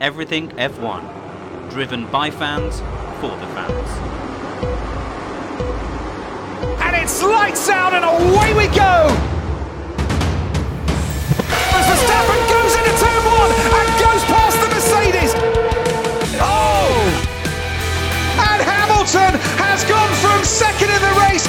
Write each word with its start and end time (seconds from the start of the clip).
Everything 0.00 0.48
F1. 0.50 1.02
Driven 1.70 2.06
by 2.06 2.30
fans, 2.30 2.78
for 3.18 3.34
the 3.34 3.50
fans. 3.50 3.90
And 6.78 6.94
it's 6.94 7.20
lights 7.20 7.68
out 7.68 7.92
and 7.98 8.06
away 8.06 8.54
we 8.54 8.70
go! 8.70 9.10
As 11.74 11.84
Verstappen 11.90 12.40
goes 12.46 12.72
into 12.78 12.94
turn 12.94 13.22
one 13.26 13.50
and 13.50 13.88
goes 13.98 14.22
past 14.30 14.62
the 14.62 14.70
Mercedes. 14.70 15.34
Oh! 16.38 16.94
And 18.38 18.62
Hamilton 18.62 19.34
has 19.58 19.82
gone 19.82 20.14
from 20.22 20.46
second 20.46 20.94
in 20.94 21.02
the 21.02 21.14
race. 21.26 21.46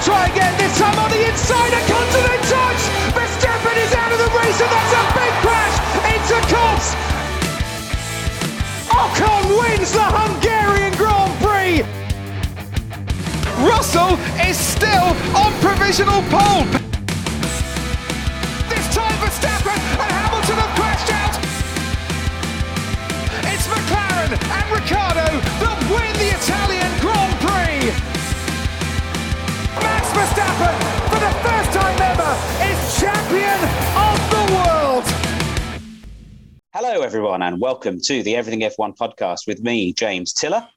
Try 0.00 0.32
again, 0.32 0.56
this 0.56 0.72
time 0.80 0.96
on 0.96 1.10
the 1.10 1.28
inside, 1.28 1.76
a 1.76 1.82
continent 1.92 2.42
touch! 2.48 2.80
Verstappen 3.12 3.76
is 3.84 3.92
out 3.92 4.12
of 4.12 4.18
the 4.18 4.32
race 4.32 4.58
and 4.64 4.70
that's 4.72 4.92
a 4.96 5.02
big 5.12 5.32
crash 5.44 5.85
into 6.26 6.40
Copse! 6.48 6.94
Ocon 8.88 9.60
wins 9.60 9.92
the 9.92 10.02
Hungarian 10.02 10.92
Grand 10.96 11.32
Prix! 11.40 11.82
Russell 13.64 14.18
is 14.44 14.56
still 14.58 15.14
on 15.36 15.52
provisional 15.60 16.22
pole. 16.22 16.85
Hello, 36.78 37.00
everyone, 37.00 37.40
and 37.40 37.58
welcome 37.58 37.98
to 38.02 38.22
the 38.22 38.36
Everything 38.36 38.60
F1 38.60 38.98
podcast 38.98 39.46
with 39.46 39.62
me, 39.62 39.94
James 39.94 40.34
Tiller. 40.34 40.68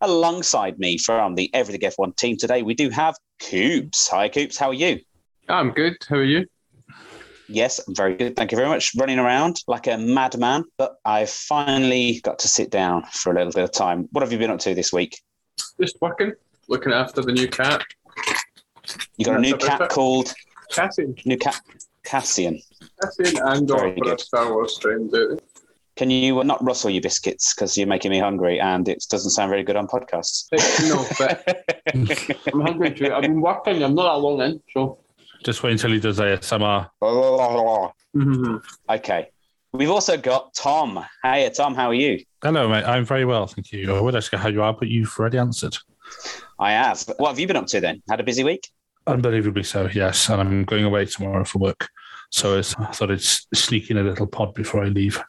Alongside 0.00 0.80
me 0.80 0.98
from 0.98 1.36
the 1.36 1.48
Everything 1.54 1.88
F1 1.88 2.16
team 2.16 2.36
today, 2.36 2.62
we 2.62 2.74
do 2.74 2.90
have 2.90 3.14
Coops. 3.38 4.08
Hi, 4.08 4.28
Coops. 4.28 4.58
How 4.58 4.70
are 4.70 4.74
you? 4.74 4.98
I'm 5.48 5.70
good. 5.70 5.94
How 6.08 6.16
are 6.16 6.24
you? 6.24 6.46
Yes, 7.48 7.78
I'm 7.86 7.94
very 7.94 8.16
good. 8.16 8.34
Thank 8.34 8.50
you 8.50 8.56
very 8.56 8.68
much. 8.68 8.96
Running 8.96 9.20
around 9.20 9.60
like 9.68 9.86
a 9.86 9.96
madman, 9.96 10.64
but 10.76 10.96
I've 11.04 11.30
finally 11.30 12.20
got 12.24 12.40
to 12.40 12.48
sit 12.48 12.72
down 12.72 13.04
for 13.12 13.30
a 13.30 13.36
little 13.36 13.52
bit 13.52 13.62
of 13.62 13.70
time. 13.70 14.08
What 14.10 14.22
have 14.22 14.32
you 14.32 14.38
been 14.38 14.50
up 14.50 14.58
to 14.58 14.74
this 14.74 14.92
week? 14.92 15.20
Just 15.80 15.98
working, 16.00 16.32
looking 16.68 16.92
after 16.92 17.22
the 17.22 17.30
new 17.30 17.46
cat, 17.46 17.80
You 19.16 19.24
got 19.24 19.36
a 19.36 19.40
new 19.40 19.52
That's 19.52 19.66
cat 19.66 19.80
it. 19.82 19.90
called 19.90 20.34
Cassian. 20.72 21.14
new 21.24 21.36
cat 21.36 21.60
Cassian. 22.04 22.60
Cassian 23.02 23.38
and 23.42 23.68
Very 23.68 23.92
or 23.92 23.94
good. 23.94 24.20
Star 24.20 24.52
Wars 24.52 24.76
stream, 24.76 25.08
do 25.10 25.38
Can 25.96 26.10
you 26.10 26.40
uh, 26.40 26.42
not 26.42 26.62
rustle 26.62 26.90
your 26.90 27.02
biscuits 27.02 27.54
because 27.54 27.76
you're 27.76 27.86
making 27.86 28.10
me 28.10 28.18
hungry 28.18 28.60
and 28.60 28.88
it 28.88 29.04
doesn't 29.10 29.30
sound 29.30 29.50
very 29.50 29.62
good 29.62 29.76
on 29.76 29.86
podcasts? 29.86 30.46
No, 30.88 31.04
but 31.18 32.46
I'm 32.52 32.60
hungry 32.60 32.92
too. 32.94 33.12
I've 33.12 33.22
been 33.22 33.40
working. 33.40 33.82
I'm 33.82 33.94
not 33.94 34.14
that 34.14 34.20
long 34.20 34.40
in, 34.42 34.62
so. 34.72 34.98
Just 35.44 35.62
wait 35.62 35.72
until 35.72 35.90
he 35.92 36.00
does 36.00 36.18
ASMR. 36.18 36.88
Mhm. 37.02 38.62
okay. 38.88 39.28
We've 39.72 39.90
also 39.90 40.16
got 40.16 40.54
Tom. 40.54 41.04
Hey, 41.22 41.50
Tom, 41.54 41.74
how 41.74 41.88
are 41.88 41.94
you? 41.94 42.24
Hello, 42.42 42.68
mate. 42.68 42.84
I'm 42.84 43.04
very 43.04 43.24
well, 43.24 43.46
thank 43.48 43.72
you. 43.72 43.94
I 43.94 44.00
would 44.00 44.14
ask 44.14 44.30
you 44.30 44.38
how 44.38 44.48
you 44.48 44.62
are, 44.62 44.72
but 44.72 44.86
you've 44.88 45.12
already 45.18 45.38
answered. 45.38 45.76
I 46.58 46.72
have. 46.72 47.04
What 47.16 47.30
have 47.30 47.38
you 47.40 47.48
been 47.48 47.56
up 47.56 47.66
to 47.66 47.80
then? 47.80 48.00
Had 48.08 48.20
a 48.20 48.22
busy 48.22 48.44
week? 48.44 48.68
Unbelievably 49.06 49.64
so, 49.64 49.88
yes. 49.92 50.28
And 50.28 50.40
I'm 50.40 50.64
going 50.64 50.84
away 50.84 51.04
tomorrow 51.06 51.44
for 51.44 51.58
work. 51.58 51.88
So 52.30 52.58
I 52.58 52.62
thought 52.62 53.10
I'd 53.10 53.20
sneak 53.20 53.90
in 53.90 53.98
a 53.98 54.02
little 54.02 54.26
pod 54.26 54.54
before 54.54 54.82
I 54.82 54.88
leave. 54.88 55.22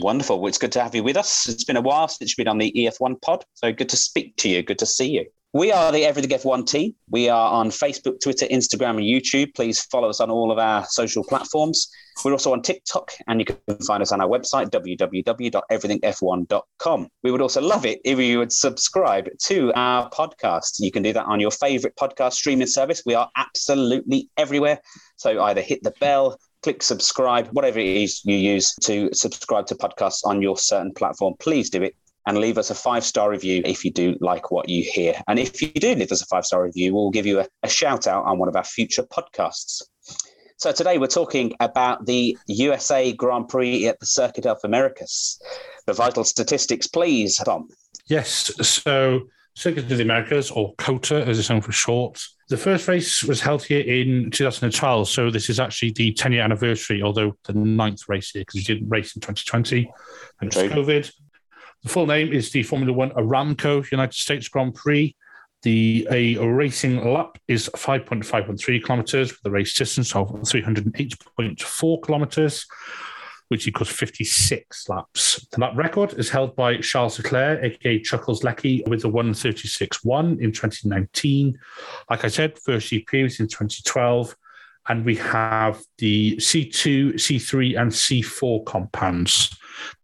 Wonderful. 0.00 0.40
Well, 0.40 0.48
it's 0.48 0.58
good 0.58 0.72
to 0.72 0.82
have 0.82 0.94
you 0.94 1.02
with 1.02 1.16
us. 1.16 1.48
It's 1.48 1.64
been 1.64 1.76
a 1.76 1.80
while 1.80 2.08
since 2.08 2.30
you've 2.30 2.44
been 2.44 2.48
on 2.48 2.58
the 2.58 2.72
EF1 2.72 3.20
pod. 3.20 3.44
So 3.54 3.72
good 3.72 3.88
to 3.90 3.96
speak 3.96 4.36
to 4.36 4.48
you. 4.48 4.62
Good 4.62 4.78
to 4.78 4.86
see 4.86 5.10
you. 5.10 5.26
We 5.52 5.70
are 5.70 5.92
the 5.92 6.06
Everything 6.06 6.30
F1 6.30 6.66
team. 6.66 6.94
We 7.10 7.28
are 7.28 7.52
on 7.52 7.68
Facebook, 7.68 8.20
Twitter, 8.22 8.46
Instagram, 8.46 8.96
and 8.96 9.00
YouTube. 9.00 9.54
Please 9.54 9.82
follow 9.82 10.08
us 10.08 10.20
on 10.20 10.30
all 10.30 10.50
of 10.50 10.58
our 10.58 10.86
social 10.86 11.22
platforms. 11.22 11.90
We're 12.24 12.32
also 12.32 12.52
on 12.52 12.62
TikTok, 12.62 13.12
and 13.26 13.40
you 13.40 13.46
can 13.46 13.56
find 13.86 14.02
us 14.02 14.12
on 14.12 14.20
our 14.20 14.28
website, 14.28 14.70
www.everythingf1.com. 14.70 17.08
We 17.22 17.30
would 17.30 17.40
also 17.40 17.60
love 17.60 17.86
it 17.86 18.00
if 18.04 18.18
you 18.18 18.38
would 18.38 18.52
subscribe 18.52 19.28
to 19.46 19.72
our 19.74 20.10
podcast. 20.10 20.74
You 20.78 20.92
can 20.92 21.02
do 21.02 21.12
that 21.12 21.26
on 21.26 21.40
your 21.40 21.50
favorite 21.50 21.96
podcast 21.96 22.34
streaming 22.34 22.68
service. 22.68 23.02
We 23.04 23.14
are 23.14 23.28
absolutely 23.36 24.30
everywhere. 24.36 24.80
So 25.16 25.42
either 25.42 25.62
hit 25.62 25.82
the 25.82 25.94
bell, 26.00 26.38
click 26.62 26.82
subscribe, 26.82 27.48
whatever 27.48 27.78
it 27.78 27.86
is 27.86 28.22
you 28.24 28.36
use 28.36 28.74
to 28.82 29.10
subscribe 29.12 29.66
to 29.66 29.74
podcasts 29.74 30.24
on 30.24 30.42
your 30.42 30.56
certain 30.56 30.92
platform. 30.92 31.34
Please 31.38 31.70
do 31.70 31.82
it 31.82 31.94
and 32.26 32.38
leave 32.38 32.58
us 32.58 32.70
a 32.70 32.74
five 32.74 33.04
star 33.04 33.30
review 33.30 33.62
if 33.64 33.84
you 33.84 33.90
do 33.90 34.16
like 34.20 34.50
what 34.50 34.68
you 34.68 34.84
hear. 34.84 35.14
And 35.26 35.38
if 35.38 35.60
you 35.60 35.68
do 35.68 35.94
leave 35.94 36.12
us 36.12 36.22
a 36.22 36.26
five 36.26 36.44
star 36.44 36.62
review, 36.62 36.94
we'll 36.94 37.10
give 37.10 37.26
you 37.26 37.40
a, 37.40 37.46
a 37.62 37.68
shout 37.68 38.06
out 38.06 38.24
on 38.24 38.38
one 38.38 38.48
of 38.48 38.56
our 38.56 38.64
future 38.64 39.02
podcasts. 39.02 39.82
So 40.62 40.70
today 40.70 40.96
we're 40.96 41.08
talking 41.08 41.54
about 41.58 42.06
the 42.06 42.38
USA 42.46 43.12
Grand 43.12 43.48
Prix 43.48 43.88
at 43.88 43.98
the 43.98 44.06
Circuit 44.06 44.46
of 44.46 44.60
Americas. 44.62 45.42
The 45.86 45.92
vital 45.92 46.22
statistics, 46.22 46.86
please, 46.86 47.36
Tom. 47.44 47.68
Yes, 48.06 48.52
so 48.64 49.22
Circuit 49.56 49.90
of 49.90 49.98
the 49.98 50.02
Americas, 50.02 50.52
or 50.52 50.72
COTA 50.76 51.26
as 51.26 51.40
it's 51.40 51.50
known 51.50 51.62
for 51.62 51.72
short. 51.72 52.22
The 52.48 52.56
first 52.56 52.86
race 52.86 53.24
was 53.24 53.40
held 53.40 53.64
here 53.64 53.80
in 53.80 54.30
2012. 54.30 55.08
So 55.08 55.32
this 55.32 55.50
is 55.50 55.58
actually 55.58 55.94
the 55.94 56.12
10 56.12 56.30
year 56.30 56.42
anniversary, 56.42 57.02
although 57.02 57.36
the 57.42 57.54
ninth 57.54 58.08
race 58.08 58.30
here 58.30 58.42
because 58.42 58.54
we 58.54 58.62
didn't 58.62 58.88
race 58.88 59.16
in 59.16 59.20
2020 59.20 59.90
and 60.40 60.46
it's 60.46 60.56
COVID. 60.56 61.12
The 61.82 61.88
full 61.88 62.06
name 62.06 62.32
is 62.32 62.52
the 62.52 62.62
Formula 62.62 62.92
One 62.92 63.10
Aramco 63.10 63.90
United 63.90 64.14
States 64.14 64.46
Grand 64.46 64.76
Prix. 64.76 65.16
The 65.62 66.08
a 66.10 66.36
racing 66.38 67.04
lap 67.04 67.38
is 67.46 67.70
5.513 67.76 68.82
kilometers 68.82 69.30
with 69.30 69.44
a 69.44 69.50
race 69.50 69.74
distance 69.74 70.14
of 70.16 70.28
308.4 70.28 72.02
kilometers, 72.02 72.66
which 73.46 73.68
equals 73.68 73.88
56 73.90 74.88
laps. 74.88 75.46
The 75.52 75.60
lap 75.60 75.76
record 75.76 76.14
is 76.14 76.30
held 76.30 76.56
by 76.56 76.78
Charles 76.78 77.18
Leclerc, 77.18 77.62
aka 77.62 78.00
Chuckles 78.00 78.42
Lecky, 78.42 78.82
with 78.88 79.04
a 79.04 79.08
136.1 79.08 80.40
in 80.40 80.50
2019. 80.50 81.58
Like 82.10 82.24
I 82.24 82.28
said, 82.28 82.58
first 82.58 82.90
GP 82.90 83.22
was 83.22 83.38
in 83.38 83.46
2012. 83.46 84.36
And 84.88 85.04
we 85.04 85.14
have 85.14 85.80
the 85.98 86.34
C2, 86.38 87.14
C3, 87.14 87.80
and 87.80 87.92
C4 87.92 88.64
compounds 88.64 89.56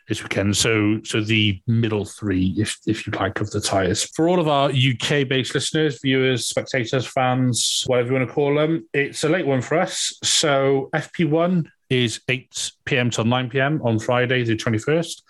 this 0.08 0.22
weekend. 0.22 0.56
So, 0.56 1.00
so 1.04 1.20
the 1.20 1.60
middle 1.66 2.04
three, 2.04 2.54
if 2.56 2.78
if 2.86 3.06
you 3.06 3.12
like, 3.12 3.40
of 3.40 3.50
the 3.50 3.60
tires. 3.60 4.04
For 4.04 4.28
all 4.28 4.40
of 4.40 4.48
our 4.48 4.70
UK-based 4.70 5.54
listeners, 5.54 6.00
viewers, 6.02 6.46
spectators, 6.46 7.06
fans, 7.06 7.84
whatever 7.86 8.08
you 8.08 8.14
want 8.18 8.28
to 8.28 8.34
call 8.34 8.54
them, 8.54 8.88
it's 8.92 9.24
a 9.24 9.28
late 9.28 9.46
one 9.46 9.60
for 9.60 9.78
us. 9.78 10.18
So, 10.24 10.88
FP1 10.94 11.68
is 11.90 12.20
8 12.28 12.72
p.m. 12.84 13.10
till 13.10 13.24
9 13.24 13.50
p.m. 13.50 13.80
on 13.84 13.98
Friday, 13.98 14.44
the 14.44 14.56
21st. 14.56 15.22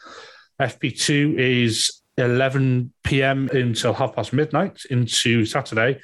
FP2 0.61 1.38
is 1.38 2.03
11 2.17 2.93
p.m. 3.05 3.49
until 3.53 3.94
half 3.94 4.15
past 4.15 4.33
midnight 4.33 4.83
into 4.91 5.44
Saturday. 5.44 6.00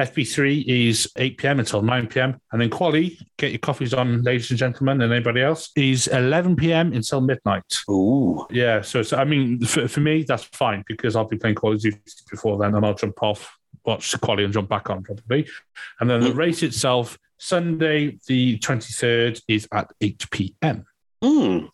FP3 0.00 0.64
is 0.66 1.12
8 1.16 1.36
p.m. 1.36 1.58
until 1.58 1.82
9 1.82 2.06
p.m. 2.06 2.40
And 2.52 2.60
then 2.60 2.70
Quali, 2.70 3.18
get 3.36 3.50
your 3.50 3.58
coffees 3.58 3.92
on, 3.92 4.22
ladies 4.22 4.50
and 4.50 4.58
gentlemen, 4.58 5.02
and 5.02 5.12
anybody 5.12 5.42
else, 5.42 5.70
is 5.76 6.06
11 6.08 6.56
p.m. 6.56 6.92
until 6.92 7.20
midnight. 7.20 7.64
Ooh. 7.90 8.46
Yeah, 8.50 8.80
so, 8.80 9.02
so 9.02 9.18
I 9.18 9.24
mean, 9.24 9.64
for, 9.64 9.86
for 9.86 10.00
me, 10.00 10.22
that's 10.22 10.44
fine 10.44 10.84
because 10.86 11.16
I'll 11.16 11.28
be 11.28 11.36
playing 11.36 11.56
Call 11.56 11.74
of 11.74 11.80
Duty 11.80 11.98
before 12.30 12.58
then, 12.58 12.74
and 12.74 12.84
I'll 12.84 12.94
jump 12.94 13.22
off, 13.22 13.58
watch 13.84 14.10
the 14.10 14.18
quali, 14.18 14.44
and 14.44 14.52
jump 14.52 14.70
back 14.70 14.88
on 14.88 15.02
probably. 15.02 15.46
And 16.00 16.08
then 16.08 16.20
the 16.20 16.32
race 16.32 16.62
itself, 16.62 17.18
Sunday 17.38 18.18
the 18.26 18.58
23rd, 18.58 19.42
is 19.48 19.68
at 19.72 19.90
8 20.00 20.30
p.m. 20.30 20.86
Hmm. 21.22 21.66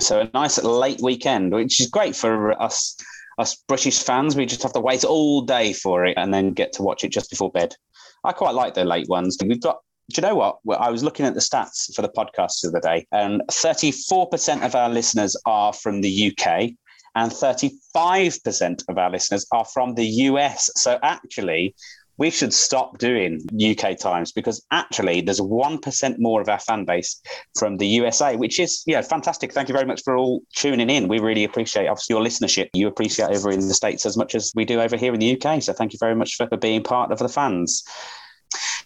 So 0.00 0.20
a 0.20 0.30
nice 0.34 0.62
late 0.62 1.00
weekend, 1.02 1.52
which 1.52 1.80
is 1.80 1.88
great 1.88 2.16
for 2.16 2.60
us 2.60 2.96
us 3.40 3.56
British 3.66 4.02
fans. 4.02 4.36
We 4.36 4.46
just 4.46 4.62
have 4.62 4.72
to 4.74 4.80
wait 4.80 5.04
all 5.04 5.42
day 5.42 5.72
for 5.72 6.06
it 6.06 6.14
and 6.16 6.32
then 6.32 6.52
get 6.52 6.72
to 6.74 6.82
watch 6.82 7.04
it 7.04 7.12
just 7.12 7.30
before 7.30 7.50
bed. 7.50 7.74
I 8.24 8.32
quite 8.32 8.54
like 8.54 8.74
the 8.74 8.84
late 8.84 9.08
ones. 9.08 9.36
We've 9.42 9.60
got. 9.60 9.78
Do 10.10 10.20
you 10.20 10.28
know 10.28 10.34
what? 10.34 10.58
Well, 10.64 10.78
I 10.80 10.90
was 10.90 11.04
looking 11.04 11.24
at 11.24 11.34
the 11.34 11.40
stats 11.40 11.94
for 11.94 12.02
the 12.02 12.08
podcast 12.08 12.62
the 12.62 12.68
other 12.68 12.80
day, 12.80 13.06
and 13.12 13.42
34% 13.48 14.64
of 14.64 14.74
our 14.74 14.90
listeners 14.90 15.36
are 15.46 15.72
from 15.72 16.00
the 16.00 16.32
UK, 16.32 16.70
and 17.14 17.30
35% 17.30 18.84
of 18.88 18.98
our 18.98 19.10
listeners 19.10 19.46
are 19.52 19.64
from 19.64 19.94
the 19.94 20.06
US. 20.06 20.68
So 20.74 20.98
actually, 21.04 21.76
we 22.20 22.30
should 22.30 22.52
stop 22.52 22.98
doing 22.98 23.40
UK 23.58 23.98
times 23.98 24.30
because 24.30 24.64
actually 24.70 25.22
there's 25.22 25.40
1% 25.40 26.18
more 26.18 26.42
of 26.42 26.48
our 26.50 26.60
fan 26.60 26.84
base 26.84 27.20
from 27.58 27.78
the 27.78 27.86
USA, 27.86 28.36
which 28.36 28.60
is 28.60 28.82
yeah, 28.86 29.00
fantastic. 29.00 29.52
Thank 29.52 29.68
you 29.68 29.72
very 29.72 29.86
much 29.86 30.02
for 30.04 30.16
all 30.18 30.42
tuning 30.54 30.90
in. 30.90 31.08
We 31.08 31.18
really 31.18 31.44
appreciate 31.44 31.88
obviously 31.88 32.14
your 32.14 32.22
listenership. 32.22 32.68
You 32.74 32.88
appreciate 32.88 33.30
over 33.30 33.50
in 33.50 33.60
the 33.66 33.74
States 33.74 34.04
as 34.04 34.18
much 34.18 34.34
as 34.34 34.52
we 34.54 34.66
do 34.66 34.82
over 34.82 34.98
here 34.98 35.14
in 35.14 35.18
the 35.18 35.40
UK. 35.40 35.62
So 35.62 35.72
thank 35.72 35.94
you 35.94 35.98
very 35.98 36.14
much 36.14 36.36
for, 36.36 36.46
for 36.46 36.58
being 36.58 36.82
part 36.82 37.10
of 37.10 37.18
the 37.18 37.28
fans. 37.28 37.82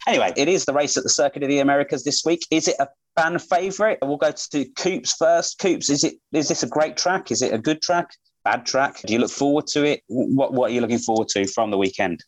Anyway, 0.06 0.32
it 0.36 0.48
is 0.48 0.64
the 0.64 0.72
race 0.72 0.96
at 0.96 1.02
the 1.02 1.10
Circuit 1.10 1.42
of 1.42 1.48
the 1.48 1.58
Americas 1.58 2.04
this 2.04 2.22
week. 2.24 2.46
Is 2.52 2.68
it 2.68 2.76
a 2.78 2.88
fan 3.16 3.38
favourite. 3.38 3.98
We'll 4.02 4.16
go 4.16 4.32
to 4.32 4.64
Coops 4.76 5.14
first. 5.14 5.58
Coops, 5.58 5.90
is 5.90 6.04
it 6.04 6.14
is 6.32 6.48
this 6.48 6.62
a 6.62 6.68
great 6.68 6.96
track? 6.96 7.30
Is 7.30 7.42
it 7.42 7.52
a 7.52 7.58
good 7.58 7.80
track? 7.80 8.08
Bad 8.44 8.66
track? 8.66 9.00
Do 9.06 9.12
you 9.12 9.18
look 9.18 9.30
forward 9.30 9.66
to 9.68 9.84
it? 9.84 10.02
What 10.08 10.52
What 10.52 10.70
are 10.70 10.74
you 10.74 10.80
looking 10.80 10.98
forward 10.98 11.28
to 11.28 11.46
from 11.46 11.70
the 11.70 11.78
weekend? 11.78 12.24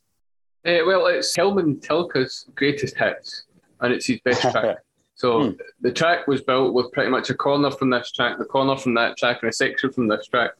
Uh, 0.67 0.81
well, 0.85 1.07
it's 1.07 1.35
Hermann 1.37 1.79
Tilke's 1.81 2.47
greatest 2.57 2.97
hits, 2.97 3.45
and 3.81 3.93
it's 3.93 4.07
his 4.07 4.21
best 4.25 4.43
track. 4.43 4.79
So 5.19 5.45
Hmm. 5.45 5.51
the 5.81 5.91
track 5.93 6.27
was 6.27 6.43
built 6.43 6.75
with 6.75 6.93
pretty 6.93 7.09
much 7.11 7.31
a 7.31 7.35
corner 7.35 7.71
from 7.71 7.89
this 7.89 8.13
track, 8.13 8.37
the 8.37 8.45
corner 8.45 8.77
from 8.77 8.93
that 8.97 9.17
track, 9.17 9.39
and 9.41 9.49
a 9.49 9.53
section 9.53 9.91
from 9.91 10.09
this 10.09 10.27
track, 10.27 10.51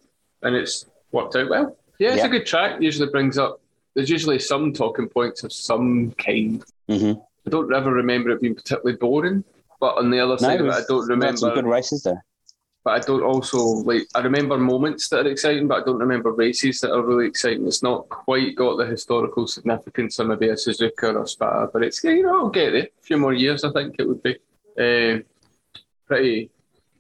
and 0.41 0.57
it's 0.57 0.87
worked 1.13 1.37
out 1.37 1.51
well. 1.51 1.77
Yeah, 1.99 2.13
it's 2.15 2.21
Yeah. 2.21 2.27
a 2.29 2.31
good 2.31 2.47
track. 2.47 2.81
Usually 2.81 3.11
brings 3.11 3.37
up. 3.37 3.61
There's 3.95 4.09
usually 4.09 4.39
some 4.39 4.73
talking 4.73 5.11
points 5.11 5.45
of 5.45 5.53
some 5.53 6.13
kind. 6.13 6.65
hmm 6.89 7.13
I 7.47 7.51
don't 7.51 7.71
ever 7.75 7.93
remember 7.93 8.31
it 8.31 8.41
being 8.41 8.55
particularly 8.55 8.97
boring, 8.97 9.45
but 9.79 9.99
on 9.99 10.11
the 10.11 10.21
other 10.21 10.33
No, 10.33 10.37
side 10.39 10.61
of 10.63 10.69
it, 10.69 10.73
I 10.73 10.81
don't 10.89 11.07
we've 11.21 11.39
some 11.39 11.55
good 11.55 11.67
races 11.67 12.03
there. 12.05 12.25
But 12.87 13.03
I 13.03 13.05
don't 13.05 13.25
also 13.25 13.59
like. 13.59 14.07
I 14.15 14.21
remember 14.21 14.57
moments 14.57 15.09
that 15.09 15.27
are 15.27 15.29
exciting, 15.29 15.67
but 15.67 15.83
I 15.83 15.85
don't 15.85 15.99
remember 15.99 16.31
races 16.31 16.79
that 16.83 16.93
are 16.93 17.03
really 17.03 17.27
exciting. 17.27 17.67
It's 17.67 17.83
not 17.83 18.09
quite 18.09 18.55
got 18.55 18.77
the 18.77 18.87
historical 18.87 19.49
significance 19.49 20.21
of 20.21 20.29
maybe 20.29 20.51
a 20.51 20.53
Suzuka 20.55 21.13
or 21.13 21.23
a 21.25 21.27
Spa, 21.27 21.67
but 21.67 21.83
it's 21.83 22.05
you 22.05 22.23
know 22.23 22.43
I'll 22.45 22.49
get 22.49 22.77
it. 22.77 22.95
A 23.01 23.03
few 23.03 23.17
more 23.17 23.33
years, 23.33 23.65
I 23.65 23.73
think 23.73 23.97
it 23.99 24.07
would 24.07 24.23
be. 24.23 24.37
Uh, 24.81 25.19
pretty 26.07 26.49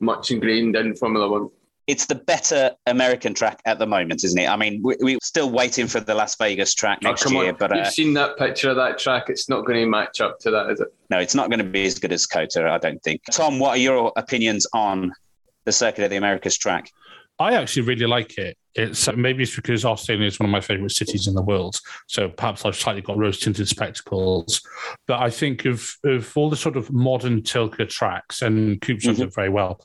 much 0.00 0.32
ingrained 0.32 0.74
in 0.74 0.96
Formula 0.96 1.30
One. 1.30 1.50
It's 1.86 2.06
the 2.06 2.16
better 2.16 2.72
American 2.88 3.32
track 3.32 3.60
at 3.64 3.78
the 3.78 3.86
moment, 3.86 4.24
isn't 4.24 4.40
it? 4.40 4.48
I 4.48 4.56
mean, 4.56 4.82
we, 4.82 4.96
we're 4.98 5.18
still 5.22 5.50
waiting 5.52 5.86
for 5.86 6.00
the 6.00 6.16
Las 6.16 6.34
Vegas 6.34 6.74
track 6.74 6.98
Oh, 7.04 7.10
next 7.10 7.22
come 7.22 7.34
year, 7.34 7.50
on. 7.50 7.56
but 7.60 7.70
uh, 7.70 7.76
You've 7.76 7.92
seen 7.92 8.12
that 8.14 8.36
picture 8.36 8.70
of 8.70 8.76
that 8.76 8.98
track. 8.98 9.26
It's 9.28 9.48
not 9.48 9.64
going 9.64 9.78
to 9.78 9.86
match 9.86 10.20
up 10.20 10.40
to 10.40 10.50
that, 10.50 10.68
is 10.70 10.80
it? 10.80 10.88
no, 11.10 11.20
it's 11.20 11.36
not 11.36 11.48
going 11.48 11.60
to 11.60 11.64
be 11.78 11.86
as 11.86 11.96
good 12.00 12.10
as 12.10 12.26
COTA, 12.26 12.68
I 12.68 12.78
don't 12.78 13.00
think. 13.04 13.20
Tom, 13.30 13.60
what 13.60 13.70
are 13.78 13.80
your 13.80 14.12
opinions 14.16 14.66
on 14.72 15.12
the 15.66 15.72
Circuit 15.72 16.04
of 16.04 16.10
the 16.10 16.16
Americas 16.16 16.56
track? 16.56 16.90
I 17.38 17.54
actually 17.54 17.82
really 17.82 18.06
like 18.06 18.38
it. 18.38 18.56
It's 18.74 19.14
maybe 19.14 19.42
it's 19.42 19.54
because 19.54 19.84
Austin 19.84 20.22
is 20.22 20.40
one 20.40 20.46
of 20.48 20.50
my 20.50 20.60
favorite 20.62 20.92
cities 20.92 21.26
in 21.26 21.34
the 21.34 21.42
world, 21.42 21.78
so 22.06 22.30
perhaps 22.30 22.64
I've 22.64 22.76
slightly 22.76 23.02
got 23.02 23.18
rose 23.18 23.38
tinted 23.40 23.68
spectacles. 23.68 24.62
But 25.06 25.20
I 25.20 25.28
think 25.28 25.66
of 25.66 25.94
of 26.04 26.34
all 26.34 26.48
the 26.48 26.56
sort 26.56 26.76
of 26.78 26.90
modern 26.90 27.42
Tilke 27.42 27.86
tracks, 27.90 28.40
and 28.40 28.80
Coops 28.80 29.04
does 29.04 29.20
it 29.20 29.34
very 29.34 29.50
well. 29.50 29.80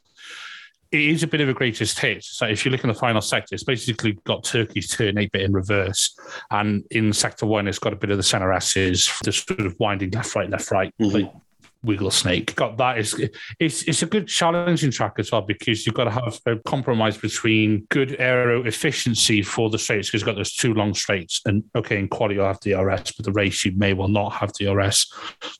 It 0.93 1.01
is 1.01 1.23
a 1.23 1.27
bit 1.27 1.39
of 1.41 1.47
a 1.49 1.53
greatest 1.53 1.99
hit. 1.99 2.23
So 2.23 2.45
if 2.47 2.63
you 2.65 2.71
look 2.71 2.83
in 2.83 2.89
the 2.89 2.93
final 2.93 3.21
sector, 3.21 3.55
it's 3.55 3.63
basically 3.63 4.17
got 4.25 4.43
Turkey's 4.43 4.89
turn 4.89 5.17
eight 5.17 5.31
bit 5.33 5.41
in 5.41 5.51
reverse, 5.51 6.17
and 6.51 6.85
in 6.91 7.11
sector 7.11 7.45
one, 7.45 7.67
it's 7.67 7.79
got 7.79 7.91
a 7.93 7.97
bit 7.97 8.11
of 8.11 8.17
the 8.17 8.23
center 8.23 8.51
S's, 8.53 9.09
the 9.23 9.31
sort 9.33 9.59
of 9.61 9.75
winding 9.79 10.11
left, 10.11 10.35
right, 10.35 10.49
left, 10.49 10.71
right, 10.71 10.93
Mhm. 11.01 11.41
Wiggle 11.83 12.11
snake. 12.11 12.55
Got 12.55 12.77
that 12.77 12.99
is 12.99 13.19
it's 13.59 13.83
it's 13.83 14.03
a 14.03 14.05
good 14.05 14.27
challenging 14.27 14.91
track 14.91 15.13
as 15.17 15.31
well 15.31 15.41
because 15.41 15.85
you've 15.85 15.95
got 15.95 16.03
to 16.03 16.11
have 16.11 16.39
a 16.45 16.57
compromise 16.57 17.17
between 17.17 17.87
good 17.89 18.15
aero 18.19 18.63
efficiency 18.63 19.41
for 19.41 19.69
the 19.69 19.79
straights 19.79 20.09
because 20.09 20.21
you've 20.21 20.27
got 20.27 20.35
those 20.35 20.53
two 20.53 20.73
long 20.75 20.93
straights 20.93 21.41
and 21.45 21.63
okay 21.75 21.97
in 21.97 22.07
quali 22.07 22.35
you'll 22.35 22.45
have 22.45 22.59
DRS 22.59 23.11
but 23.13 23.25
the 23.25 23.31
race 23.31 23.65
you 23.65 23.71
may 23.75 23.93
well 23.93 24.07
not 24.07 24.29
have 24.33 24.53
DRS 24.53 25.11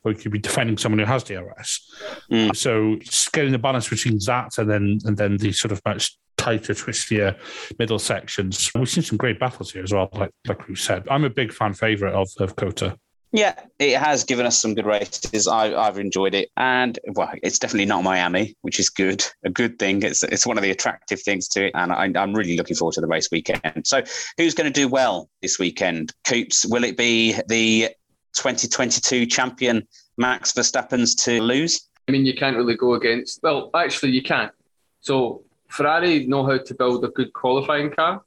or 0.04 0.12
you 0.12 0.18
could 0.18 0.32
be 0.32 0.40
defending 0.40 0.78
someone 0.78 1.00
who 1.00 1.06
has 1.06 1.24
DRS 1.24 1.88
Mm. 2.32 2.56
so 2.56 2.94
it's 2.94 3.28
getting 3.30 3.52
the 3.52 3.58
balance 3.60 3.90
between 3.90 4.18
that 4.26 4.58
and 4.58 4.70
then 4.70 5.00
and 5.06 5.18
then 5.18 5.38
the 5.38 5.52
sort 5.52 5.72
of 5.72 5.82
much 5.86 6.18
tighter 6.38 6.74
twistier 6.74 7.36
middle 7.80 8.00
sections 8.00 8.72
we've 8.76 8.90
seen 8.90 9.04
some 9.04 9.18
great 9.18 9.40
battles 9.40 9.72
here 9.72 9.84
as 9.84 9.92
well 9.94 10.10
like 10.14 10.32
like 10.48 10.68
we 10.68 10.76
said 10.76 11.08
I'm 11.10 11.24
a 11.24 11.30
big 11.30 11.52
fan 11.52 11.74
favorite 11.74 12.14
of, 12.14 12.30
of 12.40 12.56
COTA 12.56 12.98
Yeah, 13.34 13.56
it 13.80 13.98
has 13.98 14.26
given 14.26 14.46
us 14.46 14.62
some 14.62 14.76
good 14.76 14.86
races. 14.86 15.48
I, 15.48 15.74
I've 15.74 15.98
enjoyed 15.98 16.36
it, 16.36 16.50
and 16.58 17.00
well, 17.14 17.32
it's 17.42 17.60
definitely 17.60 17.86
not 17.86 18.04
Miami, 18.04 18.58
which 18.62 18.78
is 18.78 18.90
good. 18.90 19.26
A 19.46 19.50
good 19.50 19.80
thing. 19.80 20.04
It's 20.04 20.22
it's 20.24 20.46
one 20.46 20.58
of 20.58 20.64
the 20.64 20.72
attractive 20.72 21.22
things 21.22 21.48
to 21.50 21.68
it, 21.68 21.72
and 21.74 21.94
I, 21.94 22.12
I'm 22.22 22.34
really 22.34 22.58
looking 22.58 22.76
forward 22.76 22.94
to 22.96 23.02
the 23.02 23.08
race 23.08 23.30
weekend. 23.32 23.88
So, 23.88 24.04
who's 24.38 24.54
going 24.54 24.72
to 24.72 24.82
do 24.82 24.90
well 24.90 25.30
this 25.42 25.58
weekend? 25.58 26.14
Coops, 26.28 26.66
will 26.66 26.84
it 26.84 26.98
be 26.98 27.34
the 27.48 27.90
2022 28.36 29.26
champion 29.28 29.88
Max 30.18 30.52
Verstappen's 30.52 31.16
to 31.16 31.42
lose? 31.42 31.88
I 32.10 32.12
mean, 32.12 32.26
you 32.26 32.36
can't 32.36 32.58
really 32.58 32.76
go 32.76 32.96
against. 32.96 33.42
Well, 33.44 33.70
actually, 33.74 34.12
you 34.12 34.24
can. 34.24 34.52
So 35.00 35.44
Ferrari 35.70 36.28
know 36.28 36.46
how 36.46 36.58
to 36.58 36.76
build 36.76 37.06
a 37.06 37.08
good 37.08 37.32
qualifying 37.32 37.92
car, 37.92 38.24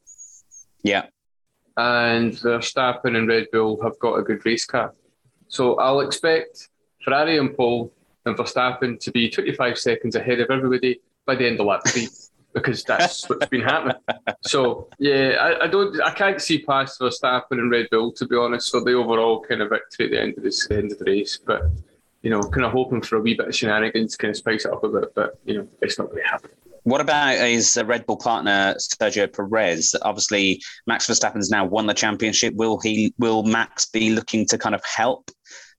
Yeah, 0.82 1.06
and 1.76 2.32
Verstappen 2.32 3.16
and 3.16 3.28
Red 3.28 3.48
Bull 3.52 3.82
have 3.82 3.98
got 3.98 4.14
a 4.18 4.22
good 4.22 4.44
race 4.46 4.64
car. 4.64 4.94
So 5.48 5.76
I'll 5.76 6.00
expect 6.00 6.68
Ferrari 7.04 7.38
and 7.38 7.56
pole 7.56 7.92
and 8.26 8.36
Verstappen 8.36 8.98
to 9.00 9.10
be 9.10 9.28
25 9.28 9.78
seconds 9.78 10.16
ahead 10.16 10.40
of 10.40 10.50
everybody 10.50 11.00
by 11.26 11.34
the 11.34 11.46
end 11.46 11.60
of 11.60 11.66
lap 11.66 11.82
three. 11.86 12.08
Because 12.52 12.84
that's 12.84 13.28
what's 13.28 13.46
been 13.46 13.62
happening. 13.62 13.96
So 14.42 14.88
yeah, 14.98 15.36
I, 15.40 15.64
I 15.64 15.66
don't, 15.66 16.00
I 16.00 16.12
can't 16.12 16.40
see 16.40 16.62
past 16.62 17.00
Verstappen 17.00 17.52
and 17.52 17.70
Red 17.70 17.88
Bull 17.90 18.12
to 18.12 18.26
be 18.26 18.36
honest 18.36 18.70
for 18.70 18.80
the 18.80 18.92
overall 18.92 19.40
kind 19.40 19.60
of 19.60 19.70
victory 19.70 20.06
at 20.06 20.10
the 20.12 20.20
end 20.20 20.34
of 20.36 20.44
this 20.44 20.70
end 20.70 20.92
of 20.92 20.98
the 20.98 21.04
race. 21.04 21.38
But 21.44 21.62
you 22.22 22.30
know, 22.30 22.40
kind 22.40 22.64
of 22.64 22.72
hoping 22.72 23.02
for 23.02 23.16
a 23.16 23.20
wee 23.20 23.34
bit 23.34 23.48
of 23.48 23.54
shenanigans, 23.54 24.12
to 24.12 24.18
kind 24.18 24.30
of 24.30 24.36
spice 24.36 24.64
it 24.64 24.72
up 24.72 24.82
a 24.82 24.88
bit. 24.88 25.14
But 25.14 25.38
you 25.44 25.58
know, 25.58 25.68
it's 25.82 25.98
not 25.98 26.08
going 26.10 26.22
to 26.22 26.28
happen. 26.28 26.50
What 26.84 27.00
about 27.00 27.38
his 27.38 27.76
uh, 27.76 27.84
Red 27.84 28.06
Bull 28.06 28.18
partner 28.18 28.74
Sergio 28.78 29.30
Perez? 29.32 29.94
Obviously, 30.02 30.62
Max 30.86 31.06
Verstappen's 31.06 31.50
now 31.50 31.64
won 31.64 31.86
the 31.86 31.94
championship. 31.94 32.54
Will 32.54 32.78
he? 32.78 33.14
Will 33.18 33.42
Max 33.42 33.86
be 33.86 34.10
looking 34.10 34.46
to 34.46 34.58
kind 34.58 34.74
of 34.74 34.82
help 34.84 35.30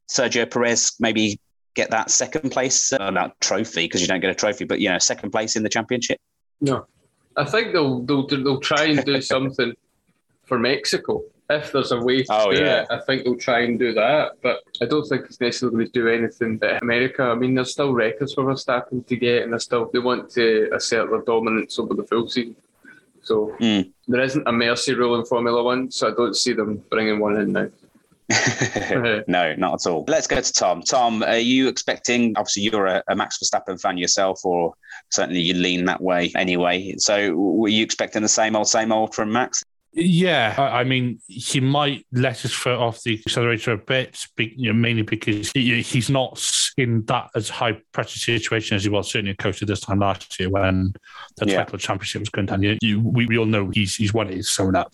Sergio 0.09 0.49
Perez 0.49 0.93
maybe 0.99 1.39
get 1.75 1.91
that 1.91 2.09
second 2.09 2.49
place, 2.49 2.91
uh, 2.93 3.11
not 3.11 3.39
trophy 3.39 3.85
because 3.85 4.01
you 4.01 4.07
don't 4.07 4.19
get 4.19 4.31
a 4.31 4.35
trophy, 4.35 4.65
but 4.65 4.79
you 4.79 4.89
know, 4.89 4.97
second 4.97 5.29
place 5.29 5.55
in 5.55 5.61
the 5.61 5.69
championship? 5.69 6.19
No, 6.59 6.87
I 7.35 7.45
think 7.45 7.73
they'll 7.73 8.01
they'll 8.01 8.25
they'll 8.27 8.59
try 8.59 8.85
and 8.85 9.05
do 9.05 9.21
something 9.33 9.73
for 10.45 10.57
Mexico 10.57 11.23
if 11.49 11.71
there's 11.71 11.91
a 11.91 11.99
way 12.01 12.23
to 12.23 12.33
Oh, 12.33 12.51
do 12.51 12.57
yeah. 12.63 12.81
it. 12.81 12.87
I 12.89 12.99
think 13.01 13.23
they'll 13.23 13.37
try 13.37 13.61
and 13.61 13.77
do 13.77 13.93
that, 13.93 14.33
but 14.41 14.61
I 14.81 14.85
don't 14.85 15.07
think 15.07 15.25
it's 15.25 15.39
necessarily 15.39 15.75
going 15.75 15.85
to 15.87 15.91
do 15.91 16.07
anything. 16.07 16.57
But 16.57 16.81
America, 16.81 17.23
I 17.23 17.35
mean, 17.35 17.53
there's 17.55 17.71
still 17.71 17.93
records 17.93 18.33
for 18.33 18.43
Verstappen 18.43 19.05
to 19.05 19.15
get, 19.15 19.43
and 19.43 19.53
they 19.53 19.57
still 19.59 19.89
they 19.93 19.99
want 19.99 20.29
to 20.31 20.69
assert 20.73 21.09
their 21.11 21.21
dominance 21.21 21.77
over 21.79 21.93
the 21.93 22.03
full 22.03 22.27
season. 22.27 22.55
So 23.21 23.55
Mm. 23.59 23.91
there 24.07 24.21
isn't 24.21 24.47
a 24.47 24.51
mercy 24.51 24.93
rule 24.93 25.15
in 25.19 25.25
Formula 25.25 25.63
One, 25.63 25.89
so 25.91 26.07
I 26.07 26.11
don't 26.15 26.35
see 26.35 26.53
them 26.53 26.83
bringing 26.89 27.19
one 27.19 27.37
in 27.37 27.51
now. 27.53 27.67
no, 29.27 29.53
not 29.55 29.73
at 29.75 29.87
all. 29.89 30.03
Let's 30.07 30.25
go 30.27 30.41
to 30.41 30.53
Tom. 30.53 30.81
Tom, 30.81 31.21
are 31.23 31.37
you 31.37 31.67
expecting? 31.67 32.33
Obviously, 32.37 32.63
you're 32.63 32.87
a, 32.87 33.03
a 33.07 33.15
Max 33.15 33.37
Verstappen 33.37 33.79
fan 33.79 33.97
yourself, 33.99 34.43
or 34.43 34.73
certainly 35.11 35.41
you 35.41 35.53
lean 35.53 35.85
that 35.85 36.01
way 36.01 36.31
anyway. 36.35 36.95
So, 36.97 37.35
were 37.35 37.69
you 37.69 37.83
expecting 37.83 38.23
the 38.23 38.27
same 38.29 38.55
old, 38.55 38.67
same 38.67 38.91
old 38.91 39.13
from 39.13 39.31
Max? 39.31 39.63
Yeah, 39.97 40.53
I 40.57 40.81
I 40.81 40.83
mean, 40.83 41.19
he 41.27 41.61
might 41.61 42.05
let 42.11 42.37
his 42.39 42.51
foot 42.53 42.77
off 42.77 43.01
the 43.03 43.13
accelerator 43.25 43.71
a 43.71 43.77
bit, 43.77 44.25
be- 44.35 44.53
you 44.57 44.73
know, 44.73 44.77
mainly 44.77 45.03
because 45.03 45.51
he, 45.53 45.81
he's 45.81 46.09
not 46.09 46.45
in 46.77 47.05
that 47.05 47.29
as 47.33 47.47
high 47.47 47.79
pressure 47.93 48.19
situation 48.19 48.75
as 48.75 48.83
he 48.83 48.89
was 48.89 49.09
certainly 49.09 49.31
in 49.31 49.37
COTA 49.37 49.65
this 49.65 49.79
time 49.79 49.99
last 49.99 50.37
year 50.37 50.49
when 50.49 50.93
the 51.37 51.47
Yeah. 51.47 51.59
title 51.63 51.79
championship 51.79 52.19
was 52.19 52.29
going 52.29 52.47
down. 52.47 52.61
You, 52.61 52.77
you, 52.81 52.99
we, 52.99 53.25
we 53.25 53.37
all 53.37 53.45
know 53.45 53.69
he's 53.73 53.95
he's 53.95 54.13
won 54.13 54.27
it, 54.27 54.33
he's 54.35 54.49
sewn 54.49 54.75
up, 54.75 54.93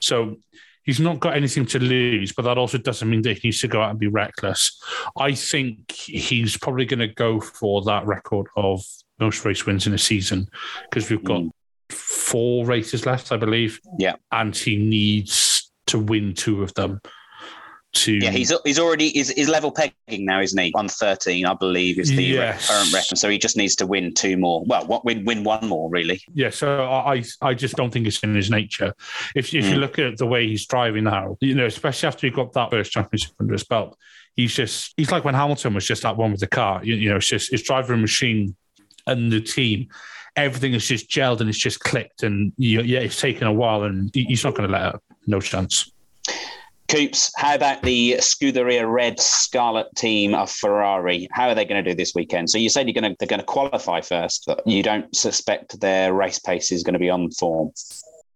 so 0.00 0.36
he's 0.84 1.00
not 1.00 1.18
got 1.18 1.34
anything 1.34 1.66
to 1.66 1.80
lose. 1.80 2.32
But 2.32 2.42
that 2.42 2.56
also 2.56 2.78
doesn't 2.78 3.10
mean 3.10 3.22
that 3.22 3.38
he 3.38 3.48
needs 3.48 3.60
to 3.62 3.68
go 3.68 3.82
out 3.82 3.90
and 3.90 3.98
be 3.98 4.06
reckless. 4.06 4.80
I 5.18 5.32
think 5.34 5.90
he's 5.90 6.56
probably 6.56 6.84
going 6.84 7.00
to 7.00 7.08
go 7.08 7.40
for 7.40 7.82
that 7.82 8.06
record 8.06 8.46
of 8.56 8.84
most 9.18 9.44
race 9.44 9.66
wins 9.66 9.88
in 9.88 9.94
a 9.94 9.98
season 9.98 10.46
because 10.88 11.10
we've 11.10 11.24
got 11.24 11.40
Mm. 11.40 11.50
Four 11.90 12.66
races 12.66 13.06
left, 13.06 13.32
I 13.32 13.36
believe 13.36 13.80
Yeah. 13.98 14.14
and 14.32 14.54
he 14.56 14.76
needs 14.76 15.70
to 15.88 15.98
win 15.98 16.34
two 16.34 16.62
of 16.62 16.74
them. 16.74 17.00
To 17.92 18.12
Yeah, 18.12 18.30
he's 18.30 18.52
he's 18.64 18.78
already 18.78 19.16
is 19.18 19.30
is 19.30 19.48
level 19.48 19.72
pegging 19.72 20.26
now, 20.26 20.40
isn't 20.42 20.60
he? 20.60 20.70
On 20.74 20.86
thirteen, 20.86 21.46
I 21.46 21.54
believe, 21.54 21.98
is 21.98 22.10
the 22.10 22.22
Yes. 22.22 22.68
current 22.68 22.92
record. 22.92 23.16
So 23.16 23.30
he 23.30 23.38
just 23.38 23.56
needs 23.56 23.74
to 23.76 23.86
win 23.86 24.12
two 24.12 24.36
more. 24.36 24.62
Well, 24.66 24.86
what 24.86 25.06
win 25.06 25.24
win 25.24 25.44
one 25.44 25.66
more 25.66 25.88
really. 25.88 26.20
yeah. 26.34 26.50
So 26.50 26.82
I 26.84 27.22
I 27.40 27.54
just 27.54 27.74
don't 27.76 27.90
think 27.90 28.06
it's 28.06 28.18
in 28.22 28.34
his 28.34 28.50
nature. 28.50 28.92
If 29.34 29.46
if 29.54 29.64
you 29.64 29.76
Mm. 29.76 29.80
look 29.80 29.98
at 29.98 30.18
the 30.18 30.26
way 30.26 30.46
he's 30.46 30.66
driving 30.66 31.04
now, 31.04 31.38
you 31.40 31.54
know, 31.54 31.64
especially 31.64 32.08
after 32.08 32.26
he 32.26 32.30
got 32.32 32.52
that 32.52 32.70
first 32.70 32.92
championship 32.92 33.30
under 33.40 33.54
his 33.54 33.64
belt, 33.64 33.96
he's 34.34 34.54
just 34.54 34.92
he's 34.98 35.10
like 35.10 35.24
when 35.24 35.34
Hamilton 35.34 35.72
was 35.72 35.86
just 35.86 36.02
that 36.02 36.18
one 36.18 36.32
with 36.32 36.40
the 36.40 36.48
car. 36.48 36.84
You, 36.84 36.96
you 36.96 37.08
know, 37.08 37.16
it's 37.16 37.28
just 37.28 37.50
it's 37.50 37.62
driving 37.62 38.02
machine 38.02 38.56
and 39.06 39.32
the 39.32 39.40
team. 39.40 39.88
Everything 40.36 40.72
has 40.74 40.84
just 40.84 41.08
gelled 41.08 41.40
and 41.40 41.48
it's 41.48 41.58
just 41.58 41.80
clicked, 41.80 42.22
and 42.22 42.52
you, 42.58 42.82
yeah, 42.82 43.00
it's 43.00 43.20
taken 43.20 43.46
a 43.46 43.52
while, 43.52 43.84
and 43.84 44.10
he's 44.14 44.44
not 44.44 44.54
going 44.54 44.68
to 44.68 44.72
let 44.72 44.82
up. 44.82 45.02
No 45.26 45.40
chance. 45.40 45.90
Coops, 46.88 47.32
how 47.36 47.54
about 47.56 47.82
the 47.82 48.14
Scuderia 48.20 48.88
Red 48.90 49.18
Scarlet 49.18 49.88
team 49.96 50.34
of 50.34 50.48
Ferrari? 50.50 51.26
How 51.32 51.48
are 51.48 51.54
they 51.54 51.64
going 51.64 51.82
to 51.82 51.90
do 51.90 51.96
this 51.96 52.14
weekend? 52.14 52.48
So 52.48 52.58
you 52.58 52.68
said 52.68 52.86
you're 52.86 53.00
going 53.00 53.10
to 53.10 53.16
they're 53.18 53.26
going 53.26 53.40
to 53.40 53.46
qualify 53.46 54.00
first, 54.02 54.44
but 54.46 54.64
you 54.66 54.84
don't 54.84 55.14
suspect 55.16 55.80
their 55.80 56.14
race 56.14 56.38
pace 56.38 56.70
is 56.70 56.84
going 56.84 56.92
to 56.92 57.00
be 57.00 57.10
on 57.10 57.30
form. 57.32 57.72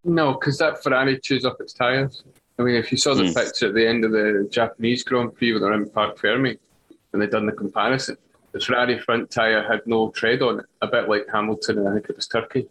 No, 0.02 0.32
because 0.32 0.58
that 0.58 0.82
Ferrari 0.82 1.20
chews 1.20 1.44
up 1.44 1.58
its 1.60 1.74
tyres. 1.74 2.24
I 2.58 2.62
mean, 2.62 2.74
if 2.74 2.90
you 2.90 2.98
saw 2.98 3.14
the 3.14 3.26
Hmm. 3.28 3.34
picture 3.34 3.68
at 3.68 3.74
the 3.74 3.86
end 3.86 4.04
of 4.04 4.10
the 4.10 4.48
Japanese 4.50 5.04
Grand 5.04 5.34
Prix 5.36 5.52
when 5.52 5.62
they 5.62 5.68
were 5.68 5.74
in 5.74 5.88
Parc 5.88 6.18
Fermé 6.18 6.58
and 7.12 7.22
they'd 7.22 7.30
done 7.30 7.46
the 7.46 7.52
comparison, 7.52 8.16
the 8.52 8.60
Ferrari 8.60 8.98
front 8.98 9.30
tyre 9.30 9.62
had 9.62 9.80
no 9.86 10.10
tread 10.10 10.42
on 10.42 10.60
it, 10.60 10.66
a 10.82 10.86
bit 10.86 11.08
like 11.08 11.26
Hamilton 11.32 11.78
and 11.78 11.88
I 11.88 11.92
think 11.94 12.06
it 12.10 12.16
was 12.16 12.26
Turkey. 12.26 12.66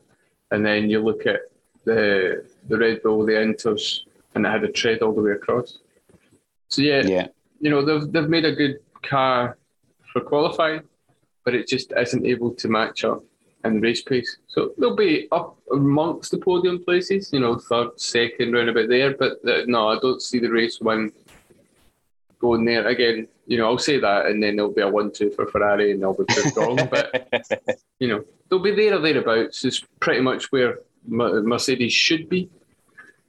And 0.52 0.66
then 0.66 0.90
you 0.90 1.00
look 1.00 1.26
at 1.26 1.42
the 1.86 2.46
the 2.68 2.78
Red 2.78 3.02
Bull, 3.04 3.26
the 3.26 3.34
Inters, 3.34 4.02
and 4.36 4.46
it 4.46 4.50
had 4.50 4.64
a 4.64 4.72
tread 4.72 5.02
all 5.02 5.14
the 5.14 5.22
way 5.22 5.32
across. 5.32 5.80
So 6.68 6.82
yeah, 6.82 7.02
Yeah. 7.06 7.28
you 7.60 7.70
know 7.70 7.84
they've 7.86 8.12
they've 8.12 8.30
made 8.30 8.46
a 8.46 8.56
good 8.56 8.78
car 9.02 9.58
for 10.12 10.22
qualifying, 10.22 10.82
but 11.46 11.56
it 11.56 11.68
just 11.68 11.94
isn't 11.96 12.26
able 12.26 12.52
to 12.56 12.68
match 12.68 13.04
up 13.04 13.24
in 13.64 13.76
the 13.76 13.80
race 13.82 14.02
pace. 14.02 14.38
So 14.48 14.74
they'll 14.78 14.96
be 14.96 15.28
up 15.32 15.58
amongst 15.72 16.32
the 16.32 16.38
podium 16.38 16.84
places, 16.84 17.32
you 17.34 17.40
know, 17.40 17.56
third, 17.58 18.00
second, 18.00 18.54
round 18.54 18.70
about 18.70 18.90
there. 18.90 19.16
But 19.16 19.34
uh, 19.46 19.64
no, 19.68 19.90
I 19.90 20.00
don't 20.00 20.22
see 20.22 20.40
the 20.40 20.50
race 20.50 20.80
win 20.80 21.12
going 22.40 22.66
there 22.66 22.88
again. 22.88 23.28
You 23.50 23.58
know, 23.58 23.66
I'll 23.66 23.80
say 23.80 24.00
that, 24.00 24.28
and 24.28 24.44
then 24.44 24.56
there'll 24.56 24.72
be 24.72 24.84
a 24.84 24.88
one-two 24.88 25.32
for 25.32 25.48
Ferrari, 25.48 25.92
and 25.92 26.00
they'll 26.00 26.14
be 26.14 26.24
proved 26.26 26.56
wrong. 26.56 26.78
But 26.92 27.80
you 27.98 28.08
know, 28.08 28.24
they'll 28.48 28.60
be 28.60 28.76
there 28.76 28.94
or 28.96 29.00
thereabouts. 29.00 29.66
Is 29.66 29.84
pretty 30.00 30.22
much 30.22 30.52
where 30.52 30.82
Mercedes 31.08 31.92
should 31.92 32.30
be. 32.30 32.48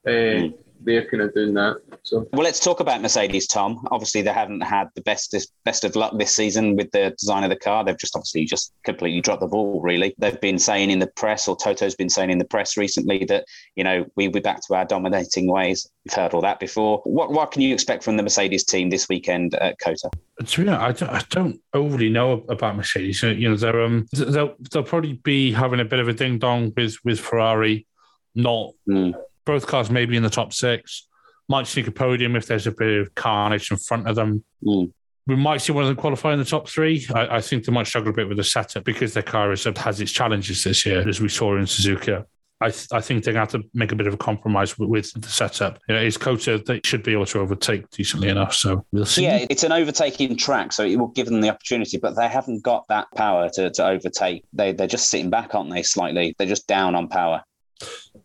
Uh, 0.06 0.52
They're 0.82 1.08
kind 1.08 1.22
of 1.22 1.34
doing 1.34 1.54
that. 1.54 1.76
So 2.02 2.26
Well, 2.32 2.42
let's 2.42 2.60
talk 2.60 2.80
about 2.80 3.02
Mercedes, 3.02 3.46
Tom. 3.46 3.86
Obviously, 3.90 4.22
they 4.22 4.32
haven't 4.32 4.62
had 4.62 4.88
the 4.94 5.02
best 5.02 5.36
best 5.64 5.84
of 5.84 5.94
luck 5.96 6.16
this 6.18 6.34
season 6.34 6.76
with 6.76 6.90
the 6.92 7.14
design 7.18 7.44
of 7.44 7.50
the 7.50 7.56
car. 7.56 7.84
They've 7.84 7.98
just 7.98 8.16
obviously 8.16 8.44
just 8.44 8.72
completely 8.84 9.20
dropped 9.20 9.40
the 9.40 9.46
ball. 9.46 9.80
Really, 9.82 10.14
they've 10.18 10.40
been 10.40 10.58
saying 10.58 10.90
in 10.90 10.98
the 10.98 11.06
press, 11.06 11.48
or 11.48 11.56
Toto's 11.56 11.94
been 11.94 12.08
saying 12.08 12.30
in 12.30 12.38
the 12.38 12.44
press 12.44 12.76
recently 12.76 13.24
that 13.26 13.44
you 13.76 13.84
know 13.84 14.06
we'll 14.16 14.30
be 14.30 14.40
back 14.40 14.60
to 14.66 14.74
our 14.74 14.84
dominating 14.84 15.50
ways. 15.50 15.86
We've 16.04 16.14
heard 16.14 16.32
all 16.32 16.40
that 16.42 16.60
before. 16.60 17.02
What 17.04 17.30
what 17.32 17.50
can 17.50 17.62
you 17.62 17.74
expect 17.74 18.02
from 18.02 18.16
the 18.16 18.22
Mercedes 18.22 18.64
team 18.64 18.90
this 18.90 19.08
weekend 19.08 19.54
at 19.54 19.78
COTA? 19.78 20.10
To 20.44 20.64
be 20.64 20.68
honest, 20.70 21.02
I 21.02 21.06
don't, 21.06 21.14
I 21.14 21.22
don't 21.28 21.60
overly 21.74 22.08
know 22.08 22.44
about 22.48 22.76
Mercedes. 22.76 23.22
You 23.22 23.50
know, 23.50 23.56
they're 23.56 23.82
um, 23.82 24.06
they'll 24.12 24.54
they'll 24.72 24.82
probably 24.82 25.14
be 25.14 25.52
having 25.52 25.80
a 25.80 25.84
bit 25.84 25.98
of 25.98 26.08
a 26.08 26.14
ding 26.14 26.38
dong 26.38 26.72
with 26.76 26.96
with 27.04 27.20
Ferrari. 27.20 27.86
Not 28.34 28.70
Mm. 28.88 29.12
Both 29.44 29.66
cars, 29.66 29.90
maybe 29.90 30.16
in 30.16 30.22
the 30.22 30.30
top 30.30 30.52
six. 30.52 31.06
Might 31.48 31.66
sneak 31.66 31.88
a 31.88 31.92
podium 31.92 32.36
if 32.36 32.46
there's 32.46 32.66
a 32.66 32.72
bit 32.72 33.00
of 33.00 33.14
carnage 33.14 33.70
in 33.70 33.76
front 33.76 34.08
of 34.08 34.14
them. 34.14 34.44
Mm. 34.64 34.92
We 35.26 35.36
might 35.36 35.58
see 35.58 35.72
one 35.72 35.84
of 35.84 35.88
them 35.88 35.96
qualify 35.96 36.32
in 36.32 36.38
the 36.38 36.44
top 36.44 36.68
three. 36.68 37.06
I, 37.14 37.36
I 37.36 37.40
think 37.40 37.64
they 37.64 37.72
might 37.72 37.86
struggle 37.86 38.10
a 38.10 38.14
bit 38.14 38.28
with 38.28 38.36
the 38.36 38.44
setup 38.44 38.84
because 38.84 39.14
their 39.14 39.22
car 39.22 39.52
is, 39.52 39.64
has 39.64 40.00
its 40.00 40.12
challenges 40.12 40.64
this 40.64 40.84
year, 40.86 41.06
as 41.08 41.20
we 41.20 41.28
saw 41.28 41.56
in 41.56 41.64
Suzuka. 41.64 42.24
I, 42.62 42.70
th- 42.70 42.88
I 42.92 43.00
think 43.00 43.24
they're 43.24 43.32
going 43.32 43.46
to 43.46 43.56
have 43.56 43.62
to 43.62 43.70
make 43.72 43.90
a 43.90 43.96
bit 43.96 44.06
of 44.06 44.12
a 44.12 44.18
compromise 44.18 44.78
with, 44.78 44.90
with 44.90 45.12
the 45.20 45.28
setup. 45.28 45.78
You 45.88 45.94
know, 45.94 46.00
it's 46.02 46.18
COTA 46.18 46.58
they 46.66 46.80
should 46.84 47.02
be 47.02 47.12
able 47.12 47.24
to 47.26 47.40
overtake 47.40 47.88
decently 47.90 48.28
enough. 48.28 48.54
So 48.54 48.84
we'll 48.92 49.06
see. 49.06 49.22
Yeah, 49.24 49.46
it's 49.48 49.62
an 49.62 49.72
overtaking 49.72 50.36
track, 50.36 50.72
so 50.72 50.84
it 50.84 50.96
will 50.96 51.08
give 51.08 51.26
them 51.26 51.40
the 51.40 51.48
opportunity, 51.48 51.96
but 51.96 52.16
they 52.16 52.28
haven't 52.28 52.62
got 52.62 52.86
that 52.88 53.06
power 53.14 53.48
to, 53.54 53.70
to 53.70 53.86
overtake. 53.86 54.44
They 54.52 54.72
they're 54.72 54.86
just 54.86 55.10
sitting 55.10 55.30
back, 55.30 55.54
aren't 55.54 55.70
they? 55.70 55.82
Slightly, 55.82 56.34
they're 56.36 56.46
just 56.46 56.66
down 56.66 56.94
on 56.94 57.08
power. 57.08 57.42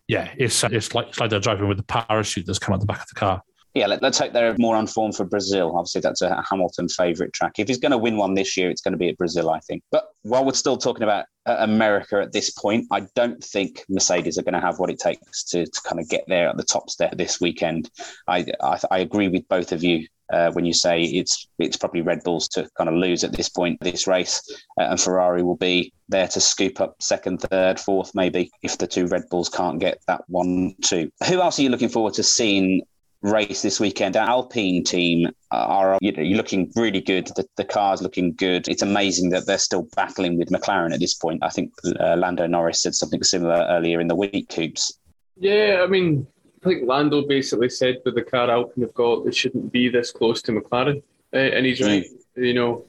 Yeah, 0.08 0.32
it's 0.36 0.62
it's 0.64 0.94
like 0.94 1.08
it's 1.08 1.20
like 1.20 1.30
they're 1.30 1.40
driving 1.40 1.68
with 1.68 1.78
the 1.78 1.84
parachute 1.84 2.46
that's 2.46 2.58
come 2.58 2.74
out 2.74 2.80
the 2.80 2.86
back 2.86 3.02
of 3.02 3.08
the 3.08 3.14
car. 3.14 3.42
Yeah, 3.76 3.88
let, 3.88 4.02
us 4.02 4.18
hope 4.18 4.32
they're 4.32 4.56
more 4.58 4.74
on 4.74 4.86
form 4.86 5.12
for 5.12 5.26
Brazil. 5.26 5.76
Obviously, 5.76 6.00
that's 6.00 6.22
a 6.22 6.42
Hamilton 6.48 6.88
favourite 6.88 7.34
track. 7.34 7.58
If 7.58 7.68
he's 7.68 7.76
going 7.76 7.92
to 7.92 7.98
win 7.98 8.16
one 8.16 8.32
this 8.32 8.56
year, 8.56 8.70
it's 8.70 8.80
going 8.80 8.92
to 8.92 8.98
be 8.98 9.10
at 9.10 9.18
Brazil, 9.18 9.50
I 9.50 9.60
think. 9.60 9.82
But 9.92 10.06
while 10.22 10.46
we're 10.46 10.54
still 10.54 10.78
talking 10.78 11.02
about 11.02 11.26
uh, 11.44 11.56
America 11.58 12.22
at 12.22 12.32
this 12.32 12.48
point, 12.48 12.86
I 12.90 13.06
don't 13.14 13.44
think 13.44 13.84
Mercedes 13.90 14.38
are 14.38 14.42
going 14.42 14.54
to 14.54 14.62
have 14.62 14.78
what 14.78 14.88
it 14.88 14.98
takes 14.98 15.44
to, 15.50 15.66
to 15.66 15.80
kind 15.82 16.00
of 16.00 16.08
get 16.08 16.24
there 16.26 16.48
at 16.48 16.56
the 16.56 16.64
top 16.64 16.88
step 16.88 17.18
this 17.18 17.38
weekend. 17.38 17.90
I 18.26 18.46
I, 18.62 18.80
I 18.90 18.98
agree 19.00 19.28
with 19.28 19.46
both 19.48 19.72
of 19.72 19.84
you. 19.84 20.06
Uh, 20.32 20.50
when 20.52 20.64
you 20.64 20.72
say 20.72 21.02
it's 21.02 21.46
it's 21.58 21.76
probably 21.76 22.00
Red 22.00 22.22
Bulls 22.24 22.48
to 22.48 22.68
kind 22.76 22.88
of 22.88 22.96
lose 22.96 23.22
at 23.24 23.32
this 23.32 23.48
point 23.48 23.78
this 23.80 24.06
race, 24.06 24.42
uh, 24.80 24.84
and 24.84 25.00
Ferrari 25.00 25.42
will 25.42 25.56
be 25.56 25.92
there 26.08 26.28
to 26.28 26.40
scoop 26.40 26.80
up 26.80 26.96
second, 27.00 27.38
third, 27.38 27.78
fourth, 27.78 28.12
maybe 28.14 28.50
if 28.62 28.78
the 28.78 28.86
two 28.86 29.06
Red 29.06 29.22
Bulls 29.30 29.48
can't 29.48 29.78
get 29.78 30.00
that 30.06 30.22
one, 30.28 30.74
two. 30.82 31.10
Who 31.28 31.40
else 31.40 31.58
are 31.58 31.62
you 31.62 31.68
looking 31.68 31.88
forward 31.88 32.14
to 32.14 32.22
seeing 32.22 32.82
race 33.22 33.62
this 33.62 33.80
weekend. 33.80 34.16
Alpine 34.16 34.84
team 34.84 35.28
are 35.50 35.98
you 36.00 36.12
know, 36.12 36.22
you're 36.22 36.36
looking 36.36 36.72
really 36.76 37.00
good. 37.00 37.26
The, 37.28 37.46
the 37.56 37.64
car's 37.64 38.02
looking 38.02 38.34
good. 38.34 38.68
It's 38.68 38.82
amazing 38.82 39.30
that 39.30 39.46
they're 39.46 39.58
still 39.58 39.88
battling 39.96 40.38
with 40.38 40.50
McLaren 40.50 40.92
at 40.92 41.00
this 41.00 41.14
point. 41.14 41.42
I 41.42 41.48
think 41.48 41.72
uh, 42.00 42.16
Lando 42.16 42.46
Norris 42.46 42.82
said 42.82 42.94
something 42.94 43.22
similar 43.22 43.66
earlier 43.68 44.00
in 44.00 44.08
the 44.08 44.14
week, 44.14 44.48
Coops. 44.48 44.98
yeah, 45.36 45.82
I 45.82 45.86
mean, 45.86 46.26
think 46.66 46.86
Lando 46.86 47.26
basically 47.26 47.70
said 47.70 48.02
with 48.04 48.14
the 48.14 48.22
car 48.22 48.50
Alpine 48.50 48.82
have 48.82 48.94
got, 48.94 49.24
they 49.24 49.32
shouldn't 49.32 49.72
be 49.72 49.88
this 49.88 50.10
close 50.10 50.42
to 50.42 50.52
McLaren, 50.52 51.02
uh, 51.32 51.36
and 51.36 51.64
he's 51.66 51.80
right. 51.80 52.04
You 52.36 52.54
know, 52.54 52.84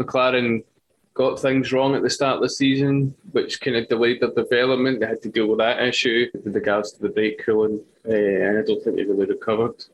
McLaren 0.00 0.64
got 1.14 1.40
things 1.40 1.72
wrong 1.72 1.94
at 1.94 2.02
the 2.02 2.10
start 2.10 2.36
of 2.36 2.42
the 2.42 2.48
season, 2.48 3.14
which 3.32 3.60
kind 3.60 3.76
of 3.76 3.88
delayed 3.88 4.20
their 4.20 4.30
development. 4.30 5.00
They 5.00 5.06
had 5.06 5.22
to 5.22 5.28
deal 5.28 5.48
with 5.48 5.58
that 5.58 5.82
issue 5.82 6.26
with 6.44 6.54
regards 6.54 6.92
to 6.92 7.02
the 7.02 7.08
brake 7.08 7.44
cooling, 7.44 7.80
uh, 8.08 8.12
and 8.12 8.58
I 8.58 8.62
don't 8.62 8.82
think 8.82 8.96
they 8.96 9.04
really 9.04 9.26
recovered. 9.26 9.84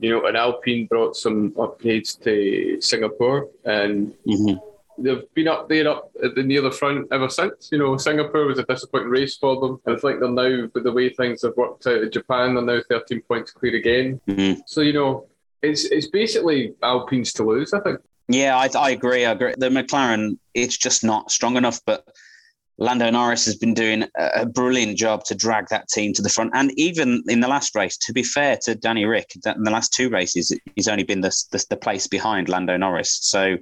You 0.00 0.10
know, 0.10 0.26
and 0.26 0.36
Alpine 0.36 0.86
brought 0.86 1.16
some 1.16 1.52
upgrades 1.52 2.20
to 2.24 2.80
Singapore, 2.80 3.48
and 3.64 4.14
mm-hmm. 4.26 4.56
They've 4.98 5.22
been 5.34 5.48
up 5.48 5.68
there, 5.68 5.88
up 5.88 6.10
at 6.22 6.34
the 6.34 6.42
near 6.42 6.62
the 6.62 6.70
front 6.70 7.08
ever 7.12 7.28
since. 7.28 7.70
You 7.72 7.78
know, 7.78 7.96
Singapore 7.96 8.46
was 8.46 8.58
a 8.58 8.64
disappointing 8.64 9.10
race 9.10 9.36
for 9.36 9.60
them, 9.60 9.80
and 9.86 9.96
I 9.96 9.98
think 9.98 10.20
they're 10.20 10.28
now, 10.28 10.68
with 10.72 10.84
the 10.84 10.92
way 10.92 11.10
things 11.10 11.42
have 11.42 11.56
worked 11.56 11.86
out 11.86 12.02
in 12.02 12.10
Japan, 12.10 12.54
they're 12.54 12.62
now 12.62 12.80
13 12.88 13.22
points 13.22 13.50
clear 13.50 13.74
again. 13.76 14.20
Mm-hmm. 14.28 14.60
So 14.66 14.80
you 14.82 14.92
know, 14.92 15.26
it's 15.62 15.84
it's 15.86 16.08
basically 16.08 16.74
Alpine's 16.82 17.32
to 17.34 17.44
lose. 17.44 17.72
I 17.72 17.80
think. 17.80 18.00
Yeah, 18.28 18.56
I, 18.56 18.70
I 18.78 18.90
agree. 18.90 19.24
I 19.24 19.32
agree. 19.32 19.54
The 19.58 19.68
McLaren, 19.68 20.38
it's 20.54 20.78
just 20.78 21.04
not 21.04 21.30
strong 21.30 21.56
enough. 21.56 21.80
But 21.84 22.06
Lando 22.78 23.08
Norris 23.10 23.44
has 23.44 23.56
been 23.56 23.74
doing 23.74 24.04
a 24.16 24.46
brilliant 24.46 24.98
job 24.98 25.24
to 25.24 25.34
drag 25.34 25.68
that 25.68 25.88
team 25.88 26.12
to 26.14 26.22
the 26.22 26.28
front. 26.28 26.50
And 26.54 26.72
even 26.76 27.22
in 27.28 27.40
the 27.40 27.48
last 27.48 27.74
race, 27.74 27.96
to 27.98 28.12
be 28.12 28.22
fair 28.22 28.58
to 28.62 28.74
Danny 28.74 29.04
Ric, 29.04 29.36
in 29.44 29.62
the 29.62 29.70
last 29.70 29.92
two 29.92 30.08
races, 30.08 30.52
he's 30.74 30.88
only 30.88 31.04
been 31.04 31.20
the, 31.20 31.30
the, 31.52 31.64
the 31.70 31.76
place 31.76 32.06
behind 32.06 32.48
Lando 32.48 32.76
Norris. 32.76 33.18
So 33.22 33.56